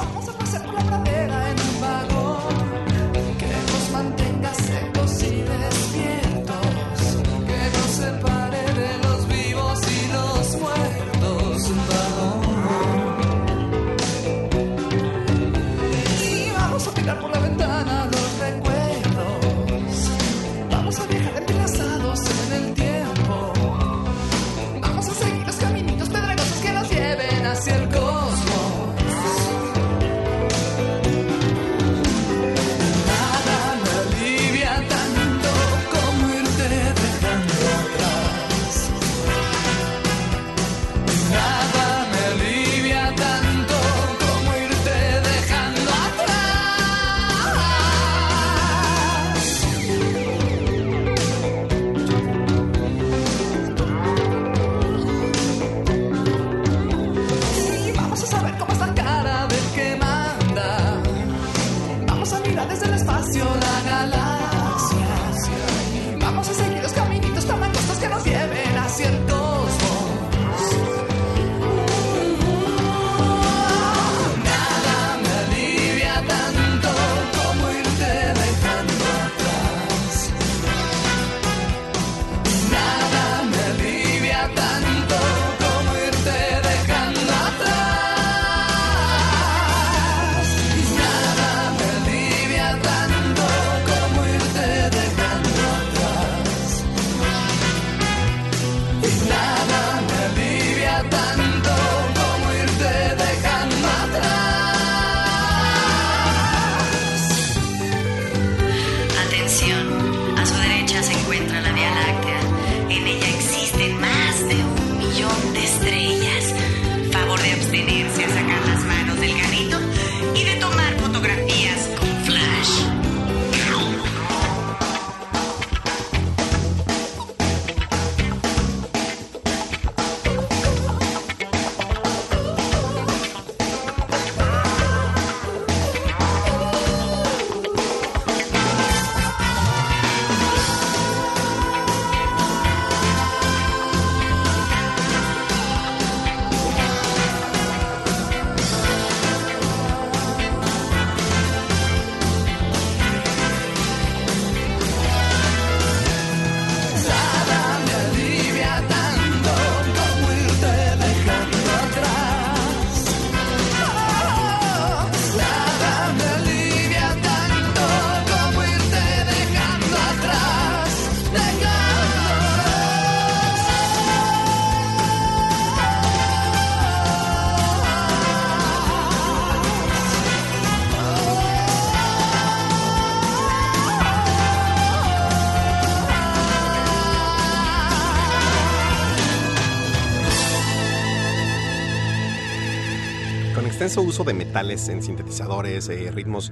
Con 193.93 194.05
extenso 194.05 194.23
uso 194.23 194.23
de 194.23 194.33
metales 194.33 194.89
en 194.89 195.03
sintetizadores, 195.03 195.87
eh, 195.87 196.09
ritmos 196.09 196.51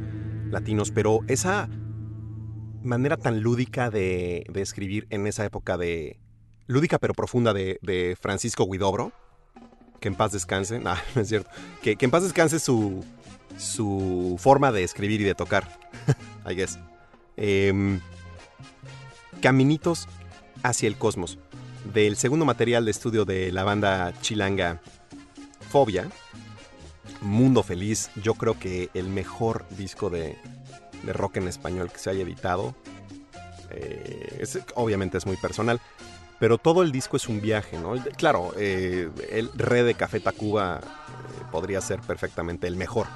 latinos, 0.51 0.91
pero 0.91 1.21
esa 1.27 1.67
manera 2.83 3.17
tan 3.17 3.41
lúdica 3.41 3.89
de, 3.89 4.45
escribir 4.53 5.07
en 5.09 5.25
esa 5.25 5.43
época 5.43 5.75
de... 5.75 6.19
lúdica 6.67 6.99
pero 6.99 7.15
profunda 7.15 7.51
de, 7.51 8.15
Francisco 8.21 8.67
Guidobro, 8.69 9.11
que 9.99 10.09
en 10.09 10.13
paz 10.13 10.33
descanse, 10.33 10.77
no, 10.77 10.93
no 11.15 11.21
es 11.23 11.29
cierto, 11.29 11.49
que, 11.81 11.95
que 11.95 12.05
en 12.05 12.11
paz 12.11 12.21
descanse 12.21 12.59
su, 12.59 13.03
su 13.57 14.35
forma 14.37 14.71
de 14.71 14.83
escribir 14.83 15.19
y 15.21 15.23
de 15.23 15.33
tocar, 15.33 15.79
I 16.47 16.53
guess. 16.53 16.77
Em, 17.37 17.99
Caminitos 19.41 20.07
hacia 20.61 20.87
el 20.87 20.95
cosmos, 20.95 21.39
del 21.91 22.17
segundo 22.17 22.45
material 22.45 22.85
de 22.85 22.91
estudio 22.91 23.25
de 23.25 23.51
la 23.51 23.63
banda 23.63 24.13
chilanga 24.21 24.79
Fobia, 25.71 26.07
Mundo 27.22 27.63
Feliz, 27.63 28.09
yo 28.22 28.34
creo 28.34 28.57
que 28.59 28.89
el 28.93 29.07
mejor 29.07 29.65
disco 29.69 30.09
de, 30.09 30.38
de 31.03 31.13
rock 31.13 31.38
en 31.38 31.47
español 31.47 31.91
que 31.91 31.99
se 31.99 32.09
haya 32.09 32.24
editado. 32.24 32.76
Eh, 33.69 34.38
es- 34.41 34.59
obviamente 34.76 35.17
es 35.17 35.26
muy 35.26 35.38
personal, 35.38 35.80
pero 36.39 36.57
todo 36.57 36.82
el 36.84 36.91
disco 36.91 37.17
es 37.17 37.28
un 37.30 37.39
viaje, 37.41 37.78
¿no? 37.80 37.93
Claro, 38.17 38.53
eh, 38.57 39.09
el 39.32 39.49
re 39.55 39.84
de 39.84 39.93
Café 39.93 40.19
Tacuba 40.19 40.80
eh, 40.82 41.43
podría 41.51 41.80
ser 41.82 41.99
perfectamente 42.01 42.67
el 42.67 42.76
mejor. 42.76 43.07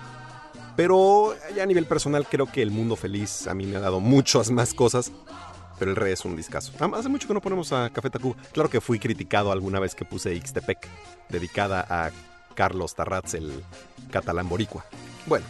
Pero 0.75 1.33
ya 1.55 1.63
a 1.63 1.65
nivel 1.65 1.85
personal 1.85 2.27
creo 2.29 2.45
que 2.51 2.61
el 2.61 2.69
Mundo 2.69 2.95
Feliz 2.95 3.47
a 3.47 3.53
mí 3.53 3.65
me 3.65 3.77
ha 3.77 3.79
dado 3.79 3.99
muchas 3.99 4.51
más 4.51 4.73
cosas. 4.73 5.11
Pero 5.79 5.91
el 5.91 5.97
re 5.97 6.13
es 6.13 6.23
un 6.23 6.37
discazo. 6.37 6.71
Hace 6.95 7.09
mucho 7.09 7.27
que 7.27 7.33
no 7.33 7.41
ponemos 7.41 7.73
a 7.73 7.89
Café 7.89 8.09
Tacuba. 8.09 8.37
Claro 8.53 8.69
que 8.69 8.79
fui 8.79 8.97
criticado 8.97 9.51
alguna 9.51 9.79
vez 9.81 9.93
que 9.93 10.05
puse 10.05 10.33
Ixtepec, 10.33 10.87
dedicada 11.27 11.85
a 11.89 12.11
Carlos 12.55 12.95
Tarraz, 12.95 13.33
el 13.33 13.51
catalán 14.11 14.49
boricua. 14.49 14.85
Bueno, 15.25 15.45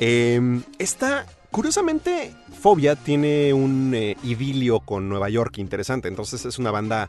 eh, 0.00 0.60
esta 0.78 1.26
Curiosamente, 1.56 2.34
Fobia 2.60 2.96
tiene 2.96 3.54
un 3.54 3.94
eh, 3.94 4.18
idilio 4.22 4.80
con 4.80 5.08
Nueva 5.08 5.30
York 5.30 5.56
interesante. 5.56 6.06
Entonces 6.06 6.44
es 6.44 6.58
una 6.58 6.70
banda 6.70 7.08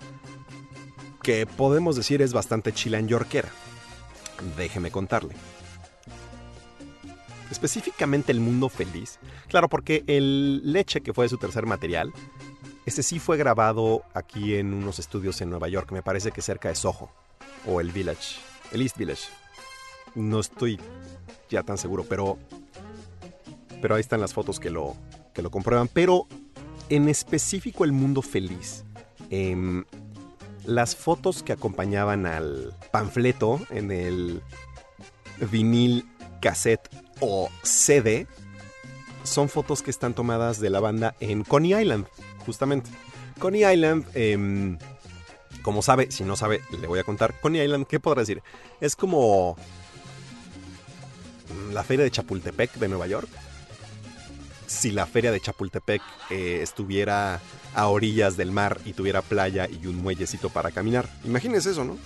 que 1.21 1.45
podemos 1.45 1.97
decir 1.97 2.21
es 2.21 2.31
bastante 2.31 2.71
chilanyorquera. 2.71 3.49
Déjeme 4.55 4.89
contarle. 4.89 5.35
Específicamente 7.51 8.31
el 8.31 8.39
mundo 8.39 8.69
feliz. 8.69 9.19
Claro, 9.49 9.67
porque 9.67 10.05
el 10.07 10.71
Leche, 10.71 11.01
que 11.01 11.13
fue 11.13 11.27
su 11.27 11.37
tercer 11.37 11.65
material, 11.65 12.13
ese 12.85 13.03
sí 13.03 13.19
fue 13.19 13.35
grabado 13.35 14.03
aquí 14.13 14.55
en 14.55 14.73
unos 14.73 14.97
estudios 14.99 15.41
en 15.41 15.49
Nueva 15.49 15.67
York. 15.67 15.91
Me 15.91 16.03
parece 16.03 16.31
que 16.31 16.41
cerca 16.41 16.69
de 16.69 16.75
Soho. 16.75 17.11
O 17.65 17.81
el 17.81 17.91
Village. 17.91 18.37
El 18.71 18.81
East 18.81 18.97
Village. 18.97 19.27
No 20.17 20.39
estoy 20.39 20.79
ya 21.49 21.63
tan 21.63 21.77
seguro, 21.77 22.03
pero. 22.03 22.37
Pero 23.81 23.95
ahí 23.95 24.01
están 24.01 24.19
las 24.19 24.33
fotos 24.33 24.59
que 24.59 24.71
lo, 24.71 24.95
que 25.33 25.43
lo 25.43 25.51
comprueban. 25.51 25.87
Pero 25.87 26.27
en 26.89 27.07
específico 27.07 27.85
el 27.85 27.91
mundo 27.91 28.21
feliz. 28.21 28.83
em, 29.29 29.83
las 30.65 30.95
fotos 30.95 31.43
que 31.43 31.53
acompañaban 31.53 32.25
al 32.25 32.73
panfleto 32.91 33.61
en 33.69 33.89
el 33.89 34.41
vinil, 35.49 36.05
cassette 36.41 36.89
o 37.21 37.49
CD 37.63 38.27
son 39.23 39.49
fotos 39.49 39.81
que 39.81 39.91
están 39.91 40.13
tomadas 40.13 40.59
de 40.59 40.69
la 40.69 40.79
banda 40.79 41.15
en 41.19 41.43
Coney 41.43 41.73
Island, 41.73 42.05
justamente. 42.45 42.89
Coney 43.39 43.65
Island, 43.65 44.05
em, 44.13 44.77
como 45.61 45.81
sabe, 45.81 46.11
si 46.11 46.23
no 46.23 46.35
sabe, 46.35 46.61
le 46.79 46.87
voy 46.87 46.99
a 46.99 47.03
contar. 47.03 47.39
Coney 47.39 47.61
Island, 47.61 47.85
¿qué 47.87 47.99
podrá 47.99 48.21
decir? 48.21 48.41
Es 48.81 48.95
como 48.95 49.57
la 51.71 51.83
feria 51.83 52.03
de 52.03 52.11
Chapultepec 52.11 52.73
de 52.75 52.87
Nueva 52.87 53.07
York. 53.07 53.29
Si 54.65 54.91
la 54.91 55.05
feria 55.05 55.31
de 55.31 55.39
Chapultepec 55.39 56.01
eh, 56.29 56.59
estuviera 56.61 57.39
a 57.73 57.87
orillas 57.87 58.35
del 58.37 58.51
mar 58.51 58.79
y 58.85 58.93
tuviera 58.93 59.21
playa 59.21 59.67
y 59.69 59.87
un 59.87 59.95
muellecito 59.97 60.49
para 60.49 60.71
caminar. 60.71 61.07
Imagínense 61.23 61.71
eso, 61.71 61.83
¿no? 61.85 61.97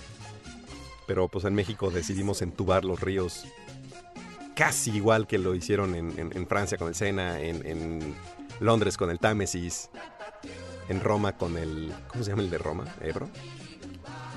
Pero 1.06 1.28
pues 1.28 1.44
en 1.44 1.54
México 1.54 1.90
decidimos 1.90 2.40
entubar 2.42 2.84
los 2.84 3.00
ríos 3.00 3.44
casi 4.54 4.90
igual 4.90 5.26
que 5.26 5.38
lo 5.38 5.54
hicieron 5.54 5.94
en, 5.94 6.16
en- 6.18 6.36
en 6.36 6.46
Francia 6.46 6.78
con 6.78 6.88
el 6.88 6.94
Sena, 6.94 7.40
en, 7.40 7.66
en 7.66 8.14
Londres 8.60 8.96
con 8.96 9.10
el 9.10 9.18
Támesis, 9.18 9.88
en 10.88 11.00
Roma 11.00 11.32
con 11.36 11.56
el... 11.58 11.92
¿Cómo 12.08 12.22
se 12.22 12.30
llama 12.30 12.42
el 12.42 12.50
de 12.50 12.58
Roma? 12.58 12.84
¿Ebro? 13.00 13.28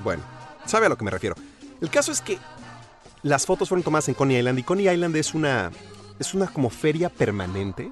Bueno, 0.02 0.22
sabe 0.64 0.86
a 0.86 0.88
lo 0.88 0.96
que 0.96 1.04
me 1.04 1.10
refiero. 1.10 1.36
El 1.80 1.90
caso 1.90 2.10
es 2.10 2.20
que 2.22 2.38
las 3.26 3.44
fotos 3.44 3.68
fueron 3.68 3.82
tomadas 3.82 4.08
en 4.08 4.14
Coney 4.14 4.38
Island 4.38 4.58
y 4.60 4.62
Coney 4.62 4.88
Island 4.88 5.16
es 5.16 5.34
una... 5.34 5.72
Es 6.18 6.32
una 6.32 6.46
como 6.46 6.70
feria 6.70 7.10
permanente 7.10 7.90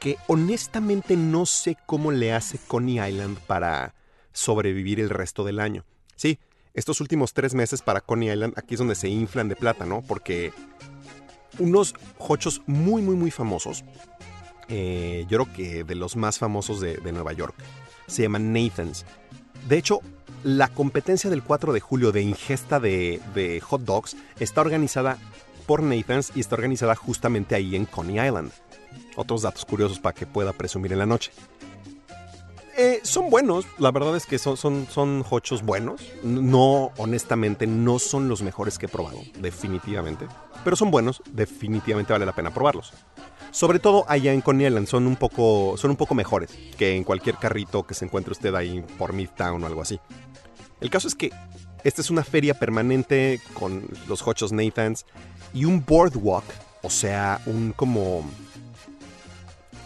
que 0.00 0.16
honestamente 0.26 1.16
no 1.16 1.46
sé 1.46 1.76
cómo 1.86 2.10
le 2.10 2.32
hace 2.32 2.58
Coney 2.58 2.98
Island 2.98 3.38
para 3.46 3.94
sobrevivir 4.32 4.98
el 4.98 5.08
resto 5.08 5.44
del 5.44 5.60
año. 5.60 5.84
Sí, 6.16 6.40
estos 6.74 7.00
últimos 7.00 7.32
tres 7.32 7.54
meses 7.54 7.82
para 7.82 8.00
Coney 8.00 8.30
Island, 8.30 8.54
aquí 8.56 8.74
es 8.74 8.78
donde 8.78 8.96
se 8.96 9.08
inflan 9.08 9.48
de 9.48 9.54
plata, 9.54 9.86
¿no? 9.86 10.02
Porque 10.02 10.52
unos 11.60 11.94
hochos 12.18 12.60
muy, 12.66 13.02
muy, 13.02 13.14
muy 13.14 13.30
famosos, 13.30 13.84
eh, 14.68 15.26
yo 15.28 15.44
creo 15.44 15.54
que 15.54 15.84
de 15.84 15.94
los 15.94 16.16
más 16.16 16.40
famosos 16.40 16.80
de, 16.80 16.96
de 16.96 17.12
Nueva 17.12 17.34
York, 17.34 17.54
se 18.08 18.22
llaman 18.22 18.52
Nathans. 18.52 19.06
De 19.68 19.78
hecho, 19.78 20.00
la 20.44 20.68
competencia 20.68 21.28
del 21.28 21.42
4 21.42 21.72
de 21.72 21.80
julio 21.80 22.12
de 22.12 22.22
ingesta 22.22 22.78
de, 22.78 23.60
hot 23.64 23.82
dogs 23.82 24.16
está 24.38 24.60
organizada 24.60 25.18
por 25.66 25.82
Nathans 25.82 26.30
y 26.34 26.40
está 26.40 26.54
organizada 26.54 26.94
justamente 26.94 27.54
ahí 27.54 27.74
en 27.74 27.84
Coney 27.86 28.24
Island. 28.24 28.52
Otros 29.16 29.42
datos 29.42 29.64
curiosos 29.64 29.98
para 29.98 30.14
que 30.14 30.26
pueda 30.26 30.52
presumir 30.52 30.92
en 30.92 31.00
la 31.00 31.06
noche. 31.06 31.32
Eh, 32.78 33.00
son 33.02 33.30
buenos, 33.30 33.66
la 33.78 33.90
verdad 33.90 34.14
es 34.16 34.26
que 34.26 34.38
son, 34.38 34.56
son, 34.58 34.86
son 34.90 35.24
hochos 35.28 35.62
buenos. 35.62 36.02
No, 36.22 36.92
honestamente, 36.98 37.66
no 37.66 37.98
son 37.98 38.28
los 38.28 38.42
mejores 38.42 38.78
que 38.78 38.86
he 38.86 38.88
probado, 38.88 39.18
definitivamente. 39.40 40.26
Pero 40.62 40.76
son 40.76 40.90
buenos, 40.90 41.22
definitivamente 41.32 42.12
vale 42.12 42.26
la 42.26 42.34
pena 42.34 42.52
probarlos. 42.52 42.92
Sobre 43.56 43.78
todo 43.78 44.04
allá 44.06 44.34
en 44.34 44.42
Coney 44.42 44.66
Island 44.66 44.86
son 44.86 45.06
un 45.06 45.16
poco, 45.16 45.78
son 45.78 45.92
un 45.92 45.96
poco 45.96 46.14
mejores 46.14 46.50
que 46.76 46.94
en 46.94 47.04
cualquier 47.04 47.36
carrito 47.36 47.86
que 47.86 47.94
se 47.94 48.04
encuentre 48.04 48.32
usted 48.32 48.54
ahí 48.54 48.84
por 48.98 49.14
Midtown 49.14 49.64
o 49.64 49.66
algo 49.66 49.80
así. 49.80 49.98
El 50.78 50.90
caso 50.90 51.08
es 51.08 51.14
que 51.14 51.30
esta 51.82 52.02
es 52.02 52.10
una 52.10 52.22
feria 52.22 52.52
permanente 52.52 53.40
con 53.54 53.88
los 54.08 54.28
hochos 54.28 54.52
Nathans 54.52 55.06
y 55.54 55.64
un 55.64 55.82
boardwalk, 55.82 56.44
o 56.82 56.90
sea, 56.90 57.40
un 57.46 57.72
como... 57.72 58.30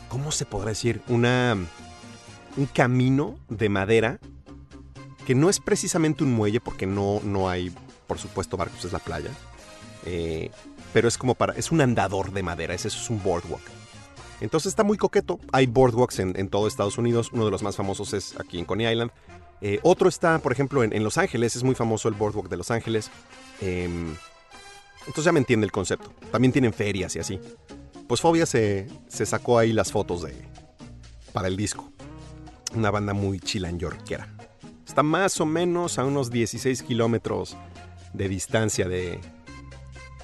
¿Cómo 0.08 0.32
se 0.32 0.46
podrá 0.46 0.70
decir? 0.70 1.00
Una 1.06 1.56
un 2.56 2.66
camino 2.66 3.38
de 3.48 3.68
madera 3.68 4.18
que 5.28 5.36
no 5.36 5.48
es 5.48 5.60
precisamente 5.60 6.24
un 6.24 6.32
muelle 6.32 6.60
porque 6.60 6.86
no, 6.86 7.20
no 7.22 7.48
hay, 7.48 7.72
por 8.08 8.18
supuesto, 8.18 8.56
barcos, 8.56 8.84
es 8.84 8.92
la 8.92 8.98
playa. 8.98 9.30
Eh, 10.06 10.50
pero 10.92 11.08
es 11.08 11.18
como 11.18 11.34
para, 11.34 11.54
es 11.54 11.70
un 11.70 11.80
andador 11.80 12.32
de 12.32 12.42
madera, 12.42 12.74
ese 12.74 12.88
es 12.88 13.10
un 13.10 13.22
boardwalk. 13.22 13.62
Entonces 14.40 14.70
está 14.70 14.84
muy 14.84 14.96
coqueto. 14.96 15.38
Hay 15.52 15.66
boardwalks 15.66 16.18
en, 16.18 16.38
en 16.38 16.48
todo 16.48 16.66
Estados 16.66 16.98
Unidos. 16.98 17.30
Uno 17.32 17.44
de 17.44 17.50
los 17.50 17.62
más 17.62 17.76
famosos 17.76 18.14
es 18.14 18.38
aquí 18.40 18.58
en 18.58 18.64
Coney 18.64 18.90
Island. 18.90 19.10
Eh, 19.60 19.80
otro 19.82 20.08
está, 20.08 20.38
por 20.38 20.52
ejemplo, 20.52 20.82
en, 20.82 20.94
en 20.94 21.04
Los 21.04 21.18
Ángeles. 21.18 21.56
Es 21.56 21.62
muy 21.62 21.74
famoso 21.74 22.08
el 22.08 22.14
boardwalk 22.14 22.48
de 22.48 22.56
Los 22.56 22.70
Ángeles. 22.70 23.10
Em, 23.60 24.14
entonces 25.00 25.24
ya 25.24 25.32
me 25.32 25.40
entiende 25.40 25.66
el 25.66 25.72
concepto. 25.72 26.12
También 26.32 26.52
tienen 26.52 26.72
ferias 26.72 27.14
y 27.16 27.18
así. 27.18 27.38
Pues 28.06 28.20
Fobia 28.20 28.46
se, 28.46 28.88
se 29.08 29.26
sacó 29.26 29.58
ahí 29.58 29.72
las 29.72 29.92
fotos 29.92 30.22
de 30.22 30.34
para 31.32 31.48
el 31.48 31.56
disco. 31.56 31.90
Una 32.74 32.90
banda 32.90 33.12
muy 33.12 33.40
chilanyorquera. 33.40 34.28
Está 34.86 35.02
más 35.02 35.40
o 35.40 35.46
menos 35.46 35.98
a 35.98 36.04
unos 36.04 36.30
16 36.30 36.82
kilómetros 36.82 37.56
de 38.12 38.28
distancia 38.28 38.88
de, 38.88 39.20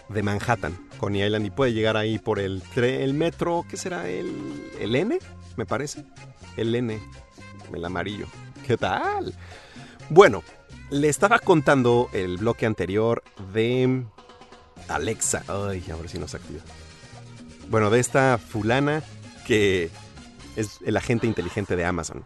de 0.09 0.23
Manhattan, 0.23 0.79
Coney 0.99 1.25
Island, 1.25 1.47
y 1.47 1.51
puede 1.51 1.73
llegar 1.73 1.97
ahí 1.97 2.19
por 2.19 2.39
el, 2.39 2.63
el 2.77 3.15
metro, 3.15 3.65
¿qué 3.69 3.77
será? 3.77 4.09
El, 4.09 4.71
el 4.81 4.95
N, 4.95 5.19
me 5.57 5.67
parece. 5.67 6.05
El 6.57 6.75
N, 6.75 6.99
el 7.73 7.85
amarillo. 7.85 8.27
¿Qué 8.67 8.77
tal? 8.77 9.35
Bueno, 10.09 10.43
le 10.91 11.09
estaba 11.09 11.39
contando 11.39 12.09
el 12.13 12.37
bloque 12.37 12.67
anterior 12.67 13.23
de 13.53 14.05
Alexa. 14.89 15.45
Ay, 15.49 15.85
a 15.91 15.97
ver 15.97 16.19
nos 16.19 16.35
activa. 16.35 16.61
Bueno, 17.69 17.91
de 17.91 18.01
esta 18.01 18.39
fulana 18.39 19.03
que 19.47 19.91
es 20.57 20.79
el 20.85 20.97
agente 20.97 21.27
inteligente 21.27 21.77
de 21.77 21.85
Amazon. 21.85 22.25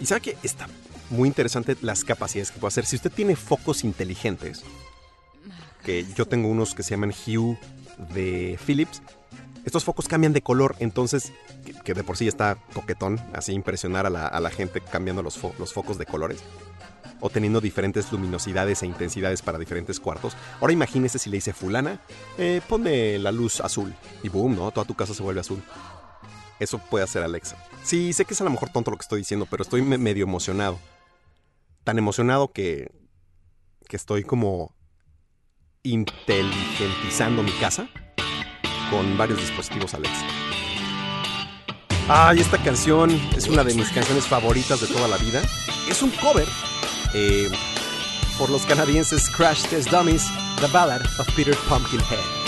Y 0.00 0.06
sabe 0.06 0.20
que 0.20 0.36
está 0.42 0.68
muy 1.10 1.28
interesante 1.28 1.76
las 1.80 2.04
capacidades 2.04 2.50
que 2.50 2.58
puede 2.58 2.68
hacer. 2.68 2.86
Si 2.86 2.96
usted 2.96 3.12
tiene 3.12 3.36
focos 3.36 3.84
inteligentes, 3.84 4.64
que 5.86 6.04
yo 6.16 6.26
tengo 6.26 6.48
unos 6.48 6.74
que 6.74 6.82
se 6.82 6.90
llaman 6.90 7.14
Hue 7.26 7.56
de 8.12 8.58
Philips, 8.66 9.00
estos 9.64 9.84
focos 9.84 10.08
cambian 10.08 10.32
de 10.32 10.42
color, 10.42 10.74
entonces, 10.80 11.32
que, 11.84 11.94
de 11.94 12.02
por 12.02 12.16
sí 12.16 12.26
está 12.26 12.58
coquetón, 12.74 13.20
así 13.32 13.52
impresionar 13.52 14.04
a 14.04 14.10
la, 14.10 14.50
gente 14.50 14.80
cambiando 14.80 15.22
los, 15.22 15.40
los 15.60 15.72
focos 15.72 15.96
de 15.96 16.04
colores. 16.04 16.40
O 17.20 17.30
teniendo 17.30 17.60
diferentes 17.60 18.10
luminosidades 18.12 18.82
e 18.82 18.86
intensidades 18.86 19.42
para 19.42 19.58
diferentes 19.58 20.00
cuartos. 20.00 20.36
Ahora 20.60 20.72
imagínese 20.72 21.18
si 21.18 21.30
le 21.30 21.36
dice 21.36 21.52
fulana, 21.52 22.00
eh, 22.36 22.60
ponme 22.68 23.18
la 23.18 23.32
luz 23.32 23.60
azul. 23.60 23.94
Y 24.22 24.28
boom, 24.28 24.54
¿no? 24.56 24.70
Toda 24.72 24.86
tu 24.86 24.94
casa 24.94 25.14
se 25.14 25.22
vuelve 25.22 25.40
azul. 25.40 25.62
Eso 26.60 26.78
puede 26.78 27.04
hacer 27.04 27.22
Alexa. 27.22 27.56
Sí, 27.84 28.12
sé 28.12 28.24
que 28.24 28.34
es 28.34 28.40
a 28.40 28.44
lo 28.44 28.50
mejor 28.50 28.70
tonto 28.70 28.90
lo 28.90 28.98
que 28.98 29.02
estoy 29.02 29.20
diciendo, 29.20 29.46
pero 29.50 29.62
estoy 29.62 29.82
me- 29.82 29.98
medio 29.98 30.24
emocionado. 30.24 30.78
Tan 31.84 31.96
emocionado 31.96 32.52
que, 32.52 32.90
que 33.88 33.96
estoy 33.96 34.22
como 34.22 34.75
inteligentizando 35.86 37.42
mi 37.42 37.52
casa 37.52 37.88
con 38.90 39.16
varios 39.16 39.40
dispositivos 39.40 39.94
Alexa. 39.94 40.26
Ay, 42.08 42.40
esta 42.40 42.58
canción 42.58 43.10
es 43.36 43.48
una 43.48 43.64
de 43.64 43.74
mis 43.74 43.90
canciones 43.90 44.26
favoritas 44.26 44.80
de 44.80 44.86
toda 44.86 45.08
la 45.08 45.16
vida. 45.16 45.42
Es 45.90 46.02
un 46.02 46.10
cover 46.10 46.46
eh, 47.14 47.50
por 48.38 48.50
los 48.50 48.62
canadienses 48.62 49.28
Crash 49.30 49.64
Test 49.66 49.90
Dummies, 49.90 50.26
The 50.60 50.68
Ballad 50.68 51.02
of 51.18 51.28
Peter 51.34 51.56
Pumpkinhead. 51.68 52.45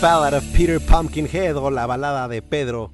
Ballad 0.00 0.34
of 0.34 0.44
Peter 0.52 0.80
Pumpkinhead 0.80 1.56
o 1.56 1.72
la 1.72 1.84
balada 1.84 2.28
de 2.28 2.40
Pedro 2.40 2.92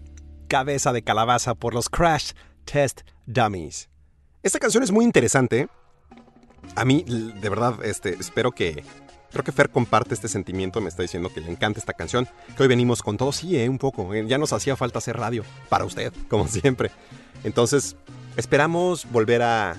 Cabeza 0.48 0.90
de 0.90 1.02
Calabaza 1.02 1.54
por 1.54 1.74
los 1.74 1.90
Crash 1.90 2.30
Test 2.64 3.02
Dummies. 3.26 3.90
Esta 4.42 4.58
canción 4.58 4.82
es 4.82 4.90
muy 4.90 5.04
interesante. 5.04 5.68
A 6.74 6.86
mí, 6.86 7.04
de 7.06 7.48
verdad, 7.50 7.84
este, 7.84 8.14
espero 8.14 8.52
que. 8.52 8.84
Creo 9.32 9.44
que 9.44 9.52
Fer 9.52 9.68
comparte 9.68 10.14
este 10.14 10.28
sentimiento, 10.28 10.80
me 10.80 10.88
está 10.88 11.02
diciendo 11.02 11.30
que 11.34 11.42
le 11.42 11.50
encanta 11.50 11.78
esta 11.78 11.92
canción, 11.92 12.26
que 12.56 12.62
hoy 12.62 12.68
venimos 12.68 13.02
con 13.02 13.18
todo, 13.18 13.32
sí, 13.32 13.58
eh, 13.58 13.68
un 13.68 13.78
poco, 13.78 14.14
eh, 14.14 14.24
ya 14.28 14.38
nos 14.38 14.52
hacía 14.52 14.76
falta 14.76 14.98
hacer 14.98 15.16
radio, 15.16 15.44
para 15.68 15.84
usted, 15.84 16.12
como 16.28 16.46
siempre. 16.48 16.90
Entonces, 17.42 17.96
esperamos 18.36 19.06
volver 19.10 19.42
a, 19.42 19.72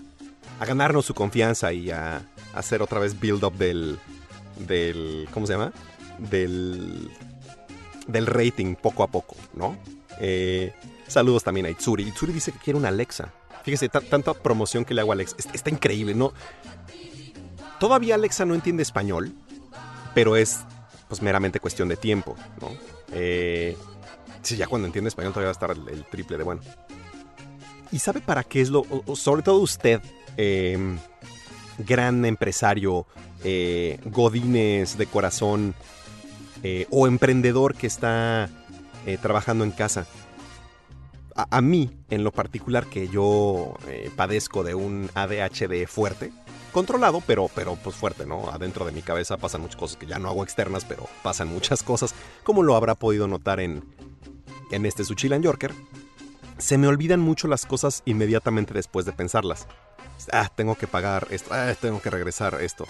a 0.59 0.65
ganarnos 0.65 1.05
su 1.05 1.15
confianza 1.15 1.73
y 1.73 1.89
a, 1.89 2.17
a 2.17 2.23
hacer 2.59 2.81
otra 2.81 2.99
vez 2.99 3.19
build-up 3.19 3.55
del, 3.57 3.97
del, 4.67 5.27
¿cómo 5.31 5.47
se 5.47 5.53
llama? 5.53 5.71
Del, 6.17 7.09
del 8.07 8.25
rating 8.27 8.75
poco 8.75 9.03
a 9.03 9.07
poco, 9.07 9.35
¿no? 9.53 9.77
Eh, 10.19 10.73
saludos 11.07 11.43
también 11.43 11.65
a 11.65 11.69
Itsuri. 11.69 12.03
Itsuri 12.03 12.31
dice 12.33 12.51
que 12.51 12.59
quiere 12.59 12.79
una 12.79 12.87
Alexa. 12.89 13.33
Fíjese, 13.63 13.89
ta- 13.89 14.01
tanta 14.01 14.33
promoción 14.33 14.85
que 14.85 14.93
le 14.93 15.01
hago 15.01 15.11
a 15.11 15.15
Alexa. 15.15 15.35
Es- 15.39 15.49
Está 15.53 15.69
increíble, 15.69 16.13
¿no? 16.15 16.33
Todavía 17.79 18.15
Alexa 18.15 18.45
no 18.45 18.55
entiende 18.55 18.83
español, 18.83 19.33
pero 20.13 20.35
es 20.35 20.59
pues 21.07 21.21
meramente 21.21 21.59
cuestión 21.59 21.87
de 21.89 21.97
tiempo, 21.97 22.35
¿no? 22.61 22.69
Eh, 23.11 23.77
sí, 24.41 24.55
ya 24.55 24.67
cuando 24.67 24.87
entiende 24.87 25.09
español 25.09 25.33
todavía 25.33 25.47
va 25.47 25.69
a 25.69 25.73
estar 25.75 25.91
el, 25.93 26.03
triple 26.05 26.37
de 26.37 26.43
bueno. 26.43 26.61
¿Y 27.91 27.99
sabe 27.99 28.21
para 28.21 28.43
qué 28.43 28.61
es 28.61 28.69
lo, 28.69 28.83
sobre 29.15 29.43
todo 29.43 29.59
usted, 29.59 30.01
eh, 30.37 30.77
gran 31.77 32.25
empresario, 32.25 33.05
eh, 33.43 33.99
godines 34.05 34.97
de 34.97 35.05
corazón 35.05 35.75
eh, 36.67 36.87
o 36.89 37.05
emprendedor 37.05 37.75
que 37.75 37.85
está 37.85 38.49
eh, 39.05 39.19
trabajando 39.21 39.63
en 39.63 39.69
casa? 39.69 40.07
A, 41.35 41.61
mí, 41.61 41.95
en 42.09 42.23
lo 42.23 42.31
particular, 42.31 42.87
que 42.87 43.07
yo 43.07 43.75
eh, 43.87 44.09
padezco 44.15 44.63
de 44.63 44.73
un 44.73 45.11
ADHD 45.13 45.85
fuerte, 45.85 46.33
controlado, 46.71 47.21
pero, 47.27 47.51
pero 47.53 47.75
pues 47.75 47.95
fuerte, 47.95 48.25
¿no? 48.25 48.49
Adentro 48.49 48.83
de 48.83 48.93
mi 48.93 49.03
cabeza 49.03 49.37
pasan 49.37 49.61
muchas 49.61 49.75
cosas 49.75 49.97
que 49.97 50.07
ya 50.07 50.17
no 50.17 50.27
hago 50.27 50.43
externas, 50.43 50.85
pero 50.85 51.07
pasan 51.21 51.49
muchas 51.49 51.83
cosas, 51.83 52.15
como 52.43 52.63
lo 52.63 52.75
habrá 52.75 52.95
podido 52.95 53.27
notar 53.27 53.59
en, 53.59 53.83
en 54.71 54.87
este 54.87 55.03
Suchilan 55.03 55.43
Yorker. 55.43 55.71
Se 56.57 56.79
me 56.79 56.87
olvidan 56.87 57.19
mucho 57.19 57.47
las 57.47 57.67
cosas 57.67 58.01
inmediatamente 58.05 58.73
después 58.73 59.05
de 59.05 59.11
pensarlas. 59.11 59.67
Ah, 60.31 60.49
tengo 60.55 60.73
que 60.73 60.87
pagar 60.87 61.27
esto, 61.29 61.53
ah, 61.53 61.75
tengo 61.79 62.01
que 62.01 62.09
regresar 62.09 62.59
esto. 62.59 62.87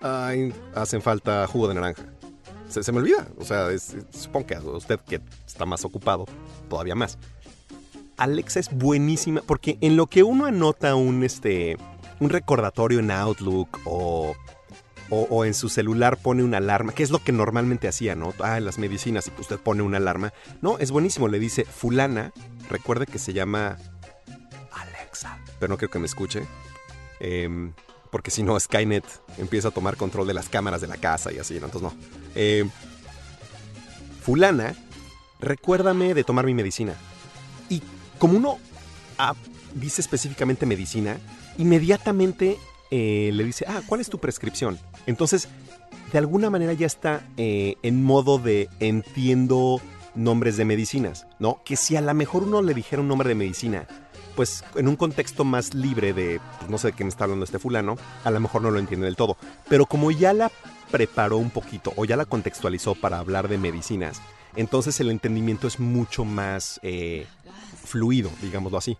Ay, 0.00 0.52
hacen 0.74 1.02
falta 1.02 1.46
jugo 1.46 1.68
de 1.68 1.74
naranja. 1.74 2.02
Se, 2.68 2.92
me 2.92 2.98
olvida, 2.98 3.26
o 3.38 3.44
sea, 3.44 3.68
supongo 4.10 4.46
que 4.46 4.58
usted 4.58 5.00
que 5.00 5.20
está 5.46 5.64
más 5.64 5.84
ocupado, 5.84 6.26
todavía 6.68 6.94
más. 6.94 7.18
Alexa 8.16 8.60
es 8.60 8.70
buenísima 8.72 9.42
porque 9.46 9.78
en 9.80 9.96
lo 9.96 10.06
que 10.06 10.22
uno 10.22 10.46
anota 10.46 10.94
un, 10.94 11.22
este, 11.22 11.76
un 12.20 12.30
recordatorio 12.30 12.98
en 12.98 13.10
Outlook 13.10 13.80
o, 13.84 14.34
o, 15.10 15.20
o 15.30 15.44
en 15.44 15.54
su 15.54 15.68
celular 15.68 16.16
pone 16.16 16.42
una 16.42 16.58
alarma, 16.58 16.92
que 16.92 17.02
es 17.02 17.10
lo 17.10 17.22
que 17.22 17.32
normalmente 17.32 17.88
hacía, 17.88 18.14
¿no? 18.14 18.34
Ah, 18.40 18.58
en 18.58 18.64
las 18.64 18.78
medicinas, 18.78 19.26
y 19.28 19.30
que 19.30 19.40
usted 19.40 19.58
pone 19.58 19.82
una 19.82 19.98
alarma. 19.98 20.32
No, 20.62 20.78
es 20.78 20.90
buenísimo, 20.90 21.28
le 21.28 21.38
dice, 21.38 21.64
fulana, 21.64 22.32
recuerde 22.68 23.06
que 23.06 23.18
se 23.18 23.32
llama 23.32 23.78
Alexa, 24.72 25.38
pero 25.58 25.70
no 25.70 25.76
creo 25.78 25.90
que 25.90 25.98
me 25.98 26.06
escuche. 26.06 26.46
Em, 27.20 27.72
porque 28.16 28.30
si 28.30 28.42
no, 28.42 28.58
Skynet 28.58 29.04
empieza 29.36 29.68
a 29.68 29.70
tomar 29.72 29.98
control 29.98 30.26
de 30.26 30.32
las 30.32 30.48
cámaras 30.48 30.80
de 30.80 30.86
la 30.86 30.96
casa 30.96 31.34
y 31.34 31.38
así. 31.38 31.54
Entonces 31.54 31.82
no. 31.82 31.92
Em, 32.34 32.70
fulana, 34.22 34.74
recuérdame 35.38 36.14
de 36.14 36.24
tomar 36.24 36.46
mi 36.46 36.54
medicina. 36.54 36.94
Y 37.68 37.82
como 38.18 38.38
uno 38.38 38.56
ah, 39.18 39.34
dice 39.74 40.00
específicamente 40.00 40.64
medicina, 40.64 41.18
inmediatamente 41.58 42.56
eh, 42.90 43.32
le 43.34 43.44
dice, 43.44 43.66
ah, 43.68 43.82
¿cuál 43.86 44.00
es 44.00 44.08
tu 44.08 44.18
prescripción? 44.18 44.78
Entonces, 45.04 45.48
de 46.10 46.16
alguna 46.16 46.48
manera 46.48 46.72
ya 46.72 46.86
está 46.86 47.20
eh, 47.36 47.74
en 47.82 48.02
modo 48.02 48.38
de 48.38 48.70
entiendo 48.80 49.82
nombres 50.14 50.56
de 50.56 50.64
medicinas, 50.64 51.26
¿no? 51.38 51.60
Que 51.66 51.76
si 51.76 51.96
a 51.96 52.00
lo 52.00 52.14
mejor 52.14 52.44
uno 52.44 52.62
le 52.62 52.72
dijera 52.72 53.02
un 53.02 53.08
nombre 53.08 53.28
de 53.28 53.34
medicina, 53.34 53.86
pues 54.36 54.62
en 54.76 54.86
un 54.86 54.94
contexto 54.96 55.44
más 55.44 55.74
libre 55.74 56.12
de, 56.12 56.40
pues, 56.58 56.70
no 56.70 56.78
sé 56.78 56.88
de 56.88 56.92
qué 56.92 57.02
me 57.02 57.08
está 57.08 57.24
hablando 57.24 57.44
este 57.44 57.58
fulano, 57.58 57.96
a 58.22 58.30
lo 58.30 58.38
mejor 58.38 58.62
no 58.62 58.70
lo 58.70 58.78
entiende 58.78 59.06
del 59.06 59.16
todo. 59.16 59.36
Pero 59.68 59.86
como 59.86 60.10
ya 60.10 60.32
la 60.32 60.52
preparó 60.90 61.38
un 61.38 61.50
poquito 61.50 61.92
o 61.96 62.04
ya 62.04 62.16
la 62.16 62.26
contextualizó 62.26 62.94
para 62.94 63.18
hablar 63.18 63.48
de 63.48 63.58
medicinas, 63.58 64.20
entonces 64.54 65.00
el 65.00 65.10
entendimiento 65.10 65.66
es 65.66 65.80
mucho 65.80 66.24
más 66.24 66.78
eh, 66.82 67.26
fluido, 67.84 68.30
digámoslo 68.42 68.78
así. 68.78 68.96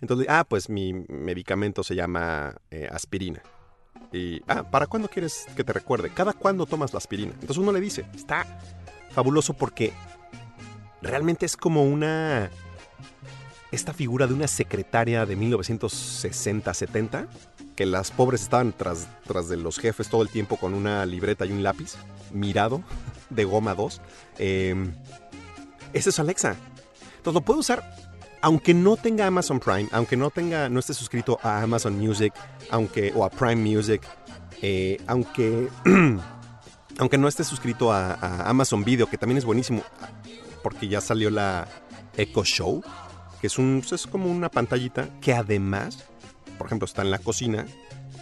Entonces, 0.00 0.28
ah, 0.30 0.44
pues 0.48 0.68
mi 0.68 0.92
medicamento 1.08 1.82
se 1.82 1.94
llama 1.94 2.54
eh, 2.70 2.88
aspirina. 2.90 3.42
Y, 4.12 4.40
ah, 4.48 4.62
¿para 4.70 4.86
cuándo 4.86 5.08
quieres 5.08 5.46
que 5.56 5.64
te 5.64 5.72
recuerde? 5.72 6.10
¿Cada 6.10 6.32
cuándo 6.32 6.66
tomas 6.66 6.92
la 6.92 6.98
aspirina? 6.98 7.32
Entonces 7.34 7.58
uno 7.58 7.72
le 7.72 7.80
dice, 7.80 8.06
está 8.14 8.46
fabuloso 9.10 9.54
porque 9.54 9.92
realmente 11.02 11.46
es 11.46 11.56
como 11.56 11.84
una... 11.84 12.50
Esta 13.70 13.92
figura 13.92 14.26
de 14.26 14.34
una 14.34 14.48
secretaria 14.48 15.26
de 15.26 15.36
1960-70, 15.36 17.26
que 17.76 17.86
las 17.86 18.10
pobres 18.10 18.42
estaban 18.42 18.72
tras, 18.72 19.08
tras 19.26 19.48
de 19.48 19.56
los 19.56 19.78
jefes 19.78 20.08
todo 20.08 20.22
el 20.22 20.30
tiempo 20.30 20.56
con 20.56 20.74
una 20.74 21.04
libreta 21.06 21.44
y 21.46 21.52
un 21.52 21.62
lápiz, 21.62 21.94
mirado, 22.32 22.82
de 23.30 23.44
goma 23.44 23.74
2. 23.74 24.00
Eh, 24.38 24.90
ese 25.92 26.10
es 26.10 26.18
Alexa. 26.18 26.56
Entonces 27.16 27.34
lo 27.34 27.40
puedo 27.42 27.60
usar 27.60 27.84
aunque 28.40 28.74
no 28.74 28.96
tenga 28.96 29.26
Amazon 29.26 29.60
Prime, 29.60 29.88
aunque 29.92 30.16
no 30.16 30.30
tenga, 30.30 30.68
no 30.68 30.80
esté 30.80 30.94
suscrito 30.94 31.38
a 31.42 31.62
Amazon 31.62 31.98
Music, 31.98 32.32
aunque 32.70 33.12
o 33.14 33.24
a 33.24 33.30
Prime 33.30 33.56
Music, 33.56 34.02
eh, 34.62 35.00
aunque 35.06 35.68
aunque 36.98 37.18
no 37.18 37.28
esté 37.28 37.44
suscrito 37.44 37.92
a, 37.92 38.14
a 38.14 38.48
Amazon 38.48 38.84
Video, 38.84 39.08
que 39.08 39.18
también 39.18 39.38
es 39.38 39.44
buenísimo, 39.44 39.82
porque 40.62 40.88
ya 40.88 41.00
salió 41.00 41.30
la 41.30 41.66
Echo 42.16 42.44
Show, 42.44 42.82
que 43.40 43.46
es 43.46 43.58
un 43.58 43.82
es 43.90 44.06
como 44.06 44.30
una 44.30 44.50
pantallita 44.50 45.08
que 45.20 45.32
además, 45.34 46.04
por 46.58 46.66
ejemplo, 46.66 46.86
está 46.86 47.02
en 47.02 47.10
la 47.10 47.18
cocina, 47.18 47.66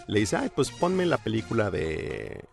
le 0.07 0.19
dice, 0.19 0.37
ay, 0.37 0.49
pues 0.55 0.69
ponme 0.71 1.05
la 1.05 1.17
película 1.17 1.69
de 1.71 2.43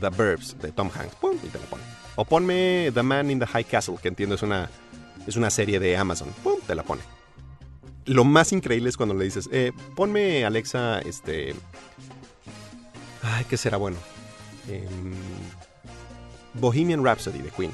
The 0.00 0.08
Burbs 0.08 0.56
de 0.60 0.72
Tom 0.72 0.90
Hanks, 0.94 1.14
pum, 1.16 1.36
y 1.42 1.48
te 1.48 1.58
la 1.58 1.66
pone. 1.66 1.82
O 2.16 2.24
ponme 2.24 2.90
The 2.92 3.02
Man 3.02 3.30
in 3.30 3.38
the 3.38 3.46
High 3.46 3.64
Castle, 3.64 3.96
que 4.00 4.08
entiendo 4.08 4.34
es 4.34 4.42
una 4.42 4.70
es 5.26 5.36
una 5.36 5.50
serie 5.50 5.78
de 5.78 5.96
Amazon. 5.96 6.28
¡Pum! 6.42 6.58
Te 6.66 6.74
la 6.74 6.82
pone. 6.82 7.00
Lo 8.06 8.24
más 8.24 8.52
increíble 8.52 8.88
es 8.88 8.96
cuando 8.96 9.14
le 9.14 9.24
dices, 9.24 9.48
eh, 9.52 9.70
ponme 9.94 10.44
Alexa, 10.44 10.98
este... 11.00 11.54
Ay, 13.22 13.44
¿qué 13.48 13.56
será 13.56 13.76
bueno? 13.76 13.98
Em, 14.68 15.14
Bohemian 16.54 17.04
Rhapsody 17.04 17.38
de 17.40 17.50
Queen. 17.50 17.72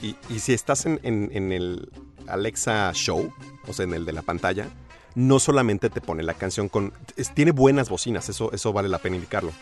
Y, 0.00 0.14
y 0.28 0.38
si 0.38 0.52
estás 0.52 0.86
en- 0.86 1.00
en 1.02 1.50
el 1.52 1.90
Alexa 2.28 2.92
Show, 2.94 3.32
o 3.66 3.72
sea, 3.72 3.84
en 3.84 3.94
el 3.94 4.04
de 4.04 4.12
la 4.12 4.22
pantalla, 4.22 4.68
no 5.14 5.38
solamente 5.38 5.90
te 5.90 6.00
pone 6.00 6.22
la 6.22 6.34
canción 6.34 6.68
con... 6.68 6.92
es- 7.16 7.32
tiene 7.34 7.52
buenas 7.52 7.88
bocinas, 7.88 8.28
eso, 8.28 8.52
eso 8.52 8.72
vale 8.72 8.88
la 8.88 8.98
pena 8.98 9.16
indicarlo. 9.16 9.52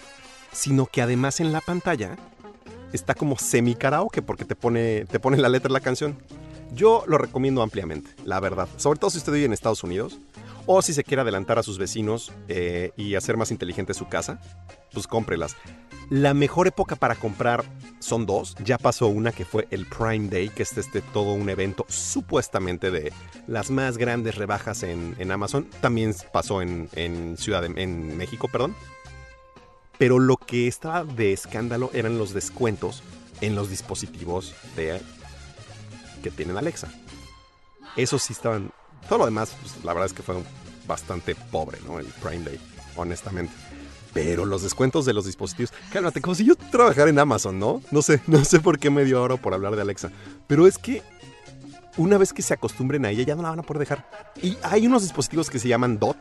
Sino 0.52 0.86
que 0.86 1.02
además 1.02 1.40
en 1.40 1.52
la 1.52 1.60
pantalla 1.60 2.16
está 2.92 3.14
como 3.14 3.38
semi 3.38 3.74
karaoke 3.74 4.22
porque 4.22 4.44
te 4.44 4.54
pone, 4.56 5.04
te 5.06 5.18
pone 5.20 5.38
la 5.38 5.48
letra 5.48 5.68
de 5.68 5.72
la 5.74 5.80
canción. 5.80 6.18
Yo 6.74 7.04
lo 7.06 7.18
recomiendo 7.18 7.62
ampliamente, 7.62 8.10
la 8.24 8.40
verdad. 8.40 8.68
Sobre 8.76 8.98
todo 8.98 9.10
si 9.10 9.18
usted 9.18 9.32
vive 9.32 9.44
en 9.46 9.52
Estados 9.52 9.82
Unidos 9.84 10.18
o 10.66 10.80
si 10.80 10.94
se 10.94 11.04
quiere 11.04 11.20
adelantar 11.22 11.58
a 11.58 11.62
sus 11.62 11.76
vecinos 11.78 12.32
eh, 12.48 12.92
y 12.96 13.14
hacer 13.14 13.36
más 13.36 13.50
inteligente 13.50 13.92
su 13.94 14.08
casa, 14.08 14.40
pues 14.92 15.06
cómprelas. 15.06 15.56
La 16.10 16.34
mejor 16.34 16.66
época 16.66 16.96
para 16.96 17.14
comprar 17.14 17.64
son 17.98 18.26
dos. 18.26 18.54
Ya 18.64 18.78
pasó 18.78 19.06
una 19.06 19.32
que 19.32 19.44
fue 19.44 19.66
el 19.70 19.86
Prime 19.86 20.28
Day, 20.28 20.48
que 20.48 20.62
es 20.62 20.76
este 20.76 21.00
todo 21.00 21.32
un 21.32 21.48
evento 21.48 21.86
supuestamente 21.88 22.90
de 22.90 23.12
las 23.46 23.70
más 23.70 23.96
grandes 23.96 24.34
rebajas 24.34 24.82
en, 24.82 25.30
Amazon. 25.30 25.68
También 25.80 26.14
pasó 26.32 26.60
en, 26.60 27.36
Ciudad 27.38 27.62
de, 27.62 27.82
en 27.82 28.16
México, 28.16 28.48
perdón. 28.48 28.74
Pero 29.98 30.18
lo 30.18 30.36
que 30.36 30.66
estaba 30.66 31.04
de 31.04 31.32
escándalo 31.32 31.90
eran 31.94 32.18
los 32.18 32.34
descuentos 32.34 33.02
en 33.40 33.54
los 33.54 33.70
dispositivos 33.70 34.54
de 34.76 35.00
que 36.22 36.30
tienen 36.30 36.56
Alexa. 36.56 36.88
Esos 37.96 38.22
sí 38.22 38.32
estaban. 38.32 38.70
Todo 39.08 39.20
lo 39.20 39.24
demás, 39.26 39.54
pues, 39.60 39.84
la 39.84 39.92
verdad 39.92 40.06
es 40.06 40.12
que 40.12 40.22
fue 40.22 40.36
bastante 40.86 41.34
pobre, 41.34 41.78
¿no? 41.86 41.98
El 41.98 42.06
Prime 42.06 42.44
Day, 42.44 42.60
honestamente. 42.96 43.52
Pero 44.12 44.44
los 44.44 44.62
descuentos 44.62 45.04
de 45.04 45.14
los 45.14 45.24
dispositivos. 45.24 45.72
Cálmate, 45.92 46.20
como 46.20 46.34
si 46.34 46.44
yo 46.44 46.54
trabajara 46.54 47.10
en 47.10 47.18
Amazon, 47.18 47.58
¿no? 47.58 47.80
No 47.90 48.02
sé, 48.02 48.20
no 48.26 48.44
sé 48.44 48.60
por 48.60 48.78
qué 48.78 48.90
me 48.90 49.04
dio 49.04 49.18
ahora 49.18 49.36
por 49.36 49.54
hablar 49.54 49.76
de 49.76 49.82
Alexa. 49.82 50.10
Pero 50.46 50.66
es 50.66 50.78
que 50.78 51.02
una 51.96 52.18
vez 52.18 52.32
que 52.32 52.42
se 52.42 52.54
acostumbren 52.54 53.04
a 53.04 53.10
ella, 53.10 53.24
ya 53.24 53.34
no 53.34 53.42
la 53.42 53.50
van 53.50 53.60
a 53.60 53.62
poder 53.62 53.80
dejar. 53.80 54.08
Y 54.42 54.56
hay 54.62 54.86
unos 54.86 55.02
dispositivos 55.02 55.50
que 55.50 55.58
se 55.58 55.68
llaman 55.68 55.98
DOT, 55.98 56.16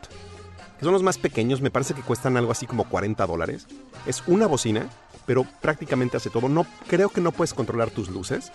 que 0.78 0.84
son 0.84 0.92
los 0.92 1.02
más 1.02 1.18
pequeños, 1.18 1.60
me 1.60 1.70
parece 1.70 1.94
que 1.94 2.02
cuestan 2.02 2.36
algo 2.36 2.52
así 2.52 2.66
como 2.66 2.84
40 2.88 3.26
dólares. 3.26 3.66
Es 4.06 4.22
una 4.26 4.46
bocina 4.46 4.88
pero 5.26 5.44
prácticamente 5.60 6.16
hace 6.16 6.30
todo. 6.30 6.48
No, 6.48 6.66
creo 6.88 7.08
que 7.08 7.20
no 7.20 7.32
puedes 7.32 7.54
controlar 7.54 7.90
tus 7.90 8.08
luces. 8.08 8.52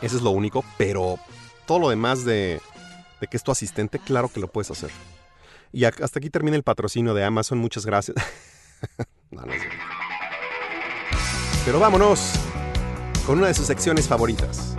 Eso 0.00 0.16
es 0.16 0.22
lo 0.22 0.30
único, 0.30 0.64
pero 0.76 1.18
todo 1.66 1.78
lo 1.78 1.88
demás 1.90 2.24
de, 2.24 2.60
de 3.20 3.26
que 3.26 3.36
es 3.36 3.42
tu 3.42 3.52
asistente, 3.52 3.98
claro 3.98 4.28
que 4.28 4.40
lo 4.40 4.48
puedes 4.48 4.70
hacer. 4.70 4.90
Y 5.74 5.84
hasta 5.86 6.20
aquí 6.20 6.30
termina 6.30 6.56
el 6.56 6.62
patrocinio 6.62 7.14
de 7.14 7.24
Amazon. 7.24 7.58
Muchas 7.58 7.84
gracias. 7.84 8.16
No, 9.30 9.42
cierto. 9.42 9.66
Pero 11.64 11.80
vámonos 11.80 12.34
con 13.26 13.38
una 13.38 13.48
de 13.48 13.54
sus 13.54 13.66
secciones 13.66 14.06
favoritas. 14.06 14.76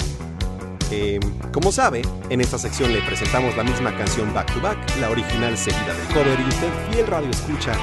Eh, 0.91 1.19
como 1.51 1.73
sabe, 1.73 2.03
en 2.29 2.39
esta 2.39 2.57
sección 2.57 2.93
le 2.93 3.01
presentamos 3.01 3.57
la 3.57 3.63
misma 3.63 3.97
canción 3.97 4.33
back 4.33 4.53
to 4.53 4.61
back, 4.61 4.77
la 5.01 5.09
original 5.09 5.57
seguida 5.57 5.93
del 5.93 6.07
cover, 6.13 6.39
y 6.39 6.47
usted, 6.47 6.69
fiel 6.91 7.07
radio 7.07 7.29
escucha, 7.31 7.73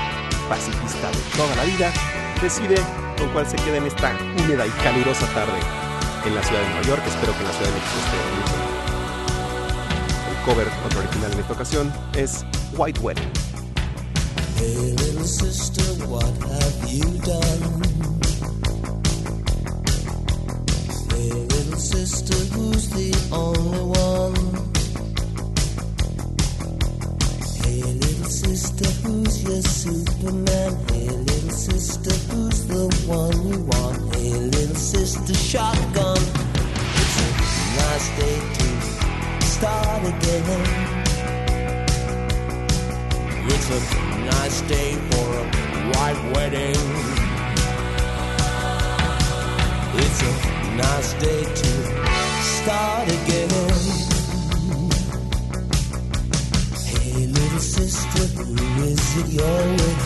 pacifista 0.49 1.11
de 1.11 1.37
toda 1.37 1.57
la 1.57 1.65
vida, 1.65 1.93
decide 2.41 2.77
con 3.19 3.29
cuál 3.31 3.47
se 3.47 3.57
queda 3.57 3.77
en 3.79 3.87
esta 3.87 4.17
húmeda 4.39 4.67
y 4.67 4.71
calurosa 4.83 5.27
tarde 5.35 5.59
en 6.25 6.35
la 6.35 6.43
ciudad 6.43 6.63
de 6.63 6.69
Nueva 6.69 6.83
York. 6.87 7.03
Espero 7.07 7.33
que 7.33 7.39
en 7.41 7.45
la 7.45 7.53
ciudad 7.53 7.69
de 7.69 7.75
México 7.75 7.99
esté. 7.99 8.62
Cover, 10.45 10.67
otro 10.85 11.01
original 11.01 11.33
en 11.33 11.39
esta 11.39 11.53
ocasión, 11.53 11.93
es 12.17 12.45
White 12.77 12.99
Wedding. 13.01 13.31
Hey, 14.57 14.93
little 14.99 15.25
sister, 15.25 15.85
what 16.09 16.25
have 16.25 16.93
you 16.93 17.05
done? 17.21 17.83
Hey, 21.11 21.31
little 21.31 21.79
sister, 21.79 22.35
who's 22.57 22.89
the 22.89 23.15
only 23.31 23.85
one? 23.85 24.35
Hey, 27.63 27.83
little 27.83 28.25
sister, 28.29 28.89
who's 29.07 29.45
your 29.45 29.63
Superman? 29.63 30.77
Hey, 30.91 31.09
little 31.09 31.51
sister, 31.51 32.11
who's 32.35 32.67
the 32.67 32.89
one 33.07 33.47
you 33.47 33.61
want? 33.61 34.17
Hey, 34.17 34.33
little 34.33 34.75
sister, 34.75 35.35
shotgun. 35.35 36.19
It's 36.19 37.17
a 37.17 37.77
nice 37.77 38.09
day 38.19 38.62
start 39.63 40.03
again. 40.03 40.45
It's 43.47 43.69
a 43.71 43.81
nice 44.35 44.61
day 44.63 44.91
for 45.09 45.27
a 45.39 45.45
white 45.93 46.21
wedding. 46.35 46.83
It's 50.03 50.21
a 50.31 50.33
nice 50.85 51.13
day 51.27 51.43
to 51.61 51.73
start 52.57 53.07
again. 53.19 53.51
Hey, 56.91 57.27
little 57.27 57.65
sister, 57.77 58.25
who 58.43 58.83
is 58.83 59.17
it 59.21 59.29
you're 59.37 59.67
with? 59.79 60.05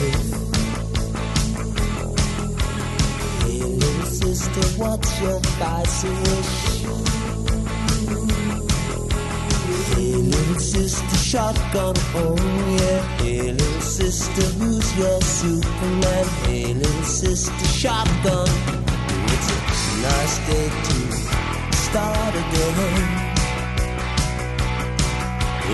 Hey, 3.40 3.62
little 3.82 4.10
sister, 4.20 4.64
what's 4.82 5.20
your 5.22 5.42
spicy 5.42 6.75
shotgun, 11.36 11.94
oh 12.14 12.34
yeah. 12.80 13.02
Hey, 13.18 13.52
little 13.52 13.80
sister, 13.82 14.46
who's 14.58 14.88
your 14.96 15.20
Superman? 15.20 16.24
Hey, 16.44 16.72
little 16.72 17.02
sister, 17.02 17.66
shotgun. 17.66 18.48
It's 19.34 19.48
a 19.52 19.58
nice 20.08 20.36
day 20.48 20.68
to 20.86 20.96
start 21.76 22.34
again. 22.42 22.76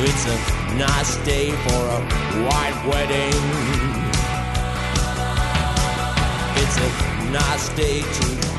It's 0.06 0.24
a 0.34 0.38
nice 0.86 1.14
day 1.24 1.52
for 1.64 1.82
a 1.98 2.00
white 2.46 2.78
wedding. 2.90 3.42
It's 6.62 6.76
a 6.76 6.90
nice 7.30 7.68
day 7.76 8.00
to 8.00 8.51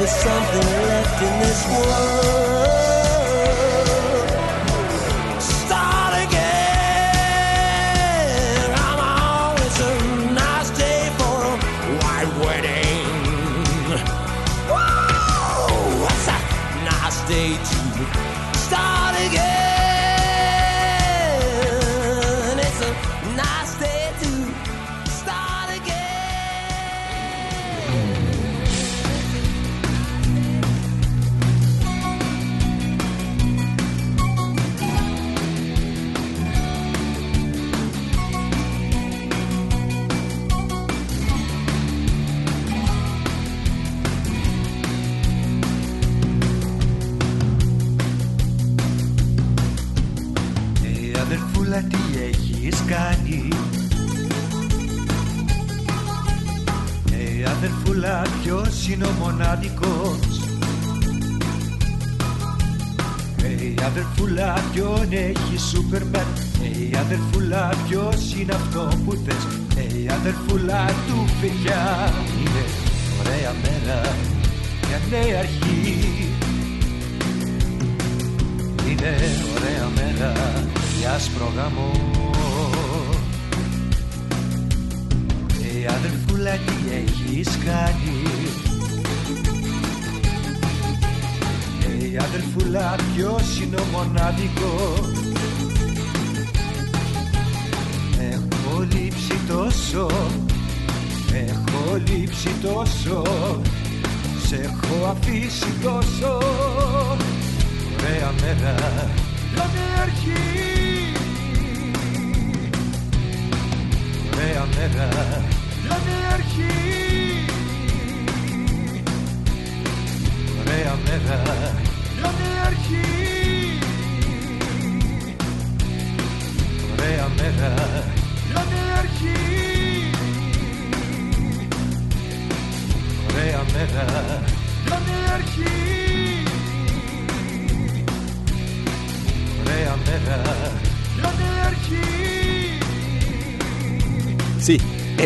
For 0.00 0.06
something 0.06 0.60
left 0.88 1.22
in 1.22 1.40
this 1.40 1.68
world. 1.68 2.89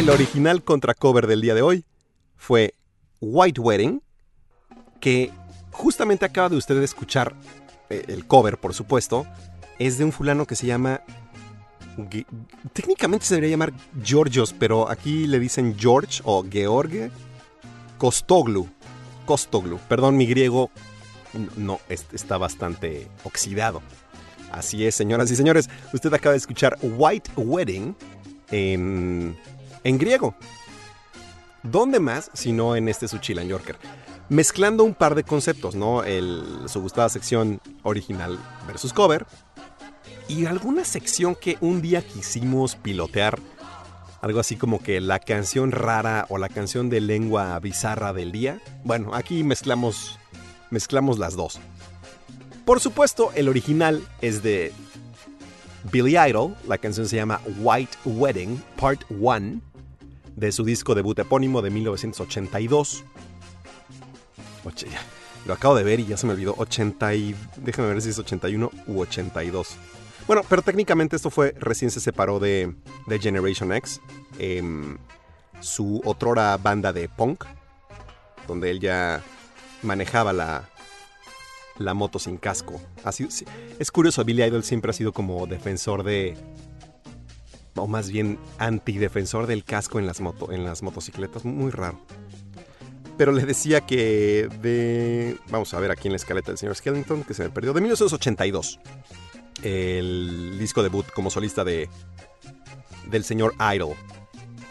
El 0.04 0.10
original 0.10 0.62
contra 0.62 0.92
cover 0.92 1.26
del 1.26 1.40
día 1.40 1.54
de 1.54 1.62
hoy 1.62 1.84
fue 2.36 2.74
White 3.22 3.58
Wedding, 3.58 4.02
que 5.00 5.30
justamente 5.70 6.26
acaba 6.26 6.50
de 6.50 6.56
usted 6.56 6.76
escuchar 6.82 7.34
eh, 7.88 8.04
el 8.08 8.26
cover, 8.26 8.58
por 8.58 8.74
supuesto, 8.74 9.26
es 9.78 9.96
de 9.96 10.04
un 10.04 10.12
fulano 10.12 10.46
que 10.46 10.56
se 10.56 10.66
llama... 10.66 11.00
Técnicamente 12.74 13.24
se 13.24 13.36
debería 13.36 13.54
llamar 13.54 13.72
Georgios, 14.02 14.54
pero 14.58 14.90
aquí 14.90 15.26
le 15.26 15.38
dicen 15.38 15.74
George 15.78 16.20
o 16.24 16.44
George 16.50 17.10
Kostoglu. 17.96 18.68
Kostoglu. 19.24 19.78
Perdón, 19.88 20.18
mi 20.18 20.26
griego 20.26 20.70
no, 21.56 21.80
es- 21.88 22.06
está 22.12 22.36
bastante 22.36 23.08
oxidado. 23.22 23.80
Así 24.52 24.84
es, 24.86 24.94
señoras 24.96 25.30
y 25.30 25.36
señores. 25.36 25.70
Usted 25.94 26.12
acaba 26.12 26.32
de 26.32 26.38
escuchar 26.38 26.76
White 26.82 27.30
Wedding 27.36 27.96
en, 28.50 29.36
en 29.84 29.98
griego. 29.98 30.34
¿Dónde 31.62 32.00
más 32.00 32.30
si 32.34 32.52
no 32.52 32.76
en 32.76 32.88
este 32.88 33.08
su 33.08 33.18
Chilan 33.18 33.48
Yorker? 33.48 33.78
Mezclando 34.28 34.84
un 34.84 34.94
par 34.94 35.14
de 35.14 35.24
conceptos, 35.24 35.74
¿no? 35.74 36.02
Su 36.66 36.80
gustada 36.80 37.08
sección 37.08 37.60
original 37.82 38.38
versus 38.66 38.92
cover. 38.92 39.26
Y 40.28 40.46
alguna 40.46 40.84
sección 40.84 41.34
que 41.34 41.58
un 41.60 41.82
día 41.82 42.00
quisimos 42.06 42.76
pilotear. 42.76 43.38
Algo 44.22 44.40
así 44.40 44.56
como 44.56 44.82
que 44.82 45.02
la 45.02 45.18
canción 45.18 45.70
rara 45.70 46.26
o 46.30 46.38
la 46.38 46.48
canción 46.48 46.88
de 46.88 47.02
lengua 47.02 47.58
bizarra 47.60 48.14
del 48.14 48.32
día. 48.32 48.58
Bueno, 48.82 49.14
aquí 49.14 49.44
mezclamos, 49.44 50.18
mezclamos 50.70 51.18
las 51.18 51.36
dos. 51.36 51.60
Por 52.64 52.80
supuesto, 52.80 53.30
el 53.34 53.50
original 53.50 54.02
es 54.22 54.42
de 54.42 54.72
Billy 55.92 56.16
Idol. 56.16 56.56
La 56.66 56.78
canción 56.78 57.06
se 57.06 57.16
llama 57.16 57.42
White 57.58 57.98
Wedding, 58.06 58.62
Part 58.80 59.02
1, 59.10 59.60
de 60.36 60.52
su 60.52 60.64
disco 60.64 60.94
debut 60.94 61.18
epónimo 61.18 61.62
de 61.62 61.70
1982. 61.70 63.04
Oche, 64.64 64.86
ya, 64.90 65.00
lo 65.46 65.54
acabo 65.54 65.74
de 65.74 65.84
ver 65.84 66.00
y 66.00 66.06
ya 66.06 66.16
se 66.16 66.26
me 66.26 66.32
olvidó. 66.32 66.54
80 66.56 67.14
y... 67.14 67.36
Déjame 67.56 67.88
ver 67.88 68.02
si 68.02 68.10
es 68.10 68.18
81 68.18 68.70
u 68.86 69.00
82. 69.00 69.76
Bueno, 70.26 70.42
pero 70.48 70.62
técnicamente 70.62 71.16
esto 71.16 71.30
fue... 71.30 71.54
Recién 71.58 71.90
se 71.90 72.00
separó 72.00 72.38
de, 72.40 72.74
de 73.06 73.18
Generation 73.18 73.72
X. 73.72 74.00
em, 74.38 74.96
su 75.60 76.00
otrora 76.04 76.56
banda 76.56 76.92
de 76.92 77.08
punk. 77.08 77.44
Donde 78.48 78.70
él 78.70 78.80
ya 78.80 79.22
manejaba 79.82 80.32
la, 80.32 80.68
la 81.78 81.94
moto 81.94 82.18
sin 82.18 82.36
casco. 82.36 82.80
Así, 83.04 83.26
sí, 83.30 83.44
es 83.78 83.90
curioso, 83.90 84.24
Billy 84.24 84.42
Idol 84.42 84.64
siempre 84.64 84.90
ha 84.90 84.94
sido 84.94 85.12
como 85.12 85.46
defensor 85.46 86.02
de... 86.02 86.36
O 87.76 87.86
más 87.86 88.10
bien 88.10 88.38
antidefensor 88.58 89.46
del 89.46 89.64
casco 89.64 89.98
en 89.98 90.06
las, 90.06 90.20
en 90.50 90.64
las 90.64 90.82
motocicletas. 90.82 91.44
Muy 91.44 91.70
raro. 91.70 92.00
Pero 93.16 93.32
le 93.32 93.46
decía 93.46 93.80
que 93.80 94.48
de... 94.60 95.36
Vamos 95.48 95.72
a 95.74 95.80
ver 95.80 95.90
aquí 95.90 96.08
en 96.08 96.12
la 96.12 96.16
escaleta 96.16 96.50
del 96.50 96.58
señor 96.58 96.74
Skellington, 96.74 97.24
que 97.24 97.34
se 97.34 97.44
me 97.44 97.50
perdió. 97.50 97.72
De 97.72 97.80
1982. 97.80 98.80
El 99.62 100.56
disco 100.58 100.82
debut 100.82 101.06
como 101.14 101.30
solista 101.30 101.64
de... 101.64 101.88
Del 103.10 103.24
señor 103.24 103.54
Idol. 103.74 103.94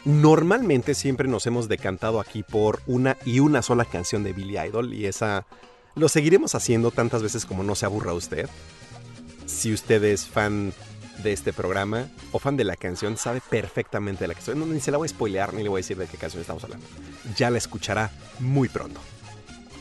Normalmente 0.05 0.95
siempre 0.95 1.29
nos 1.29 1.47
hemos 1.47 1.69
decantado 1.69 2.19
aquí 2.19 2.43
por 2.43 2.81
una 2.87 3.17
y 3.25 3.39
una 3.39 3.61
sola 3.61 3.85
canción 3.85 4.23
de 4.23 4.33
Billy 4.33 4.57
Idol. 4.57 4.93
Y 4.93 5.05
esa 5.05 5.45
lo 5.95 6.09
seguiremos 6.09 6.55
haciendo 6.55 6.91
tantas 6.91 7.23
veces 7.23 7.45
como 7.45 7.63
no 7.63 7.75
se 7.75 7.85
aburra 7.85 8.13
usted. 8.13 8.49
Si 9.45 9.71
usted 9.71 10.03
es 10.03 10.25
fan 10.25 10.73
de 11.21 11.31
este 11.33 11.53
programa 11.53 12.07
o 12.31 12.39
fan 12.39 12.57
de 12.57 12.63
la 12.63 12.75
canción, 12.75 13.17
sabe 13.17 13.41
perfectamente 13.49 14.23
de 14.23 14.27
la 14.29 14.33
canción. 14.33 14.59
No, 14.59 14.65
ni 14.65 14.79
se 14.79 14.91
la 14.91 14.97
voy 14.97 15.05
a 15.05 15.09
spoilear 15.09 15.53
ni 15.53 15.63
le 15.63 15.69
voy 15.69 15.79
a 15.79 15.81
decir 15.83 15.97
de 15.97 16.07
qué 16.07 16.17
canción 16.17 16.41
estamos 16.41 16.63
hablando. 16.63 16.85
Ya 17.35 17.49
la 17.49 17.57
escuchará 17.57 18.09
muy 18.39 18.67
pronto. 18.69 18.99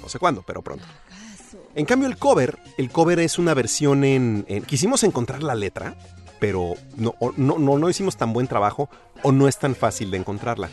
No 0.02 0.08
sé 0.08 0.18
cuándo, 0.18 0.42
pero 0.42 0.62
pronto. 0.62 0.84
En 1.74 1.86
cambio, 1.86 2.08
el 2.08 2.18
cover, 2.18 2.58
el 2.76 2.90
cover 2.90 3.18
es 3.20 3.38
una 3.38 3.54
versión 3.54 4.04
en. 4.04 4.44
quisimos 4.66 5.04
encontrar 5.04 5.42
la 5.42 5.54
letra, 5.54 5.96
pero 6.40 6.74
no, 6.96 7.14
no, 7.36 7.58
no, 7.58 7.78
no 7.78 7.88
hicimos 7.88 8.16
tan 8.16 8.32
buen 8.32 8.46
trabajo 8.46 8.90
o 9.22 9.32
no 9.32 9.48
es 9.48 9.58
tan 9.58 9.74
fácil 9.74 10.10
de 10.10 10.18
encontrarla. 10.18 10.68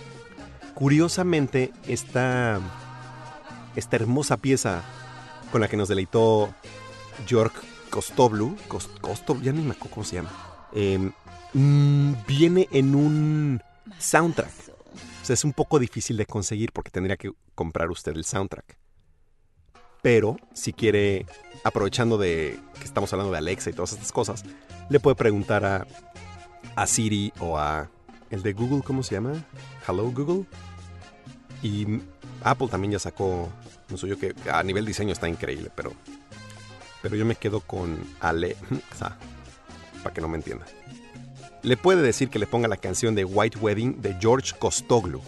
Curiosamente, 0.73 1.71
esta, 1.87 2.59
esta 3.75 3.95
hermosa 3.95 4.37
pieza 4.37 4.81
con 5.51 5.61
la 5.61 5.67
que 5.67 5.77
nos 5.77 5.87
deleitó 5.89 6.53
York 7.27 7.53
Kostoblu, 7.89 8.55
Kos- 8.67 8.89
Kostoblu, 9.01 9.43
ya 9.43 9.51
ni 9.51 9.61
me 9.61 9.71
acuerdo 9.71 9.93
cómo 9.95 10.05
se 10.05 10.15
llama, 10.17 10.31
eh, 10.73 11.11
mm, 11.53 12.13
viene 12.27 12.67
en 12.71 12.95
un 12.95 13.61
soundtrack. 13.97 14.51
O 15.21 15.25
sea, 15.25 15.33
es 15.33 15.43
un 15.43 15.53
poco 15.53 15.79
difícil 15.79 16.17
de 16.17 16.25
conseguir 16.25 16.71
porque 16.71 16.91
tendría 16.91 17.17
que 17.17 17.31
comprar 17.55 17.89
usted 17.89 18.15
el 18.15 18.25
soundtrack. 18.25 18.77
Pero 20.01 20.37
si 20.53 20.71
quiere, 20.73 21.25
aprovechando 21.63 22.17
de 22.17 22.57
que 22.79 22.85
estamos 22.85 23.11
hablando 23.11 23.31
de 23.31 23.37
Alexa 23.37 23.69
y 23.69 23.73
todas 23.73 23.93
estas 23.93 24.11
cosas, 24.11 24.43
le 24.89 24.99
puede 24.99 25.15
preguntar 25.15 25.65
a, 25.65 25.87
a 26.75 26.87
Siri 26.87 27.33
o 27.39 27.57
a 27.57 27.89
el 28.29 28.43
de 28.43 28.53
Google, 28.53 28.81
¿cómo 28.83 29.03
se 29.03 29.15
llama? 29.15 29.33
Hello 29.87 30.11
Google. 30.11 30.45
Y 31.61 31.85
Apple 32.43 32.69
también 32.69 32.93
ya 32.93 32.99
sacó 32.99 33.49
un 33.89 33.97
suyo 33.97 34.17
que 34.17 34.33
a 34.49 34.63
nivel 34.63 34.85
diseño 34.85 35.11
está 35.11 35.27
increíble, 35.27 35.69
pero 35.75 35.93
pero 37.01 37.15
yo 37.15 37.25
me 37.25 37.35
quedo 37.35 37.61
con 37.61 37.97
Alexa, 38.19 39.17
para 40.03 40.13
que 40.13 40.21
no 40.21 40.27
me 40.27 40.37
entienda. 40.37 40.65
Le 41.61 41.75
puede 41.77 42.01
decir 42.01 42.29
que 42.29 42.39
le 42.39 42.47
ponga 42.47 42.67
la 42.67 42.77
canción 42.77 43.15
de 43.15 43.25
White 43.25 43.59
Wedding 43.59 44.01
de 44.01 44.15
George 44.19 44.53
Kostoglu, 44.57 45.21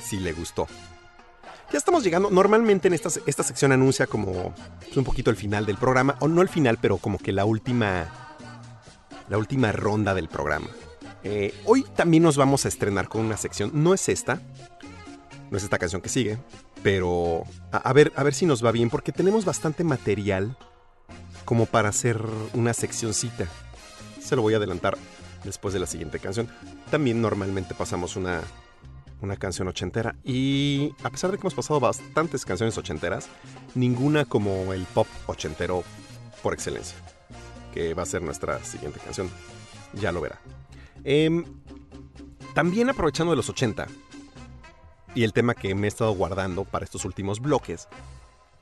si 0.00 0.18
le 0.18 0.32
gustó. 0.32 0.68
Ya 1.70 1.76
estamos 1.76 2.02
llegando, 2.02 2.30
normalmente 2.30 2.88
en 2.88 2.94
esta, 2.94 3.10
esta 3.26 3.42
sección 3.42 3.72
anuncia 3.72 4.06
como 4.06 4.54
pues, 4.78 4.96
un 4.96 5.04
poquito 5.04 5.30
el 5.30 5.36
final 5.36 5.66
del 5.66 5.76
programa, 5.76 6.16
o 6.20 6.28
no 6.28 6.40
el 6.40 6.48
final, 6.48 6.78
pero 6.80 6.98
como 6.98 7.18
que 7.18 7.32
la 7.32 7.44
última, 7.44 8.36
la 9.28 9.36
última 9.36 9.72
ronda 9.72 10.14
del 10.14 10.28
programa. 10.28 10.68
Eh, 11.24 11.52
hoy 11.64 11.84
también 11.94 12.22
nos 12.22 12.36
vamos 12.36 12.64
a 12.64 12.68
estrenar 12.68 13.08
con 13.08 13.22
una 13.22 13.36
sección, 13.36 13.70
no 13.74 13.92
es 13.92 14.08
esta, 14.08 14.40
no 15.50 15.58
es 15.58 15.64
esta 15.64 15.78
canción 15.78 16.00
que 16.00 16.08
sigue, 16.08 16.38
pero 16.82 17.42
a, 17.72 17.78
a 17.78 17.92
ver, 17.92 18.12
a 18.16 18.22
ver 18.22 18.32
si 18.32 18.46
nos 18.46 18.64
va 18.64 18.72
bien, 18.72 18.88
porque 18.88 19.12
tenemos 19.12 19.44
bastante 19.44 19.84
material 19.84 20.56
como 21.44 21.66
para 21.66 21.88
hacer 21.88 22.22
una 22.54 22.72
seccioncita. 22.72 23.46
Se 24.28 24.36
lo 24.36 24.42
voy 24.42 24.52
a 24.52 24.58
adelantar 24.58 24.98
después 25.42 25.72
de 25.72 25.80
la 25.80 25.86
siguiente 25.86 26.18
canción. 26.18 26.50
También 26.90 27.22
normalmente 27.22 27.74
pasamos 27.74 28.14
una, 28.14 28.42
una 29.22 29.38
canción 29.38 29.68
ochentera. 29.68 30.16
Y 30.22 30.92
a 31.02 31.08
pesar 31.08 31.30
de 31.30 31.38
que 31.38 31.40
hemos 31.40 31.54
pasado 31.54 31.80
bastantes 31.80 32.44
canciones 32.44 32.76
ochenteras, 32.76 33.30
ninguna 33.74 34.26
como 34.26 34.74
el 34.74 34.84
pop 34.84 35.06
ochentero 35.28 35.82
por 36.42 36.52
excelencia, 36.52 36.98
que 37.72 37.94
va 37.94 38.02
a 38.02 38.06
ser 38.06 38.20
nuestra 38.20 38.62
siguiente 38.62 39.00
canción. 39.00 39.30
Ya 39.94 40.12
lo 40.12 40.20
verá. 40.20 40.38
Em, 41.04 41.46
también 42.52 42.90
aprovechando 42.90 43.32
de 43.32 43.36
los 43.36 43.48
80, 43.48 43.86
y 45.14 45.24
el 45.24 45.32
tema 45.32 45.54
que 45.54 45.74
me 45.74 45.86
he 45.86 45.88
estado 45.88 46.12
guardando 46.12 46.64
para 46.64 46.84
estos 46.84 47.06
últimos 47.06 47.40
bloques, 47.40 47.88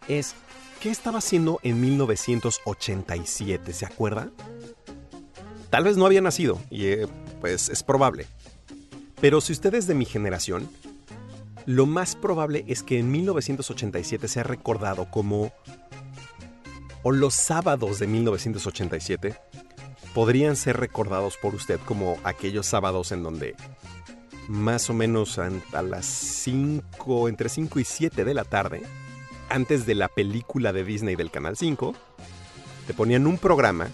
es 0.06 0.36
¿qué 0.78 0.90
estaba 0.90 1.18
haciendo 1.18 1.58
en 1.64 1.80
1987? 1.80 3.72
¿Se 3.72 3.84
acuerda? 3.84 4.30
Tal 5.76 5.84
vez 5.84 5.98
no 5.98 6.06
había 6.06 6.22
nacido, 6.22 6.58
y 6.70 6.86
eh, 6.86 7.06
pues 7.38 7.68
es 7.68 7.82
probable. 7.82 8.26
Pero 9.20 9.42
si 9.42 9.52
usted 9.52 9.74
es 9.74 9.86
de 9.86 9.94
mi 9.94 10.06
generación, 10.06 10.70
lo 11.66 11.84
más 11.84 12.16
probable 12.16 12.64
es 12.66 12.82
que 12.82 12.98
en 12.98 13.10
1987 13.10 14.26
sea 14.26 14.42
recordado 14.42 15.10
como... 15.10 15.52
o 17.02 17.12
los 17.12 17.34
sábados 17.34 17.98
de 17.98 18.06
1987 18.06 19.36
podrían 20.14 20.56
ser 20.56 20.78
recordados 20.78 21.36
por 21.36 21.54
usted 21.54 21.78
como 21.84 22.16
aquellos 22.24 22.64
sábados 22.64 23.12
en 23.12 23.22
donde 23.22 23.54
más 24.48 24.88
o 24.88 24.94
menos 24.94 25.38
a, 25.38 25.82
las 25.82 26.06
5, 26.06 27.28
entre 27.28 27.50
5 27.50 27.80
y 27.80 27.84
7 27.84 28.24
de 28.24 28.32
la 28.32 28.44
tarde, 28.44 28.82
antes 29.50 29.84
de 29.84 29.94
la 29.94 30.08
película 30.08 30.72
de 30.72 30.84
Disney 30.84 31.16
del 31.16 31.30
Canal 31.30 31.58
5, 31.58 31.94
te 32.86 32.94
ponían 32.94 33.26
un 33.26 33.36
programa 33.36 33.90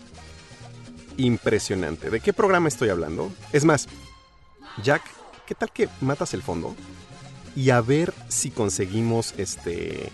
impresionante. 1.17 2.11
¿De 2.11 2.21
qué 2.21 2.33
programa 2.33 2.69
estoy 2.69 2.89
hablando? 2.89 3.33
Es 3.53 3.65
más, 3.65 3.89
Jack, 4.83 5.03
¿qué 5.47 5.55
tal 5.55 5.71
que 5.73 5.89
matas 6.01 6.35
el 6.35 6.43
fondo? 6.43 6.75
Y 7.55 7.71
a 7.71 7.81
ver 7.81 8.15
si 8.29 8.51
conseguimos 8.51 9.35
este 9.37 10.11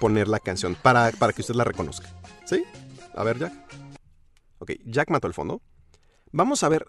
poner 0.00 0.28
la 0.28 0.40
canción 0.40 0.74
para, 0.74 1.10
para 1.12 1.32
que 1.32 1.42
usted 1.42 1.54
la 1.54 1.64
reconozca. 1.64 2.08
¿Sí? 2.44 2.64
A 3.14 3.24
ver, 3.24 3.38
Jack. 3.38 3.52
Ok, 4.58 4.72
Jack 4.84 5.10
mató 5.10 5.26
el 5.26 5.34
fondo. 5.34 5.62
Vamos 6.32 6.62
a 6.62 6.68
ver. 6.68 6.86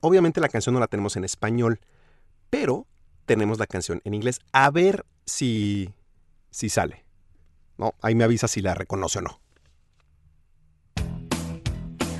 Obviamente 0.00 0.40
la 0.40 0.48
canción 0.48 0.74
no 0.74 0.80
la 0.80 0.86
tenemos 0.86 1.16
en 1.16 1.24
español, 1.24 1.80
pero 2.50 2.86
tenemos 3.24 3.58
la 3.58 3.66
canción 3.66 4.02
en 4.04 4.14
inglés. 4.14 4.40
A 4.52 4.70
ver 4.70 5.06
si, 5.24 5.94
si 6.50 6.68
sale. 6.68 7.04
No, 7.78 7.94
ahí 8.02 8.14
me 8.14 8.24
avisa 8.24 8.46
si 8.46 8.60
la 8.60 8.74
reconoce 8.74 9.18
o 9.18 9.22
no. 9.22 9.40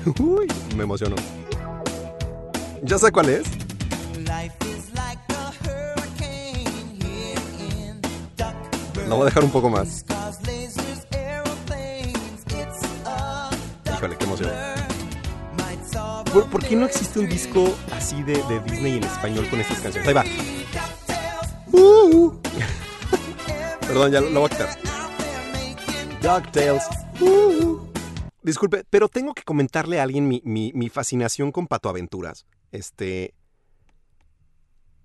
Uy, 0.19 0.47
me 0.75 0.83
emocionó. 0.83 1.15
¿Ya 2.83 2.97
sé 2.97 3.11
cuál 3.11 3.29
es? 3.29 3.47
La 9.07 9.13
voy 9.13 9.21
a 9.21 9.25
dejar 9.25 9.43
un 9.43 9.51
poco 9.51 9.69
más. 9.69 10.03
Híjole, 13.93 14.17
qué 14.17 14.25
emoción. 14.25 14.51
¿Por, 16.33 16.49
por 16.49 16.63
qué 16.65 16.75
no 16.75 16.85
existe 16.85 17.19
un 17.19 17.29
disco 17.29 17.73
así 17.95 18.21
de, 18.23 18.33
de 18.43 18.59
Disney 18.61 18.97
en 18.97 19.03
español 19.03 19.47
con 19.49 19.59
estas 19.59 19.79
canciones? 19.79 20.07
Ahí 20.07 20.13
va. 20.13 20.23
Uh. 21.71 22.33
Perdón, 23.87 24.11
ya 24.11 24.21
lo, 24.21 24.29
lo 24.29 24.39
voy 24.41 24.49
a 24.51 24.53
quitar. 24.53 24.69
DuckTales. 26.21 26.83
Uh. 27.21 27.84
Disculpe, 28.45 28.83
pero 28.89 29.09
tengo 29.09 29.33
que 29.33 29.43
comentarle 29.43 29.99
a 29.99 30.03
alguien 30.03 30.27
mi, 30.27 30.41
mi- 30.45 30.71
mi 30.73 30.89
fascinación 30.89 31.51
con 31.51 31.67
Pato 31.67 31.89
Aventuras. 31.89 32.45
Este. 32.71 33.33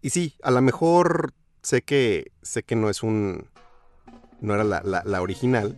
Y 0.03 0.11
sí, 0.11 0.37
a 0.43 0.51
lo 0.51 0.61
mejor 0.61 1.33
sé 1.63 1.83
que. 1.83 2.33
sé 2.43 2.63
que 2.63 2.77
no 2.77 2.91
es 2.91 3.03
un. 3.03 3.49
no 4.41 4.55
era 4.55 4.65
la, 4.65 4.83
la- 4.83 5.23
original. 5.23 5.77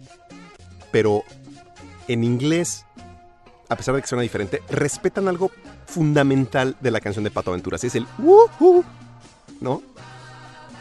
Pero 0.90 1.22
en 2.08 2.24
inglés, 2.24 2.84
a 3.68 3.76
pesar 3.76 3.94
de 3.94 4.02
que 4.02 4.08
suena 4.08 4.22
diferente, 4.22 4.60
respetan 4.68 5.28
algo 5.28 5.50
fundamental 5.86 6.76
de 6.80 6.90
la 6.90 7.00
canción 7.00 7.22
de 7.24 7.30
Pato 7.30 7.50
Aventuras. 7.50 7.84
Es 7.84 7.94
el 7.94 8.06
¿no? 9.60 9.82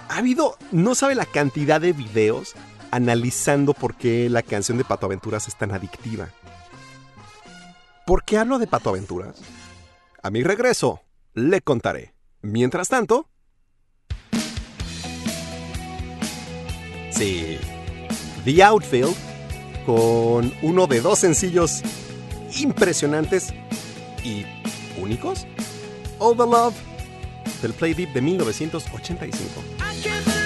Ha 0.10 0.18
habido, 0.18 0.58
no 0.72 0.96
sabe 0.96 1.16
la 1.16 1.26
cantidad 1.26 1.80
de 1.80 1.94
videos 1.94 2.54
analizando 2.92 3.74
por 3.74 3.96
qué 3.96 4.30
la 4.30 4.42
canción 4.42 4.78
de 4.78 4.84
Pato 4.84 5.06
Aventuras 5.06 5.48
es 5.48 5.56
tan 5.56 5.72
adictiva. 5.72 6.28
¿Por 8.12 8.26
qué 8.26 8.38
hablo 8.38 8.60
de 8.60 8.68
Pato 8.68 8.90
Aventuras? 8.90 9.38
A 10.22 10.30
mi 10.32 10.44
regreso, 10.44 11.00
le 11.34 11.62
contaré. 11.62 12.14
Mientras 12.42 12.90
tanto... 12.90 13.30
Sí. 17.10 17.58
The 18.44 18.64
Outfield, 18.64 19.16
con 19.86 20.52
uno 20.62 20.88
de 20.88 21.00
dos 21.00 21.20
sencillos 21.20 21.84
impresionantes 22.60 23.54
y 24.26 24.46
únicos. 25.02 25.48
All 26.20 26.36
the 26.36 26.44
Love, 26.44 26.76
del 27.62 27.72
Play 27.72 27.94
Deep 27.94 28.12
de 28.12 28.20
1985. 28.20 30.41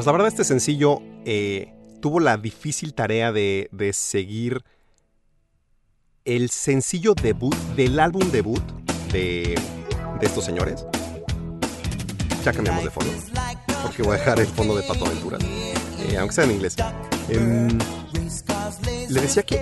Pues 0.00 0.06
la 0.06 0.12
verdad 0.12 0.28
este 0.28 0.44
sencillo 0.44 1.02
eh, 1.26 1.74
tuvo 2.00 2.20
la 2.20 2.38
difícil 2.38 2.94
tarea 2.94 3.32
de, 3.32 3.68
seguir 3.92 4.64
el 6.24 6.48
sencillo 6.48 7.12
debut 7.12 7.54
del 7.76 8.00
álbum 8.00 8.30
debut 8.30 8.62
de, 9.12 9.60
estos 10.22 10.42
señores. 10.42 10.86
Ya 12.42 12.50
cambiamos 12.54 12.82
de 12.82 12.90
fondo, 12.90 13.12
porque 13.82 14.02
voy 14.02 14.14
a 14.14 14.18
dejar 14.18 14.40
el 14.40 14.46
fondo 14.46 14.74
de 14.74 14.84
Pato 14.84 15.04
Aventuras, 15.04 15.42
eh, 15.44 16.16
aunque 16.16 16.34
sea 16.34 16.44
en 16.44 16.52
inglés. 16.52 16.76
Em, 17.28 17.68
le 19.10 19.20
decía 19.20 19.42
que 19.42 19.60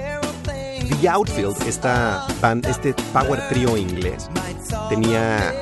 The 1.00 1.08
Outfield, 1.08 1.66
esta 1.66 2.24
band, 2.40 2.64
este 2.66 2.94
power 3.12 3.42
trio 3.48 3.76
inglés, 3.76 4.30
tenía 4.88 5.52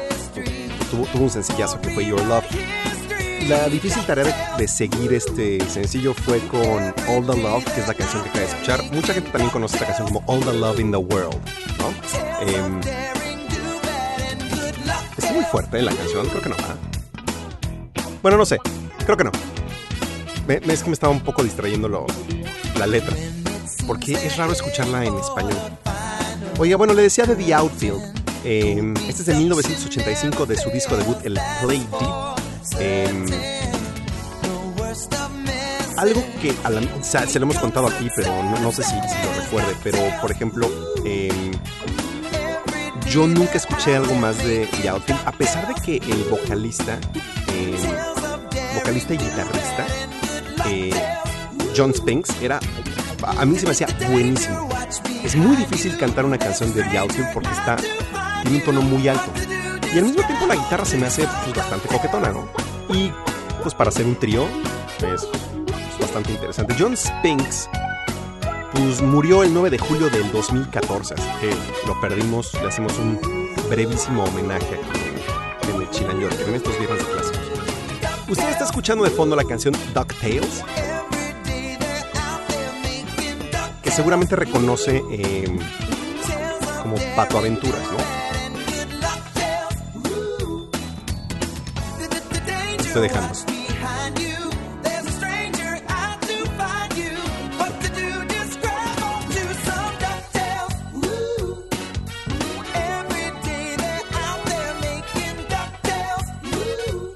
tuvo, 0.91 1.07
tuvo 1.07 1.25
un 1.25 1.31
sencillazo 1.31 1.81
que 1.81 1.89
fue 1.89 2.05
Your 2.05 2.23
Love. 2.27 2.45
La 3.49 3.69
difícil 3.69 4.05
tarea 4.05 4.55
de, 4.59 4.67
seguir 4.67 5.13
este 5.13 5.61
sencillo 5.71 6.15
fue 6.15 6.41
con 6.49 6.61
All 7.09 7.25
the 7.27 7.37
Love, 7.41 7.65
que 7.75 7.81
es 7.81 7.87
la 7.89 7.95
canción 7.95 8.23
que 8.25 8.29
acaba 8.31 8.45
de 8.45 8.51
escuchar. 8.51 8.83
Mucha 8.93 9.15
gente 9.15 9.31
también 9.31 9.51
conoce 9.51 9.77
esta 9.77 9.87
canción 9.87 10.09
como 10.09 10.25
All 10.27 10.41
the 10.41 10.53
Love 10.53 10.81
in 10.81 10.91
the 10.91 10.97
World, 10.97 11.37
¿no? 11.79 11.89
Em, 12.41 12.81
es 15.17 15.33
muy 15.33 15.45
fuerte 15.45 15.81
la 15.81 15.93
canción, 15.95 16.27
creo 16.29 16.43
que 16.43 16.49
no. 16.49 16.57
¿verdad? 16.57 16.77
Bueno, 18.21 18.37
no 18.37 18.45
sé, 18.47 18.59
creo 19.05 19.17
que 19.17 19.25
no. 19.25 19.31
Es 20.49 20.83
que 20.83 20.89
me 20.89 20.95
estaba 20.95 21.13
un 21.13 21.21
poco 21.21 21.45
distrayendo 21.45 21.89
lo- 21.89 22.07
la 22.77 22.87
letra, 22.89 23.15
porque 23.87 24.13
es 24.15 24.37
raro 24.37 24.53
escucharla 24.53 25.05
en 25.05 25.17
español. 25.19 25.57
Oiga, 26.59 26.77
bueno, 26.77 26.95
le 26.95 27.03
decía 27.03 27.27
de 27.27 27.37
The 27.37 27.55
Outfield. 27.55 28.17
eh, 28.45 28.95
este 29.09 29.23
es 29.23 29.27
de 29.27 29.35
1985 29.35 30.47
de 30.47 30.57
su 30.57 30.71
disco 30.71 30.97
debut, 30.97 31.19
el 31.25 31.39
Play 31.63 31.87
Deep. 32.01 32.36
Eh, 32.79 33.27
algo 35.97 36.23
que 36.41 36.55
se 37.03 37.39
lo 37.39 37.47
hemos 37.47 37.59
contado 37.59 37.89
aquí, 37.89 38.09
pero 38.15 38.43
no, 38.43 38.73
sé 38.73 38.83
si, 38.83 38.91
si 38.91 38.97
lo 38.97 39.43
recuerde. 39.43 39.77
Pero, 39.83 39.99
por 40.21 40.31
ejemplo, 40.31 40.71
eh, 41.05 41.53
yo 43.11 43.27
nunca 43.27 43.55
escuché 43.55 43.97
algo 43.97 44.15
más 44.15 44.37
de 44.39 44.69
The 44.81 44.89
Outfield, 44.91 45.21
a 45.27 45.33
pesar 45.33 45.67
de 45.69 45.75
que 45.81 45.97
el 45.97 46.25
vocalista, 46.25 46.99
eh, 47.53 47.77
vocalista 48.75 49.15
y 49.15 49.19
guitarrista, 49.19 49.87
eh, 50.67 50.91
John 51.77 51.95
Spinks, 51.95 52.31
era, 52.43 52.61
a 53.23 53.45
mí 53.47 53.59
se 53.59 53.65
me 53.65 53.73
hacía 53.73 53.89
buenísimo. 54.11 54.69
Es 55.25 55.35
muy 55.35 55.57
difícil 55.57 55.97
cantar 55.97 56.25
una 56.25 56.39
canción 56.39 56.75
de 56.75 56.83
The 56.83 56.99
Outfield 56.99 57.33
porque 57.33 57.51
está, 57.51 57.77
tiene 58.43 58.59
un 58.59 58.65
tono 58.65 58.83
muy 58.83 59.09
alto. 59.09 59.33
Y 59.95 59.99
al 59.99 60.05
mismo 60.05 60.23
tiempo 60.27 60.47
la 60.47 60.57
guitarra 60.57 60.85
se 60.85 60.97
me 60.97 61.07
hace 61.07 61.27
pues, 61.45 61.57
bastante 61.57 61.89
coquetona, 61.89 62.31
¿no? 62.31 62.49
Y 62.89 63.13
pues 63.63 63.75
para 63.75 63.89
hacer 63.89 64.07
un 64.07 64.17
trío 64.17 64.45
es 64.45 65.27
pues, 65.27 65.99
bastante 66.01 66.33
interesante. 66.33 66.75
John 66.79 66.97
Spinks 66.97 67.69
pues 68.73 69.01
murió 69.01 69.43
el 69.43 69.55
9 69.55 69.71
de 69.71 69.79
julio 69.79 70.11
del 70.11 70.31
2014, 70.33 71.15
así 71.15 71.29
que 71.41 71.51
lo 71.87 71.99
perdimos, 72.01 72.53
le 72.55 72.69
hacemos 72.69 72.99
un 72.99 73.19
brevísimo 73.71 74.25
homenaje 74.25 74.81
aquí 74.91 75.71
en 75.71 75.81
el 75.81 75.91
Chilan 75.91 76.21
Yorker, 76.21 76.49
en 76.49 76.55
estos 76.57 76.79
viernes 76.79 76.99
de 76.99 77.13
clásicos. 77.13 77.41
Usted 78.29 78.49
está 78.51 78.65
escuchando 78.65 79.05
de 79.05 79.11
fondo 79.11 79.35
la 79.37 79.45
canción 79.45 79.75
DuckTales, 79.95 80.63
que 83.83 83.91
seguramente 83.91 84.37
reconoce 84.37 85.03
eh, 85.11 85.59
como 86.83 86.97
Pato 87.15 87.39
Aventuras, 87.39 87.83
¿no? 87.93 88.16
Dejando. 93.01 93.35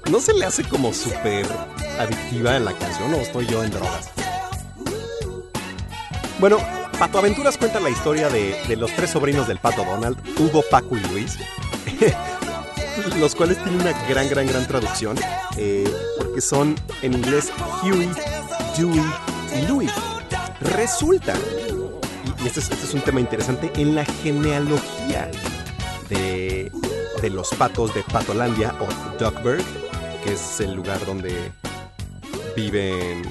¿No 0.09 0.19
se 0.19 0.33
le 0.33 0.45
hace 0.45 0.63
como 0.65 0.93
súper 0.93 1.47
adictiva 1.97 2.57
en 2.57 2.65
la 2.65 2.73
canción 2.73 3.13
o 3.13 3.17
estoy 3.17 3.47
yo 3.47 3.63
en 3.63 3.71
drogas? 3.71 4.09
Bueno, 6.39 6.57
Pato 6.99 7.17
Aventuras 7.17 7.57
cuenta 7.57 7.79
la 7.79 7.89
historia 7.89 8.29
de, 8.29 8.61
de 8.67 8.75
los 8.75 8.93
tres 8.93 9.11
sobrinos 9.11 9.47
del 9.47 9.57
Pato 9.57 9.83
Donald, 9.85 10.17
Hugo, 10.37 10.63
Paco 10.69 10.97
y 10.97 10.99
Luis, 11.11 11.37
los 13.21 13.35
cuales 13.35 13.57
tienen 13.63 13.79
una 13.79 14.07
gran, 14.07 14.27
gran, 14.27 14.47
gran 14.47 14.67
traducción, 14.67 15.15
eh, 15.55 15.87
porque 16.17 16.41
son 16.41 16.75
en 17.03 17.13
inglés 17.13 17.51
Huey, 17.83 18.09
Dewey 18.75 19.03
y 19.55 19.67
Louis. 19.67 19.91
Resulta, 20.59 21.35
y, 22.43 22.47
este, 22.47 22.61
es, 22.61 22.71
este 22.71 22.83
es 22.83 22.93
un 22.95 23.01
tema 23.01 23.19
interesante, 23.19 23.71
en 23.75 23.93
la 23.93 24.05
genealogía 24.05 25.29
de, 26.09 26.71
de 27.21 27.29
los 27.29 27.49
patos 27.51 27.93
de 27.93 28.01
Patolandia 28.11 28.73
o 28.79 28.87
Duckburg, 29.23 29.63
que 30.23 30.33
es 30.33 30.59
el 30.59 30.73
lugar 30.73 31.05
donde 31.05 31.51
viven 32.55 33.21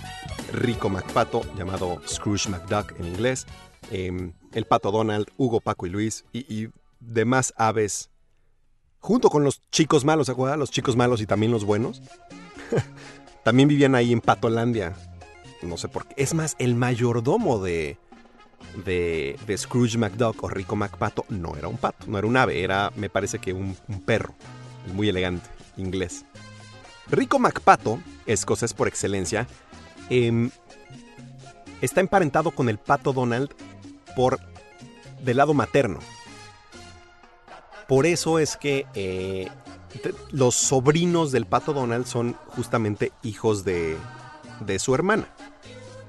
Rico 0.53 0.89
McPato, 0.89 1.43
llamado 1.57 2.01
Scrooge 2.07 2.49
McDuck 2.49 2.93
en 3.01 3.09
inglés, 3.09 3.45
eh, 3.91 4.33
el 4.53 4.65
pato 4.67 4.93
Donald, 4.93 5.27
Hugo, 5.37 5.61
Paco 5.61 5.87
y 5.87 5.91
Luis, 5.91 6.25
y 6.33 6.69
demás 7.01 7.53
aves, 7.57 8.10
junto 9.01 9.31
con 9.31 9.44
los 9.44 9.62
chicos 9.70 10.05
malos, 10.05 10.27
¿se 10.27 10.32
acuerdan? 10.32 10.60
Los 10.60 10.70
chicos 10.70 10.97
malos 10.97 11.20
y 11.20 11.27
también 11.27 11.52
los 11.52 11.64
buenos. 11.64 12.02
también 13.44 13.68
vivían 13.68 13.94
ahí 13.94 14.12
en 14.12 14.20
Patolandia. 14.20 14.94
No 15.62 15.77
sé 15.77 15.89
por 15.89 16.06
qué. 16.06 16.14
Es 16.16 16.35
más, 16.35 16.56
el 16.59 16.74
mayordomo 16.74 17.62
de, 17.62 17.98
de, 18.85 19.39
de 19.47 19.59
Scrooge 19.59 19.98
McDuck 19.98 20.43
o 20.43 20.48
Rico 20.48 20.77
McPato 20.77 21.24
no 21.28 21.56
era 21.56 21.68
un 21.68 21.77
pato, 21.77 22.06
no 22.06 22.18
era 22.18 22.27
un 22.27 22.36
ave, 22.36 22.62
era, 22.62 22.93
me 22.97 23.10
parece 23.10 23.39
que 23.39 23.52
un, 23.52 23.77
perro, 24.05 24.35
muy 24.94 25.09
elegante, 25.09 25.48
inglés. 25.77 26.24
Rico 27.10 27.39
McPato, 27.39 27.98
escocés 28.27 28.72
por 28.72 28.89
excelencia, 28.89 29.47
em, 30.09 30.51
está 31.81 32.01
emparentado 32.01 32.52
con 32.52 32.68
el 32.68 32.78
pato 32.78 33.12
Donald 33.12 33.51
por 34.14 34.39
del 35.22 35.36
lado 35.36 35.55
materno. 35.55 35.98
Por 37.91 38.07
eso 38.07 38.39
es 38.39 38.57
que 38.57 38.87
eh, 38.95 39.49
los 40.31 40.55
sobrinos 40.55 41.33
del 41.33 41.45
pato 41.45 41.73
Donald 41.73 42.07
son 42.07 42.37
justamente 42.51 43.11
hijos 43.25 43.65
de, 43.65 43.97
de 44.61 44.79
su 44.79 44.95
hermana. 44.95 45.27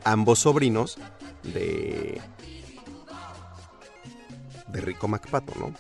Ambos 0.03 0.37
sobrinos 0.37 0.99
de. 1.41 2.21
de 4.67 4.81
Rico 4.81 5.07
McPato, 5.07 5.53
¿no? 5.59 5.73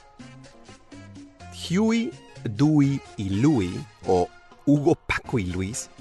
Huey, 1.69 2.11
Dewey 2.45 2.99
y 3.17 3.29
Louie, 3.29 3.79
o 4.07 4.27
Hugo, 4.65 4.95
Paco 4.95 5.37
y 5.37 5.45
Luis, 5.45 5.91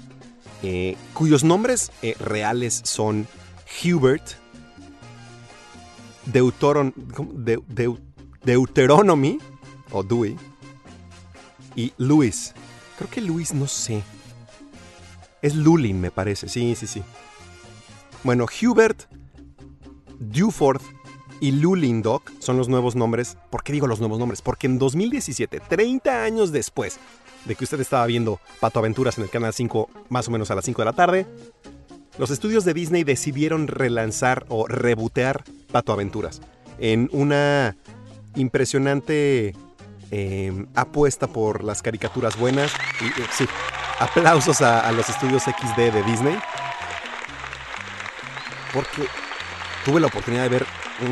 eh, 0.63 0.97
cuyos 1.13 1.43
nombres 1.43 1.91
eh, 2.01 2.15
reales 2.19 2.81
son 2.85 3.27
Hubert, 3.85 4.31
Deuteronomy, 8.43 9.37
o 9.91 10.03
Dewey, 10.03 10.37
y 11.75 11.93
Luis. 11.97 12.53
Creo 12.97 13.09
que 13.09 13.21
Luis, 13.21 13.53
no 13.53 13.67
sé. 13.67 14.03
Es 15.41 15.55
Lulin, 15.55 15.99
me 15.99 16.11
parece. 16.11 16.47
Sí, 16.47 16.75
sí, 16.75 16.87
sí. 16.87 17.01
Bueno, 18.23 18.45
Hubert, 18.61 19.03
Dewforth 20.19 20.83
y 21.39 21.51
Lulindoc 21.51 22.31
son 22.39 22.57
los 22.57 22.69
nuevos 22.69 22.95
nombres. 22.95 23.37
¿Por 23.49 23.63
qué 23.63 23.73
digo 23.73 23.87
los 23.87 23.99
nuevos 23.99 24.19
nombres? 24.19 24.41
Porque 24.41 24.67
en 24.67 24.77
2017, 24.77 25.59
30 25.67 26.23
años 26.23 26.51
después 26.51 26.99
de 27.45 27.55
que 27.55 27.63
usted 27.63 27.79
estaba 27.79 28.05
viendo 28.05 28.39
Pato 28.59 28.77
Aventuras 28.77 29.17
en 29.17 29.23
el 29.23 29.31
Canal 29.31 29.51
5, 29.51 29.89
más 30.09 30.27
o 30.27 30.31
menos 30.31 30.51
a 30.51 30.55
las 30.55 30.65
5 30.65 30.81
de 30.81 30.85
la 30.85 30.93
tarde, 30.93 31.25
los 32.19 32.29
estudios 32.29 32.63
de 32.65 32.75
Disney 32.75 33.03
decidieron 33.03 33.67
relanzar 33.67 34.45
o 34.49 34.67
rebotear 34.67 35.43
Pato 35.71 35.93
Aventuras 35.93 36.41
en 36.77 37.09
una 37.11 37.75
impresionante 38.35 39.55
eh, 40.11 40.65
apuesta 40.75 41.27
por 41.27 41.63
las 41.63 41.81
caricaturas 41.81 42.37
buenas. 42.37 42.71
Y, 43.01 43.05
eh, 43.21 43.25
sí, 43.31 43.45
aplausos 43.99 44.61
a, 44.61 44.91
los 44.91 45.09
estudios 45.09 45.43
XD 45.43 45.77
de 45.91 46.03
Disney. 46.03 46.37
Porque 48.73 49.07
tuve 49.85 49.99
la 49.99 50.07
oportunidad 50.07 50.43
de 50.43 50.49
ver 50.49 50.65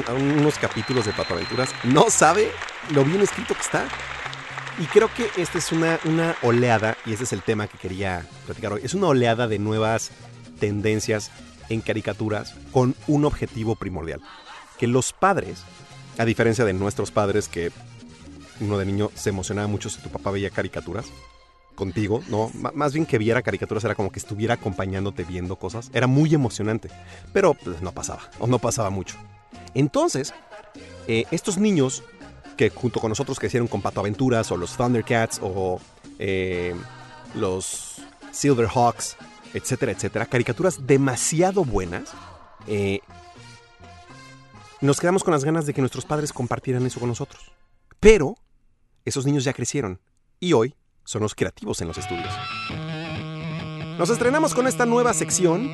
un- 0.09 0.39
unos 0.39 0.57
capítulos 0.57 1.05
de 1.05 1.13
Pato 1.13 1.34
Aventuras. 1.34 1.69
No 1.84 2.09
sabe 2.09 2.51
lo 2.91 3.03
bien 3.03 3.21
escrito 3.21 3.53
que 3.53 3.61
está. 3.61 3.85
Y 4.80 4.85
creo 4.85 5.13
que 5.13 5.30
esta 5.35 5.57
es 5.57 5.73
una, 5.73 5.99
una 6.05 6.35
oleada, 6.41 6.95
y 7.05 7.11
ese 7.11 7.26
es 7.26 7.34
el 7.34 7.41
tema 7.41 7.67
que 7.67 7.77
quería 7.77 8.26
platicar 8.45 8.71
hoy. 8.73 8.81
Es 8.84 8.93
una 8.93 9.07
oleada 9.07 9.47
de 9.47 9.59
nuevas 9.59 10.11
tendencias 10.59 11.31
en 11.67 11.81
caricaturas 11.81 12.53
con 12.71 12.95
un 13.07 13.26
objetivo 13.26 13.76
primordial. 13.76 14.21
Que 14.77 14.88
los 14.88 15.11
padres, 15.11 15.63
a 16.17 16.23
diferencia 16.23 16.63
de 16.63 16.71
nuestros 16.71 17.11
padres 17.11 17.49
que 17.49 17.71
uno 18.61 18.77
de 18.77 18.86
niño 18.86 19.10
se 19.14 19.30
emocionaba 19.30 19.68
mucho 19.68 19.90
si 19.90 20.02
tu 20.02 20.10
papá 20.10 20.31
veía 20.31 20.49
caricaturas, 20.49 21.06
contigo, 21.80 22.22
¿no? 22.27 22.52
Más 22.73 22.94
bien 22.94 23.06
que 23.06 23.18
viera 23.18 23.41
caricaturas 23.41 23.86
era 23.86 23.95
como 23.95 24.11
que 24.11 24.19
estuviera 24.19 24.56
acompañándote 24.56 25.23
viendo 25.23 25.56
cosas. 25.56 25.90
Era 25.94 26.07
muy 26.07 26.36
emocionante, 26.36 26.90
pero 27.31 27.53
pues, 27.53 27.81
no 27.81 27.94
pasaba, 27.94 28.30
o 28.38 28.48
no 28.48 28.60
pasaba 28.60 28.90
mucho. 28.90 29.15
Entonces, 29.73 30.34
eh, 31.07 31.23
estos 31.31 31.57
niños 31.57 32.03
que 32.57 32.69
junto 32.69 32.99
con 32.99 33.10
nosotros 33.10 33.40
crecieron 33.40 33.69
con 33.69 33.81
Pato 33.81 34.02
Aventuras 34.02 34.52
o 34.52 34.57
los 34.57 34.76
Thundercats 34.76 35.40
o 35.41 35.80
eh, 36.19 36.76
los 37.34 38.02
Silverhawks, 38.31 39.15
etcétera, 39.53 39.94
etcétera, 39.94 40.26
caricaturas 40.26 40.86
demasiado 40.86 41.64
buenas, 41.64 42.11
eh, 42.68 42.99
nos 44.81 44.99
quedamos 44.99 45.23
con 45.23 45.31
las 45.31 45.45
ganas 45.45 45.65
de 45.65 45.73
que 45.73 45.81
nuestros 45.81 46.06
padres 46.06 46.34
compartieran 46.34 46.86
eso 46.86 46.99
con 46.99 47.07
nosotros. 47.07 47.53
Pero 48.02 48.36
esos 49.10 49.26
niños 49.26 49.44
ya 49.44 49.53
crecieron 49.53 49.99
y 50.40 50.53
hoy 50.53 50.76
son 51.03 51.22
los 51.22 51.36
creativos 51.36 51.81
en 51.81 51.88
los 51.88 51.98
estudios. 51.98 52.34
Nos 53.98 54.10
estrenamos 54.10 54.53
con 54.53 54.68
esta 54.68 54.86
nueva 54.86 55.14
sección 55.14 55.73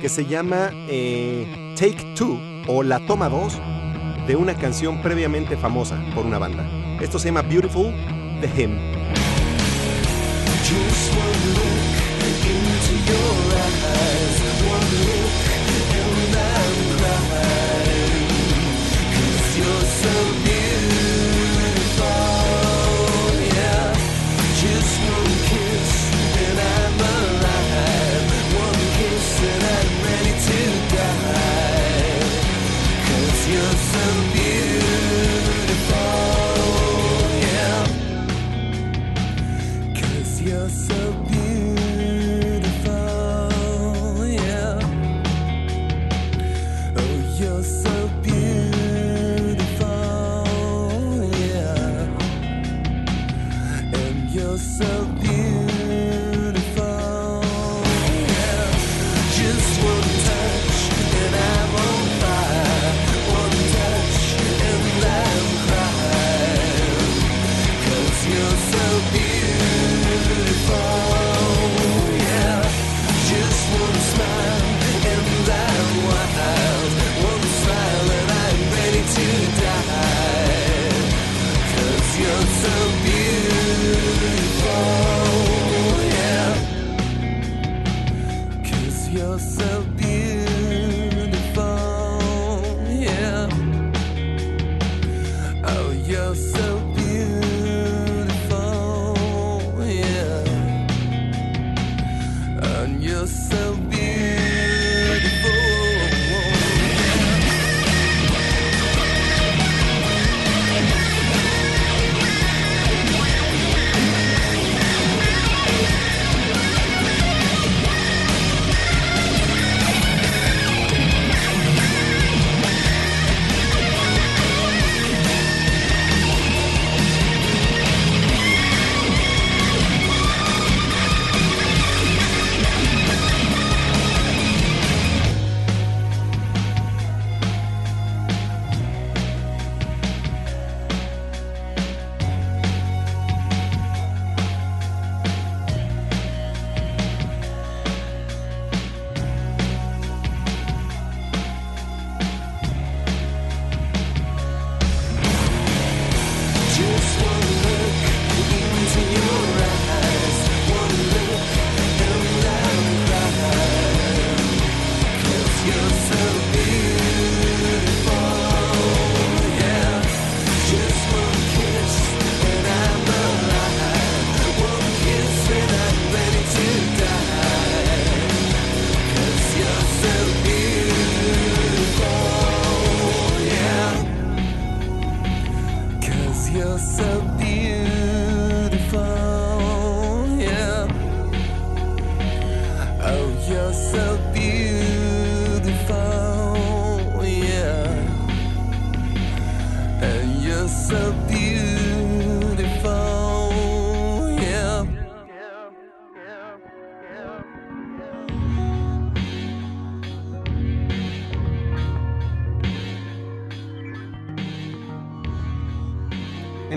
que 0.00 0.08
se 0.08 0.26
llama 0.26 0.70
eh, 0.88 1.74
Take 1.78 2.14
Two 2.14 2.38
o 2.68 2.82
La 2.82 3.04
Toma 3.06 3.28
2 3.28 4.26
de 4.26 4.36
una 4.36 4.54
canción 4.56 5.00
previamente 5.02 5.56
famosa 5.56 5.98
por 6.14 6.26
una 6.26 6.38
banda. 6.38 6.68
Esto 7.00 7.18
se 7.18 7.28
llama 7.28 7.42
Beautiful 7.42 7.94
your 13.10 13.54
eyes, 13.56 14.39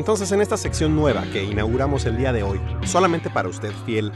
Entonces, 0.03 0.33
en 0.33 0.41
esta 0.41 0.57
sección 0.57 0.97
nueva 0.97 1.23
que 1.31 1.45
inauguramos 1.45 2.05
el 2.05 2.17
día 2.17 2.33
de 2.33 2.43
hoy, 2.43 2.59
solamente 2.83 3.29
para 3.29 3.47
usted, 3.47 3.71
fiel. 3.85 4.11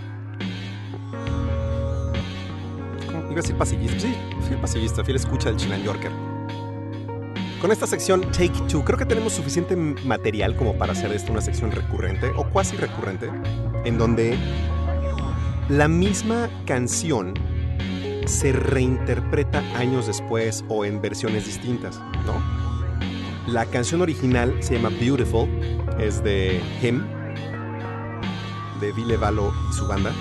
¿Cómo? 3.05 3.19
Iba 3.21 3.31
a 3.31 3.35
decir 3.35 3.55
pasillista. 3.55 3.97
Sí, 4.01 4.13
fiel 4.49 4.59
pasillista, 4.59 5.05
fiel 5.05 5.15
escucha 5.15 5.47
del 5.47 5.57
Chilan 5.57 5.83
Yorker. 5.83 6.11
Con 7.61 7.71
esta 7.71 7.87
sección 7.87 8.19
Take 8.33 8.51
Two, 8.67 8.83
creo 8.83 8.97
que 8.97 9.05
tenemos 9.05 9.31
suficiente 9.31 9.77
material 9.77 10.57
como 10.57 10.77
para 10.77 10.91
hacer 10.91 11.09
de 11.09 11.15
esto 11.15 11.31
una 11.31 11.39
sección 11.39 11.71
recurrente 11.71 12.31
o 12.35 12.43
cuasi 12.49 12.75
recurrente, 12.75 13.31
en 13.85 13.97
donde 13.97 14.37
la 15.69 15.87
misma 15.87 16.49
canción 16.65 17.33
se 18.25 18.51
reinterpreta 18.51 19.59
años 19.77 20.05
después 20.05 20.65
o 20.67 20.83
en 20.83 21.01
versiones 21.01 21.45
distintas, 21.45 21.97
¿no? 22.25 22.67
La 23.47 23.65
canción 23.65 24.01
original 24.01 24.53
se 24.59 24.73
llama 24.73 24.89
Beautiful, 24.89 25.47
es 25.99 26.23
de 26.23 26.61
Him, 26.81 27.03
de 28.79 28.91
Ville 28.91 29.17
Valo 29.17 29.53
y 29.69 29.73
su 29.73 29.87
banda. 29.87 30.11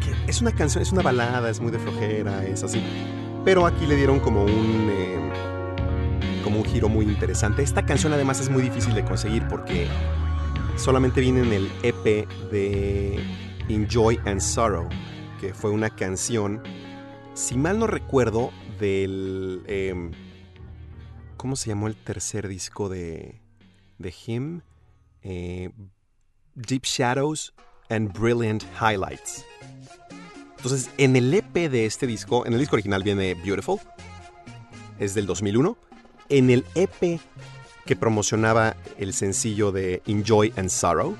Que 0.00 0.30
es 0.30 0.40
una 0.40 0.52
canción, 0.52 0.82
es 0.82 0.92
una 0.92 1.02
balada, 1.02 1.50
es 1.50 1.60
muy 1.60 1.70
de 1.70 1.78
flojera, 1.78 2.44
es 2.46 2.62
así. 2.62 2.82
Pero 3.44 3.66
aquí 3.66 3.86
le 3.86 3.96
dieron 3.96 4.20
como 4.20 4.44
un 4.44 4.88
eh, 4.90 5.32
como 6.42 6.58
un 6.58 6.64
giro 6.64 6.88
muy 6.88 7.04
interesante. 7.04 7.62
Esta 7.62 7.84
canción 7.84 8.12
además 8.12 8.40
es 8.40 8.50
muy 8.50 8.62
difícil 8.62 8.94
de 8.94 9.04
conseguir 9.04 9.46
porque 9.48 9.86
solamente 10.76 11.20
viene 11.20 11.40
en 11.40 11.52
el 11.52 11.72
EP 11.82 12.28
de 12.50 13.20
Enjoy 13.68 14.18
and 14.24 14.40
Sorrow, 14.40 14.88
que 15.40 15.54
fue 15.54 15.70
una 15.70 15.90
canción, 15.90 16.62
si 17.34 17.56
mal 17.56 17.78
no 17.78 17.86
recuerdo, 17.86 18.50
del... 18.78 19.62
em, 19.66 20.10
¿Cómo 21.36 21.56
se 21.56 21.70
llamó 21.70 21.88
el 21.88 21.96
tercer 21.96 22.46
disco 22.46 22.88
de, 22.88 23.41
de 24.02 24.14
Him? 24.26 24.60
Eh, 25.22 25.70
Deep 26.54 26.84
Shadows 26.84 27.54
and 27.88 28.12
Brilliant 28.12 28.64
Highlights. 28.80 29.44
Entonces, 30.56 30.90
en 30.98 31.16
el 31.16 31.32
EP 31.34 31.52
de 31.70 31.86
este 31.86 32.06
disco, 32.06 32.46
en 32.46 32.52
el 32.52 32.58
disco 32.60 32.76
original 32.76 33.02
viene 33.02 33.34
Beautiful, 33.34 33.78
es 34.98 35.14
del 35.14 35.26
2001. 35.26 35.76
En 36.28 36.50
el 36.50 36.64
EP 36.74 37.20
que 37.84 37.96
promocionaba 37.96 38.76
el 38.98 39.12
sencillo 39.12 39.72
de 39.72 40.02
Enjoy 40.06 40.52
and 40.56 40.68
Sorrow, 40.68 41.16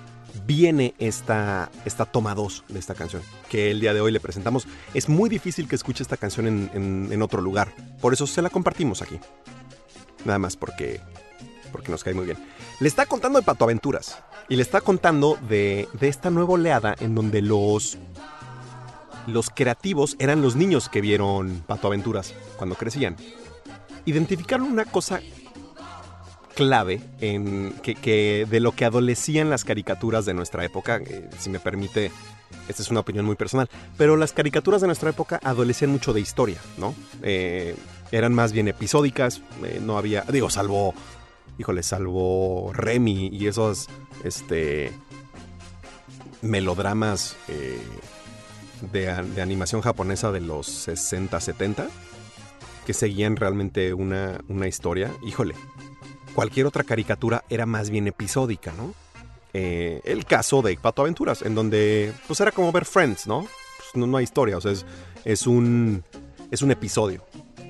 viene 0.47 0.95
esta, 0.99 1.71
esta 1.85 2.05
toma 2.07 2.35
2 2.37 2.65
de 2.69 2.79
esta 2.79 2.95
canción, 2.95 3.21
que 3.51 3.71
el 3.71 3.81
día 3.81 3.93
de 3.95 4.01
hoy 4.01 4.13
le 4.13 4.21
presentamos. 4.21 4.67
Es 4.95 5.09
muy 5.09 5.29
difícil 5.29 5.67
que 5.69 5.75
escuche 5.75 6.03
esta 6.05 6.17
canción 6.17 6.47
en, 6.47 6.71
en- 6.73 7.09
en 7.13 7.23
otro 7.23 7.41
lugar, 7.43 7.75
por 8.01 8.13
eso 8.13 8.27
se 8.29 8.43
la 8.43 8.49
compartimos 8.51 9.03
aquí. 9.03 9.19
Nada 10.25 10.39
más 10.39 10.57
porque, 10.57 11.01
porque 11.73 11.91
nos 11.91 12.05
cae 12.05 12.15
muy 12.15 12.27
bien. 12.27 12.39
Le 12.83 12.89
está 12.89 13.07
contando 13.07 13.39
de 13.39 13.45
Pato 13.45 13.63
Aventuras 13.63 14.19
y 14.49 14.57
le 14.57 14.63
está 14.63 14.81
contando 14.81 15.39
de, 15.49 15.89
de 16.01 16.09
esta 16.09 16.31
nueva 16.31 16.55
oleada 16.55 16.97
en 16.99 17.15
donde 17.15 17.41
los, 17.41 17.97
los 19.29 19.51
creativos 19.51 20.17
eran 20.19 20.43
los 20.43 20.57
niños 20.57 20.89
que 20.89 21.01
vieron 21.01 21.63
Pato 21.65 21.87
Aventuras 21.87 22.35
cuando 22.57 22.75
crecían. 22.75 23.15
Identificaron 24.05 24.67
una 24.67 24.85
cosa 24.85 25.21
clave 26.57 27.01
en 27.21 27.73
que, 27.85 27.95
que 27.95 28.49
de 28.51 28.59
lo 28.59 28.73
que 28.73 28.85
adolecían 28.85 29.49
las 29.49 29.63
caricaturas 29.63 30.25
de 30.25 30.35
nuestra 30.35 30.65
época, 30.65 30.97
eh, 30.97 31.31
si 31.39 31.51
me 31.51 31.61
permite, 31.61 32.11
esta 32.67 32.83
es 32.83 32.91
una 32.91 32.99
opinión 32.99 33.25
muy 33.25 33.37
personal, 33.37 33.71
pero 33.97 34.17
las 34.17 34.33
caricaturas 34.33 34.81
de 34.81 34.89
nuestra 34.89 35.11
época 35.11 35.39
adolecían 35.45 35.93
mucho 35.93 36.13
de 36.13 36.21
historia, 36.21 36.59
¿no? 36.79 36.97
Eh, 37.23 37.77
eran 38.11 38.35
más 38.35 38.51
bien 38.51 38.67
episódicas, 38.67 39.41
eh, 39.63 39.81
no 39.81 39.99
había, 39.99 40.23
digo, 40.23 40.51
salvo, 40.51 40.95
híjole, 41.59 41.83
salvo 41.83 42.73
Remy 42.73 43.29
y 43.33 43.47
esos, 43.47 43.89
este, 44.25 44.93
melodramas 46.43 47.37
eh, 47.49 47.81
de, 48.93 49.07
de 49.23 49.43
animación 49.43 49.81
japonesa 49.81 50.33
de 50.33 50.41
los 50.41 50.67
60, 50.67 51.41
70, 51.41 51.89
que 52.87 52.95
seguían 52.95 53.37
realmente 53.37 53.95
una, 53.95 54.41
una 54.49 54.67
historia, 54.67 55.11
híjole, 55.25 55.55
cualquier 56.35 56.67
otra 56.67 56.85
caricatura 56.85 57.45
era 57.49 57.67
más 57.67 57.91
bien 57.91 58.07
episódica, 58.09 58.73
¿no? 58.73 58.95
Eh, 59.55 60.01
el 60.05 60.25
caso 60.25 60.63
de 60.63 60.77
Pato 60.77 61.03
Aventuras, 61.03 61.43
en 61.43 61.55
donde 61.55 62.13
pues 62.27 62.41
era 62.41 62.53
como 62.53 62.73
ver 62.73 62.87
Friends, 62.87 63.27
¿no? 63.27 63.43
Pues, 63.43 63.91
no, 63.95 64.07
no 64.07 64.17
hay 64.17 64.25
historia, 64.25 64.57
o 64.57 64.61
sea, 64.61 64.73
es, 64.73 64.87
es 65.25 65.47
un, 65.47 66.03
es 66.51 66.63
un 66.63 66.71
episodio. 66.71 67.25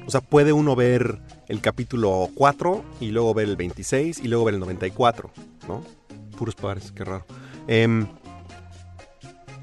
O 0.07 0.11
sea, 0.11 0.21
puede 0.21 0.53
uno 0.53 0.77
ver 0.77 1.21
el 1.53 1.61
capítulo 1.61 2.31
4 2.35 2.83
y 3.01 3.11
luego 3.11 3.35
ver 3.35 3.47
el 3.47 3.57
26 3.57 4.21
y 4.21 4.29
luego 4.29 4.47
ver 4.47 4.55
el 4.55 4.61
94, 4.61 5.31
¿no? 5.69 5.85
Puros 6.39 6.55
pares, 6.55 6.93
qué 6.93 7.05
raro. 7.05 7.27
Em, 7.69 8.07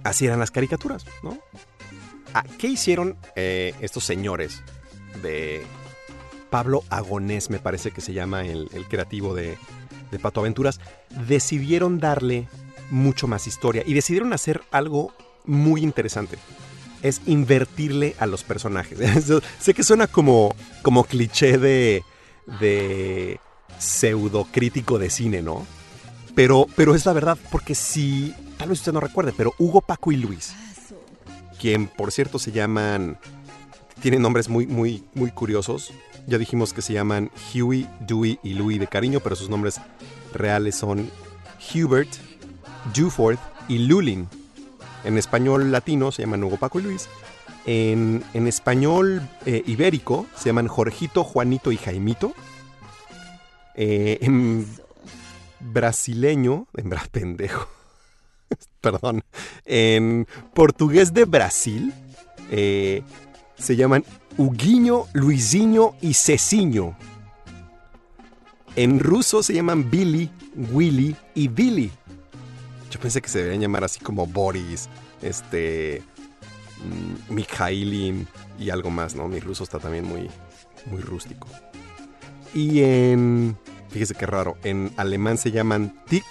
así 0.03 0.27
eran 0.27 0.37
las 0.37 0.51
caricaturas, 0.51 1.03
¿no? 1.23 1.39
Ah, 2.35 2.45
¿Qué 2.59 2.67
hicieron 2.67 3.17
eh, 3.35 3.73
estos 3.81 4.03
señores 4.03 4.61
de 5.23 5.63
Pablo 6.51 6.83
Agonés, 6.91 7.49
me 7.49 7.57
parece 7.57 7.89
que 7.89 8.01
se 8.01 8.13
llama 8.13 8.45
el, 8.45 8.69
creativo 8.87 9.33
de, 9.33 9.57
de 10.11 10.19
Pato 10.19 10.41
Aventuras? 10.41 10.79
Decidieron 11.27 11.99
darle 11.99 12.47
mucho 12.91 13.27
más 13.27 13.47
historia 13.47 13.81
y 13.83 13.95
decidieron 13.95 14.31
hacer 14.33 14.61
algo 14.69 15.11
muy 15.43 15.81
interesante. 15.81 16.37
Es 17.01 17.21
invertirle 17.25 18.15
a 18.19 18.25
los 18.25 18.43
personajes. 18.43 18.99
sé 19.59 19.73
que 19.73 19.83
suena 19.83 20.07
como, 20.07 20.55
como 20.81 21.03
cliché 21.03 21.57
de, 21.57 22.03
de 22.59 23.39
pseudo 23.77 24.47
crítico 24.51 24.99
de 24.99 25.09
cine, 25.09 25.41
¿no? 25.41 25.65
Pero, 26.35 26.67
pero 26.75 26.95
es 26.95 27.05
la 27.05 27.13
verdad, 27.13 27.37
porque 27.51 27.75
si, 27.75 28.33
tal 28.57 28.69
vez 28.69 28.79
usted 28.79 28.93
no 28.93 28.99
recuerde, 28.99 29.33
pero 29.35 29.53
Hugo, 29.57 29.81
Paco 29.81 30.11
y 30.11 30.17
Luis, 30.17 30.53
quien 31.59 31.87
por 31.87 32.11
cierto 32.11 32.39
se 32.39 32.51
llaman, 32.51 33.17
tienen 34.01 34.21
nombres 34.21 34.49
muy, 34.49 34.65
muy, 34.67 35.03
muy 35.13 35.31
curiosos. 35.31 35.91
Ya 36.27 36.37
dijimos 36.37 36.73
que 36.73 36.81
se 36.81 36.93
llaman 36.93 37.31
Huey, 37.53 37.87
Dewey 38.01 38.39
y 38.43 38.53
Louie 38.53 38.79
de 38.79 38.87
cariño, 38.87 39.19
pero 39.19 39.35
sus 39.35 39.49
nombres 39.49 39.81
reales 40.33 40.75
son 40.75 41.09
Hubert, 41.73 42.09
Dewforth 42.93 43.39
y 43.67 43.79
Lulin. 43.79 44.27
En 45.03 45.17
español 45.17 45.71
latino 45.71 46.11
se 46.11 46.23
llaman 46.23 46.43
Hugo, 46.43 46.57
Paco 46.57 46.79
y 46.79 46.83
Luis. 46.83 47.07
En, 47.65 48.23
en 48.33 48.47
español 48.47 49.21
eh, 49.45 49.63
ibérico 49.65 50.25
se 50.35 50.45
llaman 50.45 50.67
Jorgito, 50.67 51.23
Juanito 51.23 51.71
y 51.71 51.77
Jaimito. 51.77 52.33
Eh, 53.75 54.17
en 54.21 54.65
brasileño, 55.59 56.67
en 56.75 56.89
pendejo, 57.11 57.67
perdón, 58.81 59.23
en 59.65 60.27
portugués 60.53 61.13
de 61.13 61.25
Brasil 61.25 61.93
eh, 62.51 63.03
se 63.57 63.75
llaman 63.75 64.03
Huguinho, 64.37 65.07
Luisinho 65.13 65.95
y 66.01 66.13
Cecinho. 66.13 66.97
En 68.75 68.99
ruso 68.99 69.43
se 69.43 69.53
llaman 69.53 69.89
Billy, 69.89 70.29
Willy 70.71 71.15
y 71.35 71.47
Billy. 71.47 71.91
Yo 72.89 72.99
pensé 72.99 73.21
que 73.21 73.29
se 73.29 73.39
deberían 73.39 73.61
llamar 73.61 73.83
así 73.83 73.99
como 73.99 74.25
Boris, 74.25 74.89
este, 75.21 76.01
mm, 76.83 77.33
Mikhailin 77.33 78.27
y 78.57 78.69
algo 78.69 78.89
más, 78.89 79.15
¿no? 79.15 79.27
Mi 79.27 79.39
ruso 79.39 79.63
está 79.63 79.79
también 79.79 80.05
muy, 80.05 80.29
muy 80.85 81.01
rústico. 81.01 81.47
Y 82.53 82.81
en, 82.81 83.57
fíjese 83.89 84.15
qué 84.15 84.25
raro, 84.25 84.57
en 84.63 84.91
alemán 84.97 85.37
se 85.37 85.51
llaman 85.51 86.03
Tick, 86.07 86.25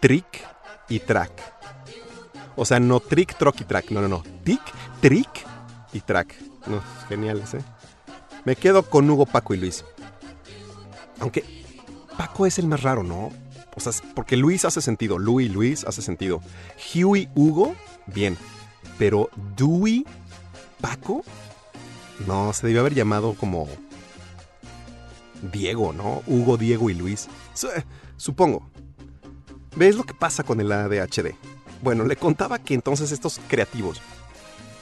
Trick 0.00 0.46
y 0.88 1.00
Track. 1.00 1.32
O 2.56 2.64
sea, 2.64 2.78
no 2.78 3.00
Trick, 3.00 3.36
Trock 3.36 3.60
y 3.60 3.64
Track, 3.64 3.90
no, 3.90 4.00
no, 4.00 4.08
no. 4.08 4.22
Tick, 4.44 4.62
Trick 5.00 5.44
y 5.92 6.00
Track. 6.00 6.34
No, 6.66 6.80
geniales, 7.08 7.54
¿eh? 7.54 7.60
Me 8.44 8.56
quedo 8.56 8.88
con 8.88 9.08
Hugo, 9.10 9.26
Paco 9.26 9.54
y 9.54 9.58
Luis. 9.58 9.84
Aunque 11.18 11.44
Paco 12.16 12.46
es 12.46 12.58
el 12.58 12.66
más 12.66 12.82
raro, 12.82 13.02
¿no? 13.02 13.32
O 13.76 13.80
sea, 13.80 13.92
porque 14.14 14.36
Luis 14.36 14.64
hace 14.64 14.80
sentido, 14.80 15.18
Louis, 15.18 15.50
Luis 15.52 15.84
hace 15.84 16.00
sentido. 16.02 16.40
Huey, 16.94 17.28
Hugo, 17.34 17.74
bien. 18.06 18.36
Pero 18.98 19.28
Dewey, 19.56 20.06
Paco, 20.80 21.24
no, 22.26 22.52
se 22.52 22.66
debió 22.66 22.80
haber 22.80 22.94
llamado 22.94 23.34
como 23.34 23.66
Diego, 25.52 25.92
¿no? 25.92 26.22
Hugo, 26.26 26.56
Diego 26.56 26.90
y 26.90 26.94
Luis. 26.94 27.28
Su- 27.54 27.68
Supongo. 28.16 28.68
¿Ves 29.76 29.96
lo 29.96 30.04
que 30.04 30.14
pasa 30.14 30.44
con 30.44 30.60
el 30.60 30.70
ADHD? 30.70 31.34
Bueno, 31.82 32.04
le 32.04 32.16
contaba 32.16 32.58
que 32.60 32.74
entonces 32.74 33.10
estos 33.12 33.40
creativos 33.48 34.00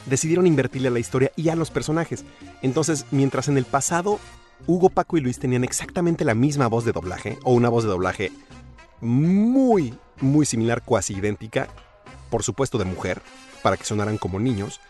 decidieron 0.06 0.46
invertirle 0.46 0.88
a 0.88 0.90
la 0.90 0.98
historia 0.98 1.32
y 1.34 1.48
a 1.48 1.56
los 1.56 1.70
personajes. 1.70 2.24
Entonces, 2.60 3.06
mientras 3.10 3.48
en 3.48 3.56
el 3.56 3.64
pasado 3.64 4.20
Hugo, 4.66 4.90
Paco 4.90 5.16
y 5.16 5.20
Luis 5.22 5.38
tenían 5.38 5.64
exactamente 5.64 6.24
la 6.24 6.34
misma 6.34 6.66
voz 6.68 6.84
de 6.84 6.92
doblaje, 6.92 7.38
o 7.42 7.52
una 7.54 7.68
voz 7.68 7.84
de 7.84 7.90
doblaje 7.90 8.30
muy, 9.02 9.94
muy 10.20 10.46
similar, 10.46 10.82
cuasi 10.82 11.14
idéntica, 11.14 11.68
por 12.30 12.42
supuesto 12.42 12.78
de 12.78 12.86
mujer, 12.86 13.20
para 13.62 13.76
que 13.76 13.84
sonaran 13.84 14.16
como 14.16 14.40
niños, 14.40 14.80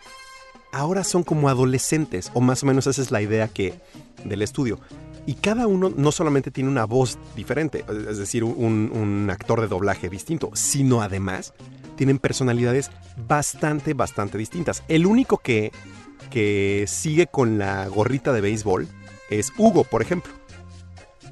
ahora 0.73 1.03
son 1.03 1.25
como 1.25 1.49
adolescentes, 1.49 2.31
o 2.35 2.41
más 2.41 2.63
o 2.63 2.67
menos 2.67 2.87
esa 2.87 3.03
es 3.03 3.11
la 3.11 3.23
idea 3.23 3.49
que 3.49 3.81
del 4.25 4.43
estudio. 4.43 4.79
Y 5.27 5.35
cada 5.35 5.67
uno 5.67 5.93
no 5.95 6.13
solamente 6.13 6.51
tiene 6.51 6.71
una 6.71 6.85
voz 6.85 7.19
diferente, 7.37 7.85
es 8.09 8.19
decir, 8.19 8.45
un, 8.45 8.91
un 8.93 9.31
actor 9.31 9.61
de 9.61 9.69
doblaje 9.69 10.09
distinto, 10.09 10.51
sino 10.55 11.01
además 11.01 11.55
tienen 11.97 12.19
personalidades 12.19 12.91
bastante, 13.29 13.95
bastante 13.95 14.39
distintas. 14.39 14.83
El 14.89 15.07
único 15.07 15.39
que, 15.39 15.73
que 16.31 16.85
sigue 16.89 17.29
con 17.29 17.59
la 17.59 17.87
gorrita 17.87 18.33
de 18.33 18.41
béisbol 18.41 18.89
es 19.31 19.53
Hugo, 19.57 19.85
por 19.85 20.03
ejemplo. 20.03 20.33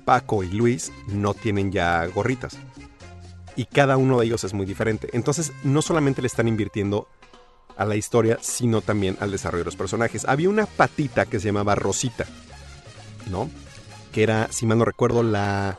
Paco 0.04 0.42
y 0.42 0.50
Luis 0.50 0.92
no 1.08 1.34
tienen 1.34 1.72
ya 1.72 2.06
gorritas. 2.06 2.56
Y 3.56 3.64
cada 3.64 3.96
uno 3.96 4.18
de 4.18 4.26
ellos 4.26 4.44
es 4.44 4.54
muy 4.54 4.66
diferente. 4.66 5.08
Entonces, 5.12 5.52
no 5.64 5.82
solamente 5.82 6.22
le 6.22 6.26
están 6.26 6.48
invirtiendo 6.48 7.08
a 7.76 7.84
la 7.84 7.96
historia, 7.96 8.38
sino 8.42 8.82
también 8.82 9.16
al 9.20 9.30
desarrollo 9.30 9.64
de 9.64 9.66
los 9.66 9.76
personajes. 9.76 10.26
Había 10.26 10.50
una 10.50 10.66
patita 10.66 11.26
que 11.26 11.40
se 11.40 11.46
llamaba 11.46 11.74
Rosita, 11.74 12.26
¿no? 13.30 13.50
Que 14.12 14.22
era, 14.22 14.48
si 14.50 14.66
mal 14.66 14.78
no 14.78 14.84
recuerdo, 14.84 15.22
la, 15.22 15.78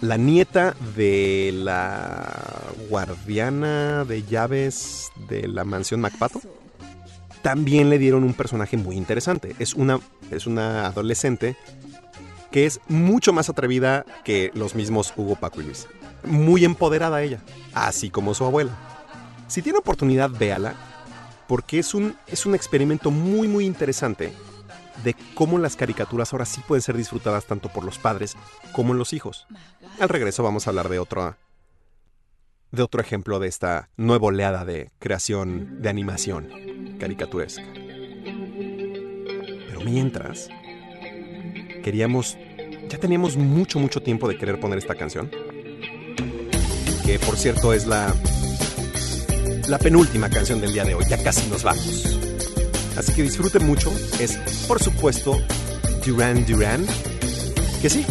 la 0.00 0.16
nieta 0.16 0.74
de 0.96 1.52
la 1.54 2.72
guardiana 2.88 4.04
de 4.04 4.22
llaves 4.22 5.10
de 5.28 5.46
la 5.46 5.64
mansión 5.64 6.00
MacPato. 6.00 6.40
También 7.42 7.90
le 7.90 7.98
dieron 7.98 8.24
un 8.24 8.34
personaje 8.34 8.76
muy 8.76 8.96
interesante. 8.96 9.54
Es 9.58 9.74
una, 9.74 10.00
es 10.30 10.46
una 10.46 10.86
adolescente 10.86 11.56
que 12.50 12.66
es 12.66 12.80
mucho 12.88 13.32
más 13.32 13.48
atrevida 13.48 14.04
que 14.24 14.50
los 14.54 14.74
mismos 14.74 15.12
Hugo, 15.16 15.36
Paco 15.36 15.60
y 15.60 15.64
Luis. 15.64 15.86
Muy 16.24 16.64
empoderada 16.64 17.22
ella, 17.22 17.40
así 17.74 18.10
como 18.10 18.34
su 18.34 18.44
abuela. 18.44 18.72
Si 19.48 19.62
tiene 19.62 19.78
oportunidad, 19.78 20.30
véala, 20.30 20.74
porque 21.46 21.78
es 21.78 21.94
un, 21.94 22.16
es 22.26 22.46
un 22.46 22.54
experimento 22.54 23.10
muy 23.10 23.48
muy 23.48 23.66
interesante 23.66 24.32
de 25.04 25.14
cómo 25.34 25.58
las 25.58 25.76
caricaturas 25.76 26.32
ahora 26.32 26.44
sí 26.44 26.60
pueden 26.66 26.82
ser 26.82 26.96
disfrutadas 26.96 27.46
tanto 27.46 27.68
por 27.68 27.84
los 27.84 27.98
padres 27.98 28.36
como 28.72 28.92
en 28.92 28.98
los 28.98 29.12
hijos. 29.12 29.46
Al 29.98 30.08
regreso 30.08 30.42
vamos 30.42 30.66
a 30.66 30.70
hablar 30.70 30.88
de 30.88 30.98
otro, 30.98 31.36
de 32.70 32.82
otro 32.82 33.00
ejemplo 33.00 33.38
de 33.38 33.48
esta 33.48 33.88
nueva 33.96 34.28
oleada 34.28 34.64
de 34.64 34.90
creación 34.98 35.82
de 35.82 35.88
animación 35.88 36.96
caricaturesca. 36.98 37.64
Pero 37.74 39.80
mientras, 39.84 40.48
queríamos, 41.82 42.36
ya 42.88 42.98
teníamos 42.98 43.36
mucho, 43.36 43.78
mucho 43.78 44.02
tiempo 44.02 44.28
de 44.28 44.38
querer 44.38 44.60
poner 44.60 44.78
esta 44.78 44.94
canción. 44.94 45.30
Por 47.18 47.36
cierto 47.36 47.72
es 47.72 47.86
la, 47.86 48.14
la 49.68 49.78
penúltima 49.78 50.28
canción 50.28 50.60
del 50.60 50.72
día 50.72 50.84
de 50.84 50.94
hoy, 50.94 51.04
ya 51.08 51.22
casi 51.22 51.48
nos 51.48 51.62
vamos. 51.62 52.18
Así 52.96 53.12
que 53.12 53.22
disfruten 53.22 53.66
mucho. 53.66 53.92
Es, 54.18 54.36
por 54.68 54.82
supuesto, 54.82 55.40
Duran 56.04 56.44
Duran. 56.46 56.86
Que 57.80 57.90
sí, 57.90 58.04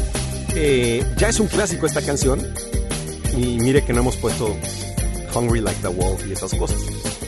eh, 0.55 1.05
ya 1.17 1.29
es 1.29 1.39
un 1.39 1.47
clásico 1.47 1.85
esta 1.85 2.01
canción. 2.01 2.41
Y 3.37 3.57
mire 3.59 3.83
que 3.83 3.93
no 3.93 4.01
hemos 4.01 4.17
puesto 4.17 4.57
Hungry 5.33 5.61
Like 5.61 5.81
the 5.81 5.87
Wolf 5.87 6.25
y 6.27 6.33
esas 6.33 6.53
cosas. 6.53 6.79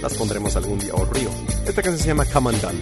Las 0.02 0.14
pondremos 0.16 0.56
algún 0.56 0.80
día, 0.80 0.94
o 0.94 1.06
Río. 1.06 1.30
Esta 1.66 1.82
canción 1.82 2.00
se 2.00 2.08
llama 2.08 2.26
Come 2.26 2.50
Undone. 2.50 2.80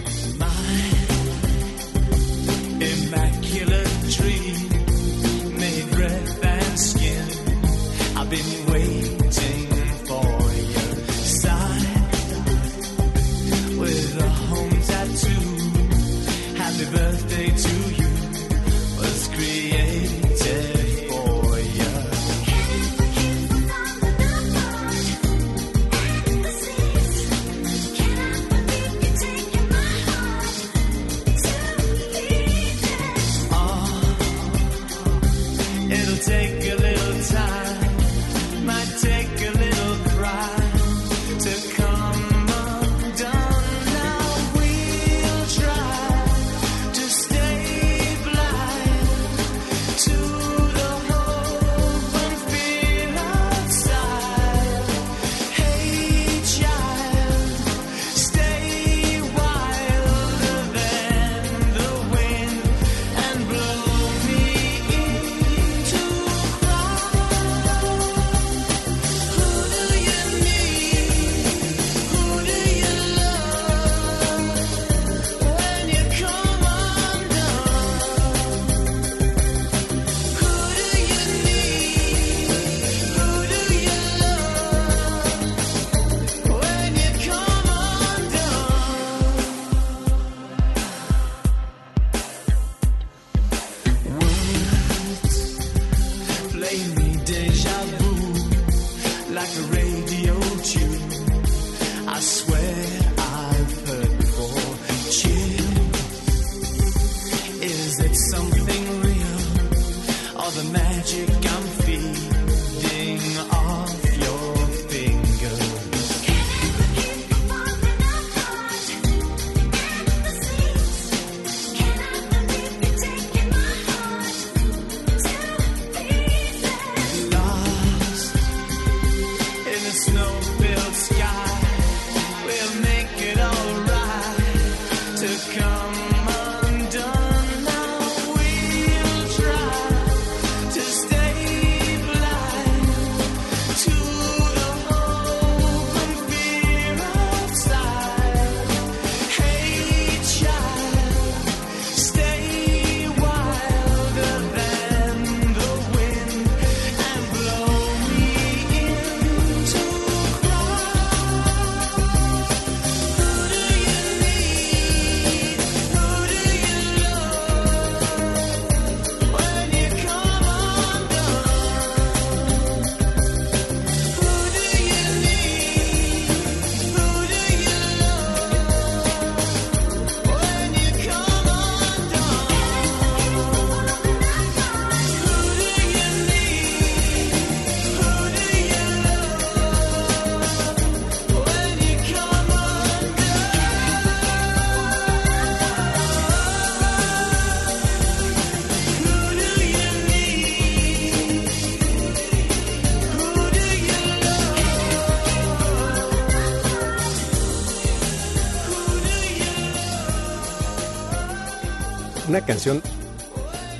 Canción 212.52 212.82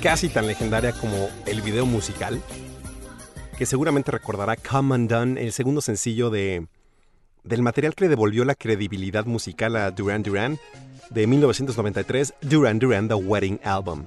casi 0.01 0.29
tan 0.29 0.47
legendaria 0.47 0.93
como 0.93 1.29
el 1.45 1.61
video 1.61 1.85
musical, 1.85 2.41
que 3.55 3.67
seguramente 3.67 4.09
recordará 4.09 4.55
Come 4.55 4.95
Undone, 4.95 5.39
el 5.39 5.53
segundo 5.53 5.79
sencillo 5.79 6.31
de, 6.31 6.65
del 7.43 7.61
material 7.61 7.93
que 7.93 8.05
le 8.05 8.09
devolvió 8.09 8.43
la 8.45 8.55
credibilidad 8.55 9.25
musical 9.27 9.75
a 9.75 9.91
Duran 9.91 10.23
Duran 10.23 10.57
de 11.11 11.27
1993, 11.27 12.33
Duran 12.41 12.79
Duran 12.79 13.07
The 13.07 13.13
Wedding 13.13 13.59
Album. 13.63 14.05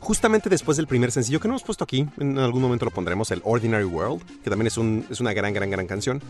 Justamente 0.00 0.48
después 0.48 0.78
del 0.78 0.86
primer 0.86 1.12
sencillo 1.12 1.38
que 1.38 1.46
no 1.48 1.52
hemos 1.52 1.62
puesto 1.62 1.84
aquí, 1.84 2.08
en 2.18 2.38
algún 2.38 2.62
momento 2.62 2.86
lo 2.86 2.90
pondremos, 2.92 3.30
el 3.30 3.42
Ordinary 3.44 3.84
World, 3.84 4.22
que 4.42 4.48
también 4.48 4.68
es, 4.68 4.78
un- 4.78 5.04
es 5.10 5.20
una 5.20 5.34
gran, 5.34 5.52
gran, 5.52 5.68
gran 5.68 5.86
canción. 5.86 6.22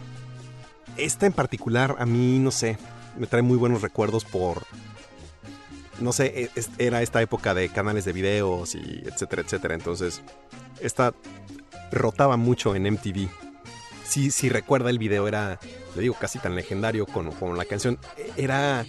Esta 0.96 1.26
en 1.26 1.32
particular 1.32 1.94
a 2.00 2.06
mí, 2.06 2.40
no 2.40 2.50
sé, 2.50 2.76
me 3.16 3.28
trae 3.28 3.42
muy 3.42 3.56
buenos 3.56 3.82
recuerdos 3.82 4.24
por, 4.24 4.64
no 6.00 6.12
sé, 6.12 6.50
e- 6.56 6.62
era 6.78 7.02
esta 7.02 7.20
época 7.22 7.54
de 7.54 7.68
canales 7.68 8.04
de 8.04 8.12
videos 8.12 8.74
y 8.74 9.02
etcétera, 9.06 9.42
etcétera. 9.42 9.74
Entonces, 9.74 10.22
esta 10.80 11.14
rotaba 11.90 12.36
mucho 12.36 12.74
en 12.74 12.86
MTV. 12.86 13.28
Sí, 14.06 14.30
sí 14.30 14.48
recuerda 14.48 14.90
el 14.90 14.98
video, 14.98 15.26
era, 15.28 15.58
le 15.94 16.02
digo, 16.02 16.14
casi 16.18 16.38
tan 16.38 16.54
legendario 16.54 17.06
con, 17.06 17.30
con 17.32 17.56
la 17.56 17.64
canción. 17.64 17.98
Era... 18.36 18.84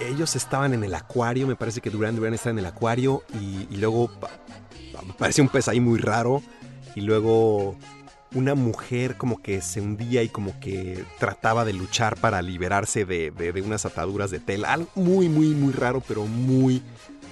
Ellos 0.00 0.34
estaban 0.34 0.74
en 0.74 0.82
el 0.82 0.92
acuario, 0.94 1.46
me 1.46 1.54
parece 1.54 1.80
que 1.80 1.88
Duran 1.88 2.16
Duran 2.16 2.34
estaba 2.34 2.50
en 2.52 2.58
el 2.58 2.66
acuario 2.66 3.22
y, 3.40 3.76
luego 3.76 4.08
pa- 4.18 4.30
parecía 5.16 5.44
un 5.44 5.48
pez 5.50 5.68
ahí 5.68 5.78
muy 5.78 6.00
raro 6.00 6.42
y 6.96 7.00
luego 7.02 7.76
una 8.34 8.54
mujer 8.54 9.16
como 9.16 9.40
que 9.40 9.60
se 9.60 9.80
hundía 9.80 10.22
y 10.22 10.28
como 10.28 10.58
que 10.60 11.04
trataba 11.18 11.64
de 11.64 11.72
luchar 11.72 12.16
para 12.16 12.42
liberarse 12.42 13.04
de, 13.04 13.30
de- 13.30 13.52
de 13.52 13.62
unas 13.62 13.86
ataduras 13.86 14.30
de 14.30 14.40
tela. 14.40 14.72
Algo 14.72 14.88
muy, 14.96 15.28
muy, 15.28 15.48
muy 15.54 15.72
raro, 15.72 16.02
pero 16.06 16.26
muy, 16.26 16.82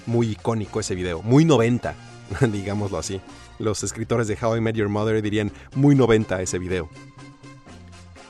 muy 0.05 0.31
icónico 0.31 0.79
ese 0.79 0.95
video. 0.95 1.21
Muy 1.21 1.45
90, 1.45 1.93
digámoslo 2.51 2.97
así. 2.97 3.19
Los 3.59 3.83
escritores 3.83 4.27
de 4.27 4.37
How 4.41 4.57
I 4.57 4.61
Met 4.61 4.75
Your 4.75 4.89
Mother 4.89 5.21
dirían 5.21 5.51
muy 5.75 5.95
90 5.95 6.41
ese 6.41 6.57
video. 6.57 6.89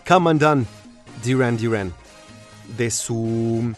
Come 0.08 0.32
Undone, 0.32 0.66
Duran 1.24 1.58
Duran. 1.58 1.94
De 2.78 2.90
su... 2.92 3.74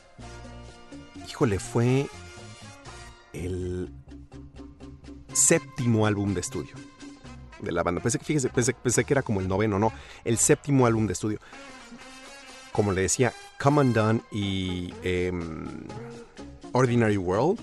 Híjole, 1.27 1.59
fue 1.59 2.07
el 3.33 3.89
séptimo 5.33 6.05
álbum 6.05 6.33
de 6.33 6.39
estudio 6.41 6.75
de 7.61 7.71
la 7.71 7.83
banda. 7.83 8.01
Pensé 8.01 8.19
que, 8.19 8.25
fíjese, 8.25 8.49
pensé, 8.49 8.73
pensé 8.73 9.03
que 9.03 9.13
era 9.13 9.21
como 9.21 9.39
el 9.39 9.47
noveno, 9.47 9.79
no. 9.79 9.91
El 10.23 10.37
séptimo 10.37 10.85
álbum 10.85 11.07
de 11.07 11.13
estudio. 11.13 11.39
Como 12.71 12.91
le 12.91 13.01
decía, 13.01 13.33
Come 13.61 13.81
Undone 13.81 14.21
y 14.31 14.93
em, 15.03 15.87
Ordinary 16.73 17.17
World, 17.17 17.59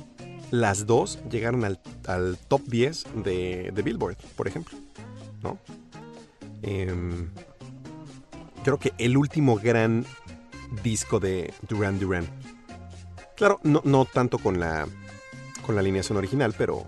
las 0.50 0.86
dos 0.86 1.18
llegaron 1.30 1.64
al, 1.64 1.80
al 2.06 2.38
top 2.48 2.62
10 2.62 3.06
de, 3.24 3.70
de 3.72 3.82
Billboard, 3.82 4.16
por 4.36 4.48
ejemplo. 4.48 4.78
¿No? 5.42 5.58
Em, 6.62 7.30
creo 8.62 8.78
que 8.78 8.92
el 8.98 9.16
último 9.16 9.56
gran 9.56 10.06
disco 10.82 11.20
de 11.20 11.52
Duran 11.68 11.98
Duran. 11.98 12.26
Claro, 13.36 13.60
no, 13.64 13.82
no 13.84 14.04
tanto 14.04 14.38
con 14.38 14.60
la, 14.60 14.86
con 15.66 15.74
la 15.74 15.80
alineación 15.80 16.16
original, 16.16 16.54
pero 16.56 16.86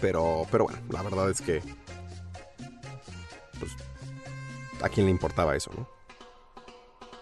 pero, 0.00 0.46
pero 0.50 0.64
bueno, 0.64 0.78
la 0.90 1.02
verdad 1.02 1.30
es 1.30 1.40
que. 1.40 1.62
Pues. 3.58 3.72
¿A 4.82 4.88
quién 4.88 5.06
le 5.06 5.12
importaba 5.12 5.56
eso, 5.56 5.70
no? 5.76 5.88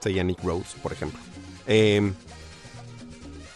Sería 0.00 0.24
Nick 0.24 0.42
Rose, 0.42 0.76
por 0.82 0.92
ejemplo. 0.92 1.18
Eh, 1.66 2.12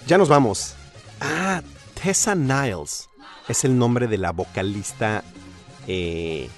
ya 0.07 0.17
nos 0.17 0.29
vamos. 0.29 0.75
Ah, 1.21 1.63
Tessa 1.95 2.35
Niles. 2.35 3.09
Es 3.49 3.65
el 3.65 3.77
nombre 3.79 4.07
de 4.07 4.19
la 4.19 4.33
vocalista 4.33 5.25
eh, 5.87 6.49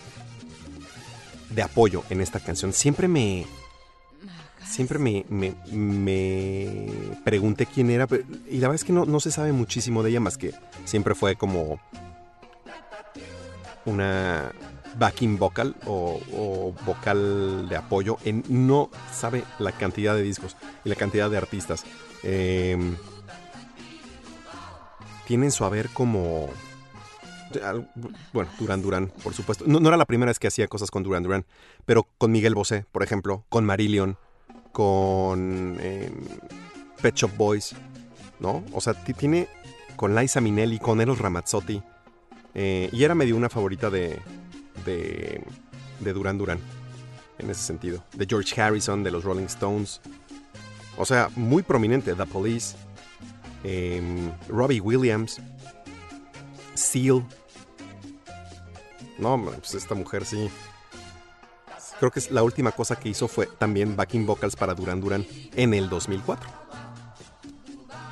de 1.51 1.63
apoyo 1.63 2.05
en 2.11 2.21
esta 2.21 2.41
canción. 2.41 2.73
Siempre 2.73 3.09
me. 3.09 3.47
Siempre 4.65 5.01
me, 5.01 5.25
me, 5.29 6.87
pregunté 7.25 7.67
quién 7.67 7.91
era, 7.91 8.07
y 8.49 8.59
la 8.59 8.69
verdad 8.69 8.77
es 8.77 8.85
que 8.85 8.93
no, 8.93 9.05
no 9.05 9.19
se 9.19 9.33
sabe 9.33 9.51
muchísimo 9.51 10.05
de 10.05 10.11
ella, 10.11 10.21
más 10.21 10.39
que 10.39 10.55
siempre 10.85 11.17
fue 11.17 11.35
como 11.35 11.81
una 13.87 14.53
backing 14.99 15.39
vocal 15.39 15.77
o, 15.87 16.75
vocal 16.85 17.69
de 17.69 17.77
apoyo. 17.77 18.19
En, 18.25 18.45
no 18.49 18.91
sabe 19.13 19.45
la 19.59 19.73
cantidad 19.73 20.15
de 20.15 20.23
discos 20.23 20.57
y 20.85 20.89
la 20.89 20.95
cantidad 20.97 21.31
de 21.31 21.37
artistas. 21.37 21.85
Eh, 22.23 22.77
tienen 25.27 25.51
su 25.53 25.65
haber 25.65 25.89
como... 25.91 26.49
Bueno, 28.33 28.49
Duran 28.61 28.81
Duran, 28.81 29.13
por 29.25 29.35
supuesto. 29.35 29.65
No, 29.67 29.87
era 29.89 29.97
la 29.97 30.05
primera 30.05 30.31
vez 30.31 30.39
que 30.39 30.47
hacía 30.47 30.69
cosas 30.69 30.91
con 30.91 31.03
Duran 31.03 31.23
Duran, 31.25 31.45
pero 31.85 32.07
con 32.17 32.31
Miguel 32.31 32.55
Bosé, 32.55 32.85
por 32.93 33.03
ejemplo, 33.03 33.45
con 33.49 33.65
Marillion, 33.65 34.17
con 34.71 35.77
eh, 35.81 36.13
Pet 37.03 37.17
Shop 37.17 37.37
Boys, 37.37 37.75
¿no? 38.39 38.63
O 38.73 38.81
sea, 38.81 38.95
ti- 38.95 39.15
tiene 39.15 39.49
con 39.97 40.15
Liza 40.15 40.41
Minnelli, 40.41 40.79
con 40.79 41.01
Eros 41.01 41.19
Ramazzotti, 41.19 41.83
eh, 42.55 42.89
y 42.93 43.05
era 43.05 43.15
medio 43.15 43.37
una 43.37 43.49
favorita 43.49 43.91
de, 43.91 44.19
de, 44.85 45.43
de 46.01 46.13
Duran 46.13 46.39
Duran, 46.39 46.59
en 47.39 47.51
ese 47.51 47.63
sentido. 47.63 48.05
De 48.15 48.27
George 48.27 48.61
Harrison, 48.61 49.03
de 49.03 49.11
los 49.11 49.25
Rolling 49.25 49.47
Stones. 49.47 50.01
O 50.97 51.05
sea, 51.05 51.31
muy 51.37 51.63
prominente. 51.63 52.15
The 52.15 52.27
Police, 52.27 52.77
em, 53.65 54.31
Robbie 54.49 54.81
Williams, 54.81 55.41
Seal. 56.75 57.25
No, 59.19 59.43
pues 59.43 59.75
esta 59.75 59.95
mujer 59.95 60.25
sí. 60.25 60.51
Creo 61.99 62.11
que 62.11 62.21
la 62.31 62.43
última 62.43 62.73
cosa 62.73 62.97
que 62.97 63.11
hizo 63.11 63.29
fue 63.29 63.47
también 63.47 63.95
backing 63.95 64.25
vocals 64.25 64.57
para 64.57 64.75
Duran 64.75 65.01
Duran 65.01 65.27
en 65.55 65.75
el 65.75 65.91
2004. 65.91 66.49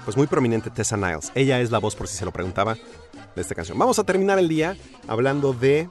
Pues 0.04 0.16
muy 0.16 0.26
prominente 0.26 0.70
Tessa 0.70 0.96
Niles. 0.96 1.32
Ella 1.34 1.60
es 1.60 1.70
la 1.70 1.78
voz, 1.78 1.96
por 1.96 2.08
si 2.08 2.16
se 2.16 2.24
lo 2.24 2.32
preguntaba, 2.32 2.76
de 3.38 3.42
esta 3.42 3.54
canción. 3.54 3.78
Vamos 3.78 3.98
a 3.98 4.04
terminar 4.04 4.38
el 4.38 4.48
día 4.48 4.76
hablando 5.06 5.52
de 5.52 5.88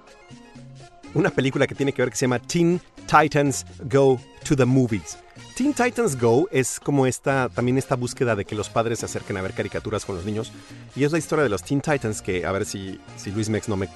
una 1.14 1.30
película 1.30 1.68
que 1.68 1.76
tiene 1.76 1.94
que 1.94 2.02
ver 2.02 2.12
que 2.12 2.18
se 2.18 2.26
llama 2.26 2.40
Teen 2.40 2.82
Titans 3.08 3.66
Go 3.90 4.20
to 4.44 4.56
the 4.56 4.66
Movies. 4.66 5.18
Teen 5.56 5.74
Titans 5.74 6.20
Go 6.20 6.48
es 6.52 6.80
como 6.80 7.08
esta, 7.08 7.50
también 7.50 7.78
esta 7.78 7.96
búsqueda 7.96 8.36
de 8.36 8.46
que 8.46 8.56
los 8.56 8.70
padres 8.70 9.00
se 9.00 9.06
acerquen 9.06 9.38
a 9.38 9.42
ver 9.42 9.54
caricaturas 9.54 10.06
con 10.06 10.16
los 10.16 10.26
niños. 10.26 10.52
Y 10.96 11.04
es 11.04 11.12
la 11.12 11.18
historia 11.18 11.44
de 11.44 11.50
los 11.50 11.64
Teen 11.64 11.82
Titans 11.82 12.22
que, 12.22 12.46
a 12.46 12.52
ver 12.52 12.66
si, 12.66 13.00
si 13.16 13.32
Luis 13.32 13.50
Mex 13.50 13.68
no 13.68 13.78
me, 13.78 13.90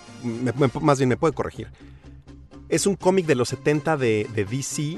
Más 0.81 0.97
bien 0.97 1.09
me 1.09 1.17
puede 1.17 1.33
corregir. 1.33 1.67
Es 2.69 2.87
un 2.87 2.95
cómic 2.95 3.25
de 3.25 3.35
los 3.35 3.49
70 3.49 3.97
de, 3.97 4.27
de 4.33 4.45
DC 4.45 4.97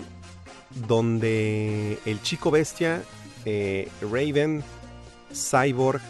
donde 0.88 2.00
el 2.06 2.22
chico 2.22 2.52
bestia, 2.52 3.04
eh, 3.46 3.90
Raven, 4.02 4.64
Cyborg, 5.34 6.02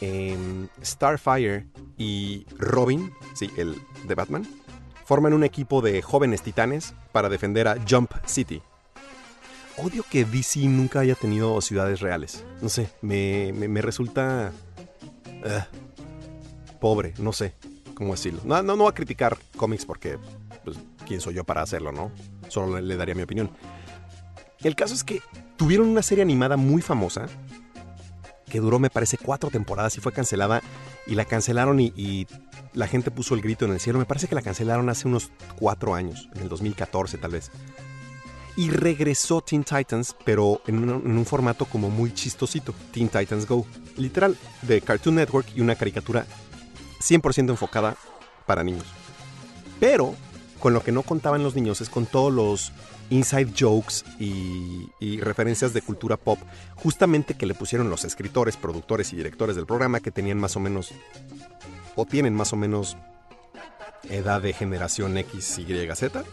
em, 0.00 0.68
Starfire 0.82 1.66
y 1.96 2.46
Robin, 2.58 3.12
sí, 3.34 3.50
el 3.56 3.76
de 4.06 4.14
Batman, 4.14 4.46
forman 5.04 5.32
un 5.32 5.44
equipo 5.44 5.80
de 5.80 6.02
jóvenes 6.02 6.42
titanes 6.42 6.94
para 7.12 7.28
defender 7.28 7.66
a 7.68 7.76
Jump 7.88 8.12
City. 8.26 8.62
Odio 9.78 10.04
que 10.10 10.24
DC 10.24 10.60
nunca 10.66 11.00
haya 11.00 11.14
tenido 11.14 11.60
ciudades 11.60 12.00
reales. 12.00 12.44
No 12.60 12.68
sé, 12.68 12.90
me, 13.00 13.52
me- 13.52 13.80
resulta... 13.80 14.52
eh, 15.44 15.64
pobre, 16.80 17.14
no 17.18 17.32
sé 17.32 17.54
cómo 17.94 18.12
decirlo. 18.12 18.40
No, 18.44 18.56
no, 18.62 18.74
no 18.76 18.84
voy 18.84 18.90
a 18.90 18.94
criticar 18.94 19.36
cómics 19.56 19.84
porque, 19.86 20.18
pues, 20.64 20.76
¿quién 21.06 21.20
soy 21.20 21.34
yo 21.34 21.44
para 21.44 21.62
hacerlo, 21.62 21.92
no? 21.92 22.10
Solo 22.48 22.80
le 22.80 22.96
daría 22.96 23.14
mi 23.14 23.22
opinión. 23.22 23.50
El 24.60 24.74
caso 24.74 24.94
es 24.94 25.04
que 25.04 25.22
tuvieron 25.56 25.88
una 25.88 26.02
serie 26.02 26.22
animada 26.22 26.56
muy 26.56 26.82
famosa 26.82 27.26
que 28.48 28.60
duró, 28.60 28.78
me 28.78 28.90
parece, 28.90 29.18
cuatro 29.18 29.50
temporadas 29.50 29.96
y 29.96 30.00
fue 30.00 30.12
cancelada. 30.12 30.62
Y 31.06 31.14
la 31.14 31.24
cancelaron 31.24 31.80
y, 31.80 32.26
la 32.74 32.86
gente 32.86 33.10
puso 33.10 33.34
el 33.34 33.40
grito 33.40 33.64
en 33.64 33.72
el 33.72 33.80
cielo. 33.80 33.98
Me 33.98 34.04
parece 34.04 34.28
que 34.28 34.34
la 34.34 34.42
cancelaron 34.42 34.88
hace 34.88 35.08
unos 35.08 35.30
cuatro 35.58 35.94
años, 35.94 36.28
en 36.34 36.42
el 36.42 36.48
2014 36.48 37.18
tal 37.18 37.30
vez. 37.32 37.50
Y 38.56 38.70
regresó 38.70 39.40
Teen 39.40 39.64
Titans, 39.64 40.14
pero 40.24 40.60
en 40.66 40.78
un, 40.78 40.90
en 41.06 41.16
un 41.16 41.24
formato 41.24 41.64
como 41.64 41.90
muy 41.90 42.12
chistosito. 42.12 42.74
Teen 42.92 43.08
Titans 43.08 43.46
Go. 43.46 43.66
Literal, 43.96 44.36
de 44.62 44.80
Cartoon 44.80 45.14
Network 45.16 45.46
y 45.54 45.60
una 45.60 45.76
caricatura 45.76 46.26
100% 47.00 47.50
enfocada 47.50 47.96
para 48.46 48.64
niños. 48.64 48.86
Pero 49.80 50.14
con 50.58 50.74
lo 50.74 50.82
que 50.82 50.92
no 50.92 51.02
contaban 51.02 51.42
los 51.42 51.54
niños 51.54 51.80
es 51.80 51.88
con 51.88 52.06
todos 52.06 52.32
los 52.32 52.72
inside 53.10 53.52
jokes 53.58 54.04
y, 54.18 54.88
y 55.00 55.20
referencias 55.20 55.72
de 55.72 55.82
cultura 55.82 56.16
pop, 56.16 56.38
justamente 56.76 57.34
que 57.34 57.46
le 57.46 57.54
pusieron 57.54 57.90
los 57.90 58.04
escritores, 58.04 58.56
productores 58.56 59.12
y 59.12 59.16
directores 59.16 59.56
del 59.56 59.66
programa 59.66 60.00
que 60.00 60.10
tenían 60.10 60.38
más 60.38 60.56
o 60.56 60.60
menos, 60.60 60.92
o 61.96 62.04
tienen 62.04 62.34
más 62.34 62.52
o 62.52 62.56
menos 62.56 62.96
edad 64.10 64.42
de 64.42 64.52
generación 64.52 65.16
X, 65.18 65.58
Y, 65.58 65.94
Z, 65.94 66.24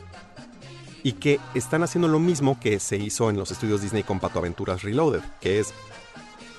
y 1.03 1.13
que 1.13 1.39
están 1.53 1.83
haciendo 1.83 2.07
lo 2.07 2.19
mismo 2.19 2.59
que 2.59 2.79
se 2.79 2.97
hizo 2.97 3.29
en 3.29 3.37
los 3.37 3.51
estudios 3.51 3.81
Disney 3.81 4.03
con 4.03 4.19
Pato 4.19 4.39
Aventuras 4.39 4.83
Reloaded, 4.83 5.21
que 5.39 5.59
es 5.59 5.73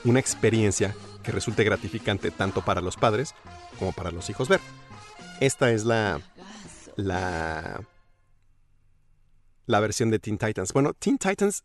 una 0.05 0.21
experiencia 0.21 0.95
que 1.23 1.33
resulte 1.33 1.65
gratificante 1.65 2.31
tanto 2.31 2.65
para 2.65 2.81
los 2.81 2.97
padres 2.97 3.35
como 3.79 3.93
para 3.93 4.13
los 4.13 4.31
hijos 4.31 4.49
ver. 4.49 4.61
Esta 5.41 5.73
es 5.73 5.85
la 5.85 6.21
la 6.97 7.81
la 9.67 9.81
versión 9.81 10.11
de 10.11 10.19
Teen 10.19 10.39
Titans. 10.39 10.73
Bueno, 10.73 10.95
Teen 10.95 11.19
Titans 11.19 11.65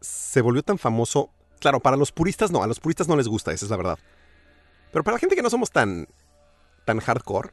se 0.00 0.40
volvió 0.40 0.62
tan 0.62 0.78
famoso, 0.78 1.30
claro, 1.60 1.80
para 1.80 1.96
los 1.96 2.12
puristas 2.12 2.50
no, 2.50 2.62
a 2.62 2.66
los 2.66 2.80
puristas 2.80 3.08
no 3.08 3.16
les 3.16 3.28
gusta, 3.28 3.52
esa 3.52 3.66
es 3.66 3.70
la 3.70 3.76
verdad. 3.76 3.98
Pero 4.90 5.04
para 5.04 5.14
la 5.14 5.18
gente 5.18 5.36
que 5.36 5.42
no 5.42 5.50
somos 5.50 5.70
tan 5.70 6.06
tan 6.84 7.00
hardcore, 7.00 7.50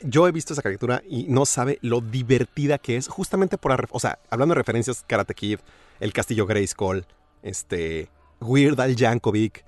yo 0.00 0.28
he 0.28 0.32
visto 0.32 0.52
esa 0.52 0.62
caricatura 0.62 1.02
y 1.08 1.26
no 1.28 1.46
sabe 1.46 1.78
lo 1.82 2.00
divertida 2.00 2.78
que 2.78 2.96
es, 2.96 3.08
justamente 3.08 3.58
por, 3.58 3.70
la 3.70 3.88
o 3.90 4.00
sea, 4.00 4.18
hablando 4.30 4.54
de 4.54 4.60
referencias 4.60 5.04
Karate 5.06 5.34
Kid, 5.34 5.60
El 6.00 6.12
Castillo 6.12 6.46
Grayskull, 6.46 7.06
este, 7.42 8.10
Weird 8.40 8.78
Al 8.80 8.96
Yankovic, 8.96 9.64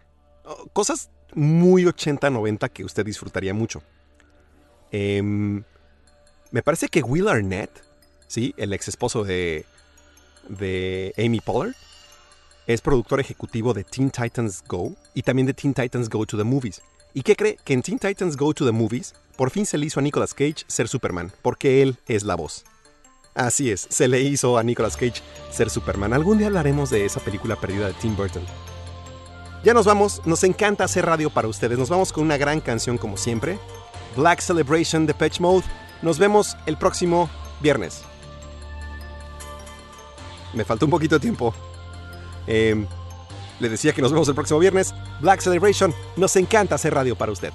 cosas 0.73 1.11
muy 1.35 1.85
80-90 1.85 2.71
que 2.71 2.85
usted 2.85 3.05
disfrutaría 3.05 3.55
mucho. 3.55 3.83
Em, 4.91 5.63
me 6.51 6.63
parece 6.63 6.89
que 6.89 7.03
Will 7.03 7.29
Arnett, 7.29 7.71
¿sí? 8.29 8.55
el 8.57 8.73
ex 8.73 8.87
esposo 8.87 9.25
de, 9.25 9.67
de 10.49 11.13
Amy 11.19 11.41
Pollard, 11.41 11.75
es 12.69 12.81
productor 12.81 13.19
ejecutivo 13.19 13.75
de 13.75 13.83
Teen 13.83 14.11
Titans 14.11 14.63
Go 14.69 14.95
y 15.15 15.23
también 15.23 15.47
de 15.47 15.55
Teen 15.55 15.75
Titans 15.75 16.09
Go 16.09 16.25
to 16.25 16.37
the 16.37 16.45
Movies. 16.45 16.81
¿Y 17.15 17.23
qué 17.23 17.35
cree? 17.35 17.59
Que 17.65 17.73
en 17.73 17.83
Teen 17.83 17.99
Titans 17.99 18.37
Go 18.37 18.55
to 18.55 18.65
the 18.65 18.73
Movies 18.73 19.15
por 19.37 19.51
fin 19.51 19.65
se 19.67 19.79
le 19.79 19.87
hizo 19.87 20.01
a 20.01 20.03
Nicolas 20.03 20.35
Cage 20.35 20.65
ser 20.67 20.89
Superman, 20.89 21.33
porque 21.43 21.81
él 21.81 21.97
es 22.07 22.25
la 22.25 22.35
voz. 22.35 22.65
Así 23.35 23.71
es, 23.71 23.87
se 23.89 24.09
le 24.09 24.21
hizo 24.21 24.59
a 24.59 24.65
Nicolas 24.65 24.97
Cage 24.97 25.23
ser 25.53 25.71
Superman. 25.71 26.13
Algún 26.13 26.39
día 26.39 26.49
hablaremos 26.49 26.91
de 26.91 27.05
esa 27.05 27.21
película 27.21 27.55
perdida 27.55 27.87
de 27.87 27.93
Tim 27.95 28.17
Burton. 28.17 28.43
Ya 29.63 29.75
nos 29.75 29.87
vamos, 29.87 30.21
nos 30.27 30.43
encanta 30.43 30.85
hacer 30.85 31.07
radio 31.07 31.31
para 31.31 31.47
ustedes. 31.47 31.79
Nos 31.79 31.89
vamos 31.89 32.13
con 32.13 32.25
una 32.25 32.37
gran 32.37 32.61
canción 32.61 32.99
como 32.99 33.17
siempre. 33.17 33.59
Black 34.17 34.41
Celebration 34.41 35.07
de 35.07 35.15
Patch 35.15 35.39
Mode. 35.41 35.65
Nos 36.03 36.19
vemos 36.19 36.57
el 36.67 36.77
próximo 36.77 37.31
viernes. 37.61 38.03
Me 40.55 40.65
faltó 40.65 40.87
un 40.87 40.91
poquito 40.91 41.17
de 41.17 41.21
tiempo. 41.21 41.55
Eh, 42.47 42.87
le 43.61 43.69
decía 43.69 43.93
que 43.93 44.03
nos 44.03 44.13
vemos 44.13 44.29
el 44.29 44.35
próximo 44.35 44.59
viernes. 44.61 44.95
Black 45.21 45.41
Celebration. 45.41 45.95
Nos 46.17 46.37
encanta 46.37 46.75
hacer 46.77 46.95
radio 46.95 47.17
para 47.17 47.33
usted. 47.33 47.53